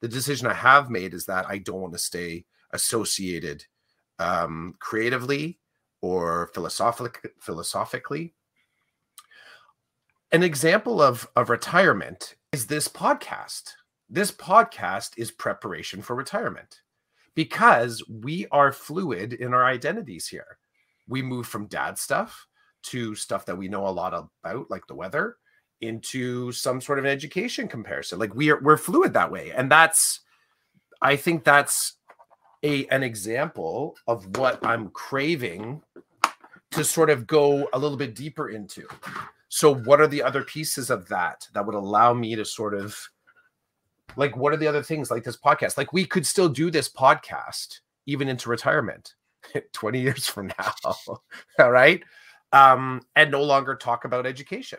The 0.00 0.08
decision 0.08 0.46
I 0.46 0.52
have 0.52 0.90
made 0.90 1.14
is 1.14 1.24
that 1.24 1.46
I 1.48 1.56
don't 1.56 1.80
want 1.80 1.94
to 1.94 1.98
stay 1.98 2.44
associated 2.72 3.64
um, 4.18 4.74
creatively 4.78 5.58
or 6.02 6.50
philosophic, 6.52 7.32
philosophically. 7.40 8.34
An 10.32 10.42
example 10.42 11.00
of 11.00 11.26
of 11.34 11.48
retirement 11.48 12.36
is 12.52 12.66
this 12.66 12.88
podcast. 12.88 13.72
This 14.14 14.30
podcast 14.30 15.12
is 15.16 15.30
preparation 15.30 16.02
for 16.02 16.14
retirement 16.14 16.82
because 17.34 18.06
we 18.10 18.46
are 18.52 18.70
fluid 18.70 19.32
in 19.32 19.54
our 19.54 19.64
identities 19.64 20.28
here. 20.28 20.58
We 21.08 21.22
move 21.22 21.46
from 21.46 21.64
dad 21.64 21.96
stuff 21.96 22.46
to 22.82 23.14
stuff 23.14 23.46
that 23.46 23.56
we 23.56 23.68
know 23.68 23.86
a 23.86 23.88
lot 23.88 24.12
about 24.12 24.70
like 24.70 24.86
the 24.86 24.94
weather 24.94 25.38
into 25.80 26.52
some 26.52 26.78
sort 26.78 26.98
of 26.98 27.06
an 27.06 27.10
education 27.10 27.68
comparison. 27.68 28.18
Like 28.18 28.34
we 28.34 28.50
are 28.50 28.60
we're 28.60 28.76
fluid 28.76 29.14
that 29.14 29.32
way. 29.32 29.50
And 29.50 29.70
that's 29.70 30.20
i 31.00 31.16
think 31.16 31.42
that's 31.42 31.94
a 32.62 32.86
an 32.88 33.02
example 33.02 33.96
of 34.06 34.36
what 34.36 34.64
i'm 34.64 34.90
craving 34.90 35.80
to 36.72 36.84
sort 36.84 37.08
of 37.08 37.26
go 37.26 37.66
a 37.72 37.78
little 37.78 37.96
bit 37.96 38.14
deeper 38.14 38.50
into. 38.50 38.86
So 39.48 39.74
what 39.74 40.02
are 40.02 40.06
the 40.06 40.22
other 40.22 40.44
pieces 40.44 40.90
of 40.90 41.08
that 41.08 41.48
that 41.54 41.64
would 41.64 41.74
allow 41.74 42.12
me 42.12 42.36
to 42.36 42.44
sort 42.44 42.74
of 42.74 42.94
like 44.16 44.36
what 44.36 44.52
are 44.52 44.56
the 44.56 44.66
other 44.66 44.82
things 44.82 45.10
like 45.10 45.24
this 45.24 45.36
podcast? 45.36 45.76
Like 45.76 45.92
we 45.92 46.04
could 46.04 46.26
still 46.26 46.48
do 46.48 46.70
this 46.70 46.88
podcast 46.88 47.80
even 48.06 48.28
into 48.28 48.50
retirement 48.50 49.14
20 49.72 50.00
years 50.00 50.26
from 50.26 50.52
now 50.58 50.74
all 51.58 51.70
right? 51.70 52.02
Um 52.52 53.02
and 53.16 53.30
no 53.30 53.42
longer 53.42 53.74
talk 53.74 54.04
about 54.04 54.26
education. 54.26 54.78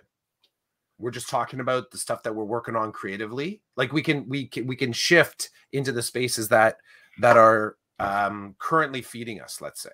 We're 1.00 1.12
just 1.12 1.30
talking 1.30 1.60
about 1.60 1.92
the 1.92 1.98
stuff 1.98 2.24
that 2.24 2.36
we're 2.36 2.44
working 2.44 2.76
on 2.76 2.92
creatively. 2.92 3.62
Like 3.76 3.92
we 3.92 4.02
can 4.02 4.28
we 4.28 4.48
can 4.48 4.68
we 4.68 4.76
can 4.76 4.94
shift 4.94 5.50
into 5.72 5.92
the 5.92 6.04
spaces 6.04 6.50
that 6.50 6.78
that 7.20 7.38
are 7.38 7.78
um 8.00 8.56
currently 8.60 9.02
feeding 9.02 9.42
us 9.42 9.62
let's 9.62 9.82
say. 9.82 9.90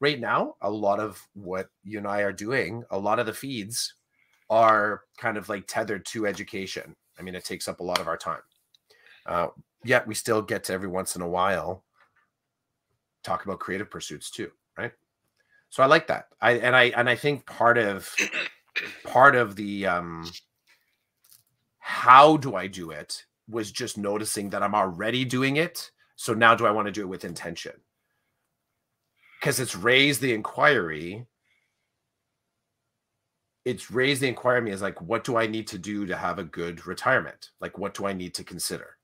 Right 0.00 0.20
now 0.20 0.56
a 0.60 0.70
lot 0.70 1.00
of 1.00 1.26
what 1.34 1.68
you 1.82 1.98
and 1.98 2.06
i 2.06 2.20
are 2.20 2.32
doing 2.32 2.82
a 2.90 2.98
lot 2.98 3.18
of 3.18 3.26
the 3.26 3.32
feeds 3.32 3.94
are 4.50 5.02
kind 5.16 5.38
of 5.38 5.48
like 5.48 5.64
tethered 5.66 6.04
to 6.06 6.26
education 6.26 6.94
i 7.18 7.22
mean 7.22 7.34
it 7.34 7.44
takes 7.44 7.68
up 7.68 7.80
a 7.80 7.84
lot 7.84 8.00
of 8.00 8.08
our 8.08 8.16
time. 8.16 8.42
Uh 9.26 9.48
yet 9.84 10.06
we 10.06 10.14
still 10.14 10.40
get 10.40 10.64
to 10.64 10.72
every 10.72 10.88
once 10.88 11.14
in 11.16 11.22
a 11.22 11.28
while 11.28 11.84
talk 13.22 13.44
about 13.44 13.58
creative 13.60 13.90
pursuits 13.90 14.30
too 14.30 14.50
right? 14.76 14.92
So 15.70 15.82
i 15.82 15.86
like 15.86 16.06
that. 16.08 16.28
I 16.40 16.52
and 16.52 16.76
i 16.76 16.84
and 16.96 17.08
i 17.08 17.16
think 17.16 17.46
part 17.46 17.78
of 17.78 18.14
part 19.04 19.34
of 19.34 19.56
the 19.56 19.86
um 19.86 20.30
how 21.78 22.36
do 22.36 22.56
i 22.56 22.66
do 22.66 22.90
it 22.90 23.24
was 23.48 23.70
just 23.70 23.98
noticing 23.98 24.50
that 24.50 24.62
i'm 24.62 24.74
already 24.74 25.24
doing 25.24 25.56
it. 25.56 25.90
So 26.16 26.32
now 26.32 26.54
do 26.54 26.66
i 26.66 26.70
want 26.70 26.86
to 26.86 26.92
do 26.92 27.02
it 27.02 27.08
with 27.08 27.24
intention? 27.24 27.72
Because 29.40 29.60
it's 29.60 29.76
raised 29.76 30.20
the 30.20 30.32
inquiry 30.32 31.26
it's 33.64 33.90
raised 33.90 34.20
the 34.20 34.28
inquiry 34.28 34.60
me 34.60 34.70
as 34.70 34.82
like 34.82 35.00
what 35.00 35.24
do 35.24 35.36
i 35.36 35.46
need 35.46 35.66
to 35.66 35.78
do 35.78 36.06
to 36.06 36.16
have 36.16 36.38
a 36.38 36.44
good 36.44 36.86
retirement 36.86 37.50
like 37.60 37.78
what 37.78 37.94
do 37.94 38.06
i 38.06 38.12
need 38.12 38.34
to 38.34 38.44
consider 38.44 38.96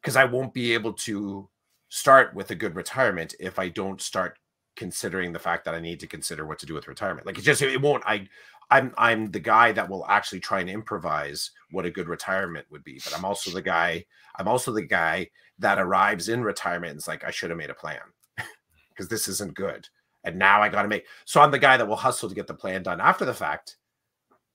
because 0.00 0.16
i 0.16 0.24
won't 0.24 0.54
be 0.54 0.72
able 0.72 0.92
to 0.92 1.48
start 1.88 2.34
with 2.34 2.50
a 2.50 2.54
good 2.54 2.76
retirement 2.76 3.34
if 3.40 3.58
I 3.58 3.68
don't 3.68 4.00
start 4.00 4.38
considering 4.76 5.32
the 5.32 5.38
fact 5.38 5.64
that 5.64 5.74
I 5.74 5.80
need 5.80 6.00
to 6.00 6.06
consider 6.06 6.46
what 6.46 6.58
to 6.60 6.66
do 6.66 6.74
with 6.74 6.88
retirement. 6.88 7.26
Like 7.26 7.38
it 7.38 7.42
just 7.42 7.62
it 7.62 7.80
won't. 7.80 8.04
I 8.06 8.28
I'm 8.70 8.94
I'm 8.98 9.30
the 9.30 9.40
guy 9.40 9.72
that 9.72 9.88
will 9.88 10.06
actually 10.08 10.40
try 10.40 10.60
and 10.60 10.70
improvise 10.70 11.50
what 11.70 11.86
a 11.86 11.90
good 11.90 12.08
retirement 12.08 12.66
would 12.70 12.84
be. 12.84 13.00
But 13.02 13.16
I'm 13.16 13.24
also 13.24 13.50
the 13.50 13.62
guy. 13.62 14.04
I'm 14.36 14.48
also 14.48 14.72
the 14.72 14.82
guy 14.82 15.30
that 15.58 15.78
arrives 15.78 16.28
in 16.28 16.42
retirement 16.42 16.92
and 16.92 16.98
is 16.98 17.08
like, 17.08 17.24
I 17.24 17.30
should 17.30 17.50
have 17.50 17.58
made 17.58 17.70
a 17.70 17.74
plan 17.74 17.98
because 18.90 19.08
this 19.08 19.26
isn't 19.26 19.54
good. 19.54 19.88
And 20.24 20.38
now 20.38 20.60
I 20.60 20.68
got 20.68 20.82
to 20.82 20.88
make. 20.88 21.06
So 21.24 21.40
I'm 21.40 21.50
the 21.50 21.58
guy 21.58 21.76
that 21.76 21.86
will 21.86 21.96
hustle 21.96 22.28
to 22.28 22.34
get 22.34 22.46
the 22.46 22.54
plan 22.54 22.82
done 22.82 23.00
after 23.00 23.24
the 23.24 23.34
fact, 23.34 23.76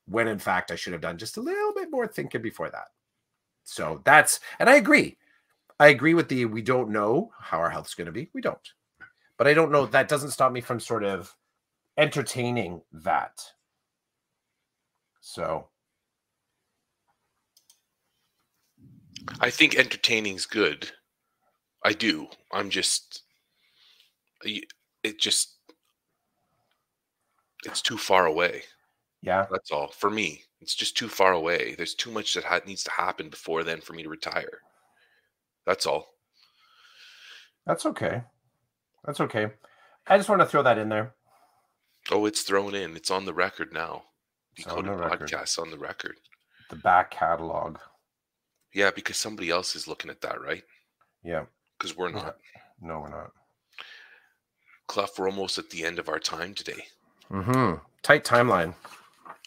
when 0.08 0.28
in 0.28 0.40
fact 0.40 0.72
I 0.72 0.76
should 0.76 0.94
have 0.94 1.02
done 1.02 1.18
just 1.18 1.38
a 1.38 1.42
little 1.42 1.74
bit 1.74 1.90
more 1.90 2.08
thinking 2.08 2.42
before 2.42 2.70
that. 2.70 2.88
So 3.64 4.02
that's 4.04 4.40
and 4.60 4.70
I 4.70 4.76
agree. 4.76 5.18
I 5.80 5.88
agree 5.88 6.14
with 6.14 6.30
the 6.30 6.46
we 6.46 6.62
don't 6.62 6.92
know 6.92 7.32
how 7.40 7.60
our 7.60 7.70
health's 7.70 7.96
going 7.96 8.06
to 8.06 8.12
be. 8.12 8.30
We 8.34 8.42
don't. 8.42 8.74
But 9.38 9.48
I 9.48 9.54
don't 9.54 9.72
know 9.72 9.86
that 9.86 10.08
doesn't 10.08 10.32
stop 10.32 10.52
me 10.52 10.62
from 10.62 10.80
sort 10.80 11.04
of 11.04 11.36
entertaining 11.98 12.82
that. 12.92 13.42
So 15.22 15.70
I 19.40 19.50
think 19.50 19.76
entertaining's 19.76 20.46
good. 20.46 20.92
I 21.86 21.94
do. 21.94 22.28
I'm 22.52 22.70
just 22.70 23.24
it 25.04 25.20
just 25.20 25.58
it's 27.66 27.82
too 27.82 27.98
far 27.98 28.26
away. 28.26 28.64
yeah, 29.22 29.46
That's 29.52 29.72
all. 29.72 29.88
For 29.88 30.10
me, 30.10 30.44
it's 30.60 30.76
just 30.76 30.98
too 30.98 31.08
far 31.08 31.32
away. 31.34 31.76
There's 31.76 31.96
too 31.96 32.12
much 32.12 32.34
that 32.34 32.44
ha- 32.44 32.60
needs 32.66 32.84
to 32.84 32.92
happen 32.92 33.30
before 33.30 33.64
then 33.64 33.80
for 33.82 33.94
me 33.94 34.04
to 34.04 34.10
retire. 34.10 34.60
That's 35.66 35.86
all. 35.86 36.08
that's 37.66 37.86
okay. 37.86 38.24
That's 39.06 39.22
okay. 39.22 39.48
I 40.08 40.18
just 40.18 40.28
want 40.30 40.42
to 40.42 40.46
throw 40.46 40.64
that 40.64 40.78
in 40.78 40.90
there. 40.90 41.14
Oh, 42.12 42.26
it's 42.26 42.42
thrown 42.42 42.76
in. 42.76 42.98
It's 42.98 43.12
on 43.12 43.24
the 43.26 43.34
record 43.34 43.72
now. 43.72 44.04
It's 44.58 44.68
on 44.68 44.86
the 44.86 44.92
record. 44.94 45.30
podcast 45.30 45.58
on 45.58 45.72
the 45.72 45.78
record. 45.78 46.18
The 46.70 46.76
back 46.76 47.12
catalog. 47.12 47.78
Yeah, 48.74 48.92
because 48.94 49.18
somebody 49.18 49.50
else 49.50 49.76
is 49.76 49.88
looking 49.88 50.12
at 50.12 50.20
that, 50.22 50.42
right? 50.42 50.64
Yeah. 51.24 51.46
Because 51.78 51.96
we're 51.96 52.10
not. 52.12 52.38
No, 52.82 53.00
we're 53.00 53.10
not. 53.10 53.32
Clough, 54.88 55.08
we're 55.18 55.30
almost 55.30 55.58
at 55.58 55.70
the 55.70 55.84
end 55.86 56.00
of 56.00 56.10
our 56.10 56.20
time 56.20 56.54
today. 56.54 56.86
Mm-hmm. 57.32 57.76
Tight 58.02 58.24
timeline. 58.26 58.76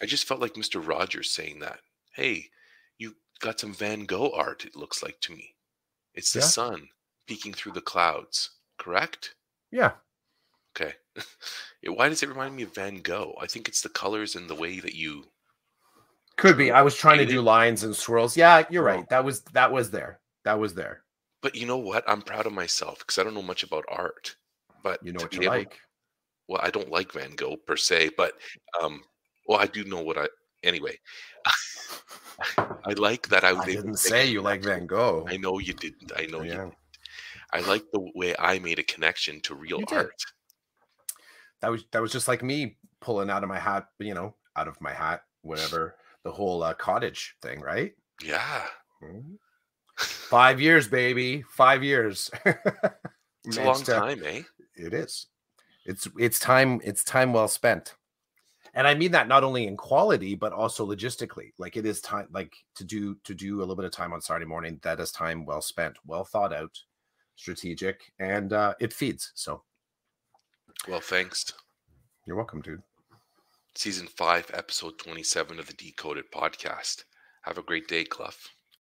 I 0.03 0.07
just 0.07 0.27
felt 0.27 0.41
like 0.41 0.55
Mr. 0.55 0.87
Rogers 0.87 1.31
saying 1.31 1.61
that. 1.61 1.81
Hey, 2.13 2.47
you 2.99 3.15
got 3.41 3.61
some 3.61 3.73
Van 3.75 4.05
Gogh 4.05 4.33
art, 4.35 4.65
it 4.65 4.77
looks 4.77 5.03
like 5.03 5.21
to 5.21 5.33
me. 5.33 5.55
It's 6.15 6.33
the 6.33 6.41
Yeah. 6.41 6.47
sun 6.47 6.89
peeking 7.27 7.53
through 7.53 7.73
the 7.73 7.81
clouds, 7.81 8.51
correct? 8.79 9.35
Yeah. 9.71 9.93
Okay. 10.75 10.95
Why 11.87 12.09
does 12.09 12.23
it 12.23 12.29
remind 12.29 12.57
me 12.57 12.63
of 12.65 12.75
Van 12.75 13.01
Gogh? 13.01 13.37
I 13.41 13.47
think 13.47 13.69
it's 13.69 13.81
the 13.83 13.89
colors 13.89 14.35
and 14.37 14.49
the 14.49 14.55
way 14.55 14.81
that 14.81 14.95
you. 14.95 15.25
Could 16.37 16.59
be. 16.59 16.71
I 16.71 16.83
was 16.83 16.95
trying 16.97 17.19
to 17.19 17.25
do 17.27 17.41
lines 17.41 17.83
and 17.83 17.97
swirls. 17.97 18.37
Yeah, 18.37 18.65
you're 18.69 18.89
Oh. 18.89 18.95
right. 18.97 19.09
That 19.09 19.25
was 19.25 19.41
that 19.53 19.73
was 19.73 19.91
there. 19.91 20.21
That 20.45 20.59
was 20.59 20.75
there. 20.75 21.03
But 21.43 21.55
you 21.55 21.65
know 21.67 21.79
what? 21.79 22.05
I'm 22.07 22.21
proud 22.23 22.45
of 22.47 22.53
myself 22.53 22.99
because 22.99 23.17
I 23.19 23.23
don't 23.25 23.33
know 23.35 23.41
much 23.43 23.63
about 23.63 23.85
art. 23.89 24.37
But 24.87 25.01
You 25.05 25.13
know 25.13 25.25
what 25.25 25.35
you 25.35 25.43
able- 25.43 25.53
like. 25.53 25.81
well, 26.47 26.61
I 26.63 26.71
don't 26.71 26.93
like 26.93 27.11
Van 27.11 27.35
Gogh 27.35 27.57
per 27.57 27.77
se, 27.77 28.11
but 28.17 28.35
um, 28.81 29.03
well, 29.49 29.59
I 29.59 29.67
do 29.67 29.83
know 29.85 30.01
what 30.01 30.17
I. 30.17 30.29
Anyway, 30.63 30.97
I 32.59 32.93
like 32.97 33.27
that 33.31 33.43
I 33.43 33.51
I 33.59 33.65
didn't 33.65 33.97
say 33.97 34.29
you 34.29 34.43
like. 34.43 34.63
Van 34.63 34.87
Gogh. 34.87 35.27
I 35.29 35.39
know 35.39 35.59
you 35.59 35.73
didn't. 35.73 36.13
I 36.17 36.27
know 36.27 36.43
you. 36.43 36.51
Yeah. 36.53 36.57
Didn't. 36.59 36.75
I 37.53 37.61
like 37.61 37.83
the 37.93 38.09
way 38.15 38.35
I 38.39 38.61
made 38.61 38.79
a 38.79 38.85
connection 38.85 39.41
to 39.43 39.57
real 39.57 39.81
You 39.81 39.87
art. 39.91 40.23
that 41.63 41.71
was 41.73 41.85
that 41.91 42.01
was 42.01 42.13
just 42.13 42.29
like 42.29 42.45
me 42.45 42.77
pulling 43.01 43.29
out 43.31 43.43
of 43.43 43.49
my 43.49 43.59
hat, 43.59 43.89
you 43.99 44.15
know, 44.15 44.37
out 44.55 44.69
of 44.69 44.81
my 44.81 44.93
hat, 44.93 45.23
whatever 45.43 45.97
the 46.23 46.31
whole 46.31 46.63
uh, 46.63 46.75
cottage 46.75 47.35
thing, 47.43 47.61
right? 47.61 47.93
Yeah. 48.23 48.63
Mhm. 49.03 49.39
Five 49.97 50.61
years, 50.61 50.87
baby, 50.87 51.43
five 51.51 51.83
years. 51.83 52.31
It's 53.49 53.59
a 53.59 53.63
long 53.65 53.81
time, 53.85 54.23
eh? 54.25 54.43
It 54.77 54.93
is. 54.95 55.27
It's 55.85 56.09
it's 56.19 56.39
time. 56.39 56.81
It's 56.85 57.05
time 57.05 57.33
well 57.33 57.49
spent, 57.49 57.95
and 58.75 58.87
I 58.87 58.95
mean 58.95 59.13
that 59.13 59.29
not 59.29 59.45
only 59.45 59.67
in 59.67 59.77
quality 59.77 60.35
but 60.35 60.53
also 60.53 60.87
logistically. 60.87 61.53
Like 61.59 61.77
it 61.77 61.87
is 61.87 62.01
time, 62.01 62.29
like 62.33 62.53
to 62.75 62.85
do 62.85 63.17
to 63.25 63.35
do 63.35 63.59
a 63.59 63.61
little 63.61 63.77
bit 63.77 63.85
of 63.85 63.93
time 63.93 64.13
on 64.13 64.21
Saturday 64.21 64.47
morning. 64.47 64.81
That 64.83 65.01
is 65.01 65.13
time 65.13 65.45
well 65.47 65.63
spent, 65.63 65.97
well 66.05 66.25
thought 66.25 66.53
out, 66.53 66.77
strategic, 67.37 68.13
and 68.19 68.53
uh, 68.53 68.75
it 68.81 68.93
feeds. 68.93 69.33
So 69.35 69.63
Well, 70.89 71.01
thanks. 71.01 71.53
you're 72.27 72.37
welcome, 72.37 72.61
dude. 72.61 72.83
Season 73.77 74.07
five, 74.09 74.51
episode 74.55 74.99
twenty-seven 74.99 75.59
of 75.61 75.67
the 75.69 75.75
Decoded 75.75 76.25
podcast. 76.35 77.05
Have 77.43 77.59
a 77.59 77.63
great 77.63 77.87
day, 77.87 78.05
Clough. 78.05 78.31